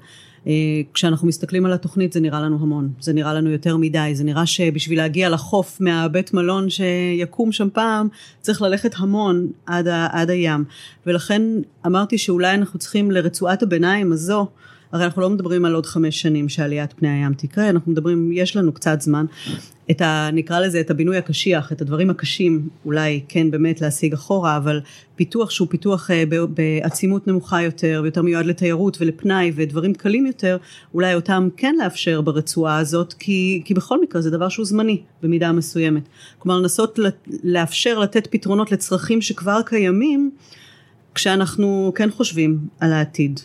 כשאנחנו 0.94 1.28
מסתכלים 1.28 1.66
על 1.66 1.72
התוכנית 1.72 2.12
זה 2.12 2.20
נראה 2.20 2.40
לנו 2.40 2.58
המון, 2.60 2.90
זה 3.00 3.12
נראה 3.12 3.34
לנו 3.34 3.50
יותר 3.50 3.76
מדי, 3.76 4.10
זה 4.14 4.24
נראה 4.24 4.46
שבשביל 4.46 4.98
להגיע 4.98 5.28
לחוף 5.28 5.80
מהבית 5.80 6.34
מלון 6.34 6.66
שיקום 6.70 7.52
שם 7.52 7.68
פעם 7.72 8.08
צריך 8.40 8.62
ללכת 8.62 8.94
המון 8.96 9.46
עד, 9.66 9.88
ה, 9.88 10.08
עד 10.12 10.30
הים. 10.30 10.64
ולכן 11.06 11.42
אמרתי 11.86 12.18
שאולי 12.18 12.54
אנחנו 12.54 12.78
צריכים 12.78 13.10
לרצועת 13.10 13.62
הביניים 13.62 14.12
הזו 14.12 14.46
הרי 14.92 15.04
אנחנו 15.04 15.22
לא 15.22 15.30
מדברים 15.30 15.64
על 15.64 15.74
עוד 15.74 15.86
חמש 15.86 16.20
שנים 16.20 16.48
שעליית 16.48 16.92
פני 16.92 17.08
הים 17.08 17.34
תקרה, 17.34 17.68
אנחנו 17.68 17.92
מדברים, 17.92 18.32
יש 18.32 18.56
לנו 18.56 18.72
קצת 18.72 19.00
זמן, 19.00 19.26
את 19.90 20.00
ה... 20.00 20.28
נקרא 20.32 20.60
לזה 20.60 20.80
את 20.80 20.90
הבינוי 20.90 21.16
הקשיח, 21.16 21.72
את 21.72 21.80
הדברים 21.80 22.10
הקשים, 22.10 22.68
אולי 22.84 23.20
כן 23.28 23.50
באמת 23.50 23.80
להשיג 23.80 24.12
אחורה, 24.12 24.56
אבל 24.56 24.80
פיתוח 25.16 25.50
שהוא 25.50 25.68
פיתוח 25.70 26.10
אה, 26.10 26.24
בעצימות 26.54 27.26
נמוכה 27.26 27.62
יותר, 27.62 28.00
ויותר 28.02 28.22
מיועד 28.22 28.46
לתיירות 28.46 28.96
ולפנאי 29.00 29.52
ודברים 29.54 29.94
קלים 29.94 30.26
יותר, 30.26 30.56
אולי 30.94 31.14
אותם 31.14 31.48
כן 31.56 31.74
לאפשר 31.78 32.20
ברצועה 32.20 32.78
הזאת, 32.78 33.12
כי, 33.12 33.62
כי 33.64 33.74
בכל 33.74 34.00
מקרה 34.02 34.22
זה 34.22 34.30
דבר 34.30 34.48
שהוא 34.48 34.66
זמני 34.66 35.02
במידה 35.22 35.52
מסוימת. 35.52 36.02
כלומר 36.38 36.60
לנסות 36.60 36.98
לאפשר 37.44 37.98
לתת 37.98 38.26
פתרונות 38.30 38.72
לצרכים 38.72 39.22
שכבר 39.22 39.60
קיימים, 39.66 40.30
כשאנחנו 41.14 41.92
כן 41.94 42.10
חושבים 42.10 42.58
על 42.80 42.92
העתיד. 42.92 43.40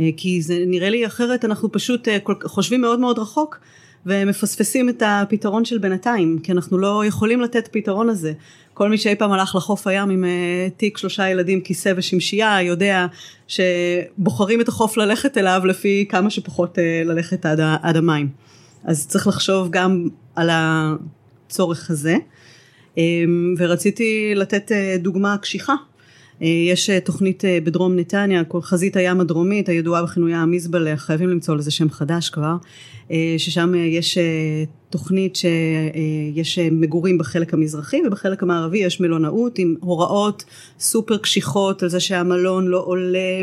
אה, 0.00 0.10
כי 0.16 0.42
זה 0.42 0.64
נראה 0.66 0.90
לי 0.90 1.06
אחרת 1.06 1.44
אנחנו 1.44 1.72
פשוט 1.72 2.08
אה, 2.08 2.18
חושבים 2.44 2.80
מאוד 2.80 3.00
מאוד 3.00 3.18
רחוק 3.18 3.60
ומפספסים 4.06 4.88
את 4.88 5.02
הפתרון 5.06 5.64
של 5.64 5.78
בינתיים 5.78 6.38
כי 6.42 6.52
אנחנו 6.52 6.78
לא 6.78 7.04
יכולים 7.06 7.40
לתת 7.40 7.68
פתרון 7.72 8.08
הזה. 8.08 8.32
כל 8.74 8.88
מי 8.88 8.98
שאי 8.98 9.14
פעם 9.14 9.32
הלך 9.32 9.54
לחוף 9.56 9.86
הים 9.86 10.10
עם 10.10 10.24
אה, 10.24 10.68
תיק 10.76 10.98
שלושה 10.98 11.28
ילדים 11.28 11.60
כיסא 11.60 11.92
ושמשייה 11.96 12.62
יודע 12.62 13.06
שבוחרים 13.48 14.60
את 14.60 14.68
החוף 14.68 14.96
ללכת 14.96 15.38
אליו 15.38 15.62
לפי 15.66 16.06
כמה 16.08 16.30
שפחות 16.30 16.78
ללכת 17.04 17.46
עד, 17.46 17.60
עד 17.82 17.96
המים. 17.96 18.28
אז 18.84 19.06
צריך 19.06 19.26
לחשוב 19.26 19.68
גם 19.70 20.08
על 20.36 20.50
הצורך 20.52 21.90
הזה. 21.90 22.16
ורציתי 23.58 24.32
לתת 24.34 24.72
דוגמה 24.98 25.36
קשיחה 25.38 25.74
יש 26.46 26.90
אה, 26.90 27.00
תוכנית 27.00 27.44
אה, 27.44 27.58
בדרום 27.64 27.96
נתניה, 27.96 28.42
חזית 28.62 28.96
הים 28.96 29.20
הדרומית, 29.20 29.68
הידועה 29.68 30.02
בכינויה 30.02 30.38
המזבלה, 30.38 30.96
חייבים 30.96 31.28
למצוא 31.28 31.56
לזה 31.56 31.70
שם 31.70 31.90
חדש 31.90 32.30
כבר, 32.30 32.56
ששם 33.38 33.74
יש 33.74 34.18
תוכנית 34.90 35.36
שיש 35.36 36.58
מגורים 36.58 37.18
בחלק 37.18 37.54
המזרחי 37.54 38.02
ובחלק 38.06 38.42
המערבי 38.42 38.78
יש 38.78 39.00
מלונאות 39.00 39.58
עם 39.58 39.74
הוראות 39.80 40.44
סופר 40.78 41.16
קשיחות 41.16 41.82
על 41.82 41.88
זה 41.88 42.00
שהמלון 42.00 42.66
לא 42.66 42.82
עולה 42.86 43.42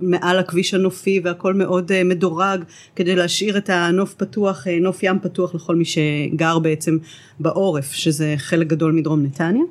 מעל 0.00 0.38
הכביש 0.38 0.74
הנופי 0.74 1.20
והכל 1.24 1.54
מאוד 1.54 1.92
מדורג 2.04 2.64
כדי 2.96 3.16
להשאיר 3.16 3.58
את 3.58 3.70
הנוף 3.70 4.14
פתוח, 4.14 4.66
נוף 4.80 5.02
ים 5.02 5.18
פתוח 5.22 5.54
לכל 5.54 5.76
מי 5.76 5.84
שגר 5.84 6.58
בעצם 6.58 6.98
בעורף 7.40 7.92
שזה 7.92 8.34
חלק 8.36 8.66
גדול 8.66 8.92
מדרום 8.92 9.22
נתניה 9.22 9.62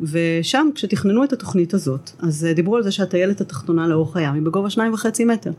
ושם 0.00 0.68
כשתכננו 0.74 1.24
את 1.24 1.32
התוכנית 1.32 1.74
הזאת 1.74 2.10
אז 2.18 2.44
אה, 2.44 2.52
דיברו 2.52 2.76
על 2.76 2.82
זה 2.82 2.92
שהטיילת 2.92 3.40
התחתונה 3.40 3.86
לאורך 3.86 4.16
הים 4.16 4.34
היא 4.34 4.42
בגובה 4.42 4.70
שניים 4.70 4.92
וחצי 4.92 5.24
מטר. 5.24 5.50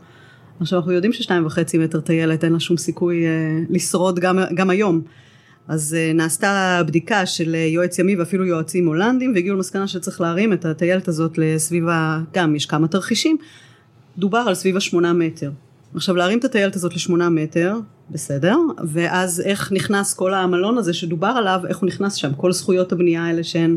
עכשיו 0.60 0.78
אנחנו 0.78 0.92
יודעים 0.92 1.12
ששניים 1.12 1.46
וחצי 1.46 1.78
מטר 1.78 2.00
טיילת 2.00 2.44
אין 2.44 2.52
לה 2.52 2.60
שום 2.60 2.76
סיכוי 2.76 3.26
אה, 3.26 3.30
לשרוד 3.70 4.18
גם, 4.18 4.38
גם 4.54 4.70
היום. 4.70 5.02
אז 5.68 5.94
אה, 5.98 6.12
נעשתה 6.14 6.82
בדיקה 6.86 7.26
של 7.26 7.54
אה, 7.54 7.60
יועץ 7.60 7.98
ימי 7.98 8.16
ואפילו 8.16 8.44
יועצים 8.44 8.86
הולנדים 8.86 9.32
והגיעו 9.34 9.56
למסקנה 9.56 9.88
שצריך 9.88 10.20
להרים 10.20 10.52
את 10.52 10.64
הטיילת 10.64 11.08
הזאת 11.08 11.38
לסביב 11.38 11.88
ה... 11.88 12.20
גם 12.34 12.56
יש 12.56 12.66
כמה 12.66 12.88
תרחישים, 12.88 13.36
דובר 14.18 14.38
על 14.38 14.54
סביב 14.54 14.76
השמונה 14.76 15.12
מטר. 15.12 15.50
עכשיו 15.94 16.16
להרים 16.16 16.38
את 16.38 16.44
הטיילת 16.44 16.76
הזאת 16.76 16.94
לשמונה 16.94 17.28
מטר, 17.28 17.78
בסדר, 18.10 18.56
ואז 18.88 19.40
איך 19.40 19.72
נכנס 19.72 20.14
כל 20.14 20.34
המלון 20.34 20.78
הזה 20.78 20.92
שדובר 20.92 21.26
עליו, 21.26 21.60
איך 21.68 21.78
הוא 21.78 21.86
נכנס 21.86 22.14
שם, 22.14 22.34
כל 22.36 22.52
זכויות 22.52 22.92
הבנייה 22.92 23.24
האלה 23.24 23.44
שהן 23.44 23.76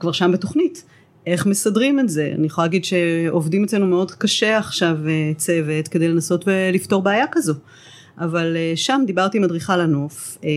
כבר 0.00 0.12
שם 0.12 0.32
בתוכנית. 0.32 0.84
איך 1.26 1.46
מסדרים 1.46 2.00
את 2.00 2.08
זה? 2.08 2.32
אני 2.38 2.46
יכולה 2.46 2.66
להגיד 2.66 2.84
שעובדים 2.84 3.64
אצלנו 3.64 3.86
מאוד 3.86 4.10
קשה 4.10 4.58
עכשיו 4.58 4.96
אה, 5.08 5.32
צוות 5.36 5.88
כדי 5.88 6.08
לנסות 6.08 6.44
ולפתור 6.46 7.02
בעיה 7.02 7.24
כזו. 7.32 7.54
אבל 8.18 8.56
אה, 8.56 8.72
שם 8.76 9.02
דיברתי 9.06 9.38
עם 9.38 9.44
אדריכל 9.44 9.80
הנוף, 9.80 10.38
אה, 10.44 10.50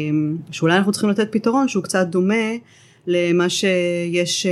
שאולי 0.51 0.77
אנחנו 0.77 0.91
צריכים 0.91 1.09
לתת 1.09 1.27
פתרון 1.31 1.67
שהוא 1.67 1.83
קצת 1.83 2.07
דומה 2.07 2.43
למה 3.07 3.49
שיש 3.49 4.47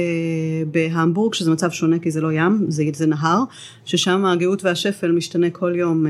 בהמבורג, 0.71 1.33
שזה 1.33 1.51
מצב 1.51 1.71
שונה 1.71 1.99
כי 1.99 2.11
זה 2.11 2.21
לא 2.21 2.33
ים, 2.33 2.65
זה, 2.67 2.83
זה 2.93 3.07
נהר, 3.07 3.43
ששם 3.85 4.25
הגאות 4.25 4.63
והשפל 4.63 5.11
משתנה 5.11 5.49
כל 5.49 5.73
יום 5.75 6.05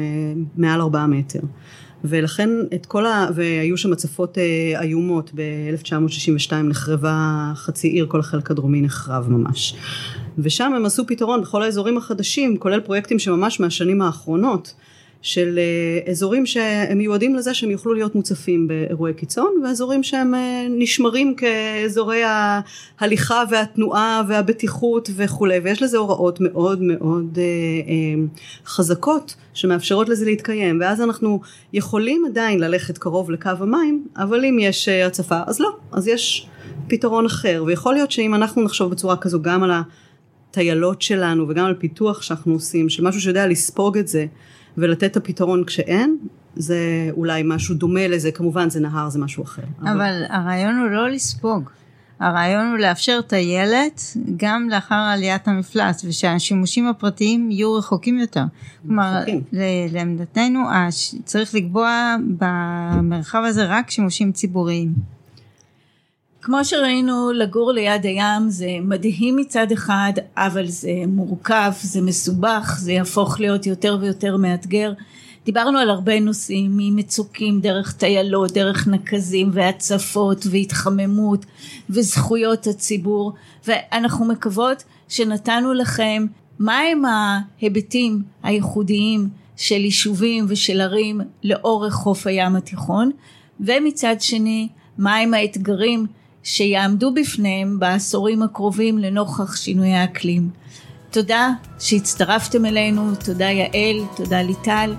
מעל 0.58 0.82
ארבעה 0.82 1.08
מטר. 1.08 1.40
ולכן 2.04 2.50
את 2.76 2.86
כל 2.86 3.06
ה... 3.06 3.28
והיו 3.36 3.78
שם 3.78 3.94
הצפות 3.94 4.38
אה, 4.38 4.82
איומות. 4.82 5.32
ב-1962 5.36 6.54
נחרבה 6.54 7.52
חצי 7.56 7.88
עיר 7.88 8.06
כל 8.10 8.20
החלק 8.20 8.52
הדרומי 8.52 8.82
נחרב 8.82 9.30
ממש. 9.30 9.76
ושם 10.38 10.74
הם 10.76 10.86
עשו 10.86 11.08
פתרון 11.08 11.42
בכל 11.42 11.64
האזורים 11.64 11.98
החדשים 11.98 12.58
כולל 12.58 12.80
פרויקטים 12.80 13.20
שממש 13.20 13.60
מהשנים 13.60 14.02
האחרונות 14.02 14.74
של 15.22 15.60
אה, 15.60 16.12
אזורים 16.12 16.46
שהם 16.46 16.98
מיועדים 16.98 17.36
לזה 17.36 17.54
שהם 17.54 17.72
יוכלו 17.72 17.94
להיות 17.94 18.16
מוצפים 18.16 18.68
באירועי 18.68 19.14
קיצון 19.14 19.54
ואזורים 19.64 20.04
שהם 20.04 20.36
אה, 20.36 20.68
נשמרים 20.70 21.36
כאזורי 21.36 22.22
ההליכה 22.26 23.44
והתנועה 23.50 24.22
והבטיחות 24.28 25.10
וכולי. 25.16 25.60
ויש 25.60 25.82
לזה 25.82 25.98
הוראות 25.98 26.42
מאוד 26.42 26.82
מאוד 26.82 27.40
אה, 27.42 28.24
חזקות 28.66 29.36
שמאפשרות 29.54 30.10
לזה 30.10 30.26
להתקיים. 30.26 30.78
ואז 30.82 31.02
אנחנו 31.02 31.42
יכולים 31.74 32.24
עדיין 32.26 32.60
ללכת 32.60 32.98
קרוב 32.98 33.32
לקו 33.32 33.50
המים 33.60 34.08
אבל 34.18 34.46
אם 34.46 34.58
יש 34.60 34.88
הצפה 34.88 35.40
אז 35.46 35.60
לא. 35.60 35.70
אז 35.92 36.08
יש 36.08 36.48
פתרון 36.88 37.26
אחר. 37.26 37.64
ויכול 37.68 37.94
להיות 37.94 38.12
שאם 38.12 38.36
אנחנו 38.36 38.64
נחשוב 38.64 38.92
בצורה 38.92 39.18
כזו 39.18 39.42
גם 39.42 39.64
על 39.64 39.72
הטיילות 39.72 41.02
שלנו 41.02 41.50
וגם 41.50 41.66
על 41.66 41.74
פיתוח 41.74 42.22
שאנחנו 42.22 42.54
עושים 42.54 42.90
של 42.90 43.04
משהו 43.04 43.22
שיודע 43.22 43.48
לספוג 43.48 43.98
את 43.98 44.08
זה 44.08 44.26
ולתת 44.78 45.04
את 45.04 45.18
הפתרון 45.18 45.64
כשאין, 45.64 46.18
זה 46.56 47.10
אולי 47.12 47.42
משהו 47.46 47.76
דומה 47.76 48.08
לזה, 48.08 48.32
כמובן 48.32 48.70
זה 48.70 48.80
נהר, 48.80 49.10
זה 49.10 49.20
משהו 49.20 49.44
אחר. 49.44 49.62
אבל, 49.82 49.90
אבל 49.90 50.24
הרעיון 50.30 50.80
הוא 50.80 50.90
לא 50.90 51.10
לספוג, 51.10 51.70
הרעיון 52.20 52.68
הוא 52.68 52.78
לאפשר 52.78 53.22
טיילת 53.22 54.02
גם 54.38 54.70
לאחר 54.70 54.96
עליית 54.96 55.48
המפלס, 55.48 56.06
ושהשימושים 56.06 56.88
הפרטיים 56.88 57.52
יהיו 57.52 57.76
רחוקים 57.76 58.20
יותר. 58.20 58.44
כלומר, 58.88 59.24
לעמדתנו 59.92 60.60
צריך 61.26 61.56
לקבוע 61.56 62.16
במרחב 62.38 63.44
הזה 63.46 63.66
רק 63.66 63.90
שימושים 63.90 64.32
ציבוריים. 64.32 64.94
כמו 66.42 66.66
שראינו 66.66 67.32
לגור 67.32 67.72
ליד 67.72 68.06
הים 68.06 68.50
זה 68.50 68.78
מדהים 68.82 69.36
מצד 69.36 69.72
אחד 69.72 70.14
אבל 70.38 70.68
זה 70.68 70.92
מורכב 71.08 71.72
זה 71.82 72.02
מסובך 72.02 72.78
זה 72.80 72.92
יהפוך 72.92 73.40
להיות 73.40 73.66
יותר 73.66 73.98
ויותר 74.02 74.38
מאתגר. 74.38 74.94
דיברנו 75.46 75.78
על 75.78 75.90
הרבה 75.90 76.20
נושאים 76.20 76.72
ממצוקים 76.78 77.62
דרך 77.62 77.94
טיילות 77.94 78.52
דרך 78.52 78.88
נקזים 78.88 79.50
והצפות 79.54 80.48
והתחממות 80.52 81.46
וזכויות 81.90 82.68
הציבור. 82.68 83.34
ואנחנו 83.68 84.26
מקוות 84.26 84.84
שנתנו 85.08 85.74
לכם 85.74 86.26
מהם 86.60 87.02
ההיבטים 87.06 88.22
הייחודיים 88.44 89.30
של 89.58 89.86
יישובים 89.86 90.46
ושל 90.48 90.82
ערים 90.82 91.22
לאורך 91.44 91.94
חוף 91.94 92.28
הים 92.28 92.56
התיכון? 92.56 93.12
ומצד 93.60 94.16
שני 94.20 94.68
מהם 94.98 95.34
האתגרים 95.34 96.06
שיעמדו 96.44 97.14
בפניהם 97.14 97.80
בעשורים 97.80 98.44
הקרובים 98.44 98.98
לנוכח 98.98 99.56
שינויי 99.56 99.94
האקלים. 99.94 100.50
תודה 101.12 101.50
שהצטרפתם 101.80 102.66
אלינו, 102.66 103.16
תודה 103.26 103.46
יעל, 103.46 104.06
תודה 104.16 104.42
ליטל. 104.42 104.96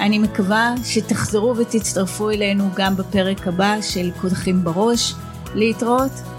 אני 0.00 0.18
מקווה 0.18 0.74
שתחזרו 0.84 1.56
ותצטרפו 1.56 2.30
אלינו 2.30 2.64
גם 2.74 2.96
בפרק 2.96 3.48
הבא 3.48 3.76
של 3.80 4.10
קודחים 4.20 4.64
בראש. 4.64 5.14
להתראות. 5.54 6.33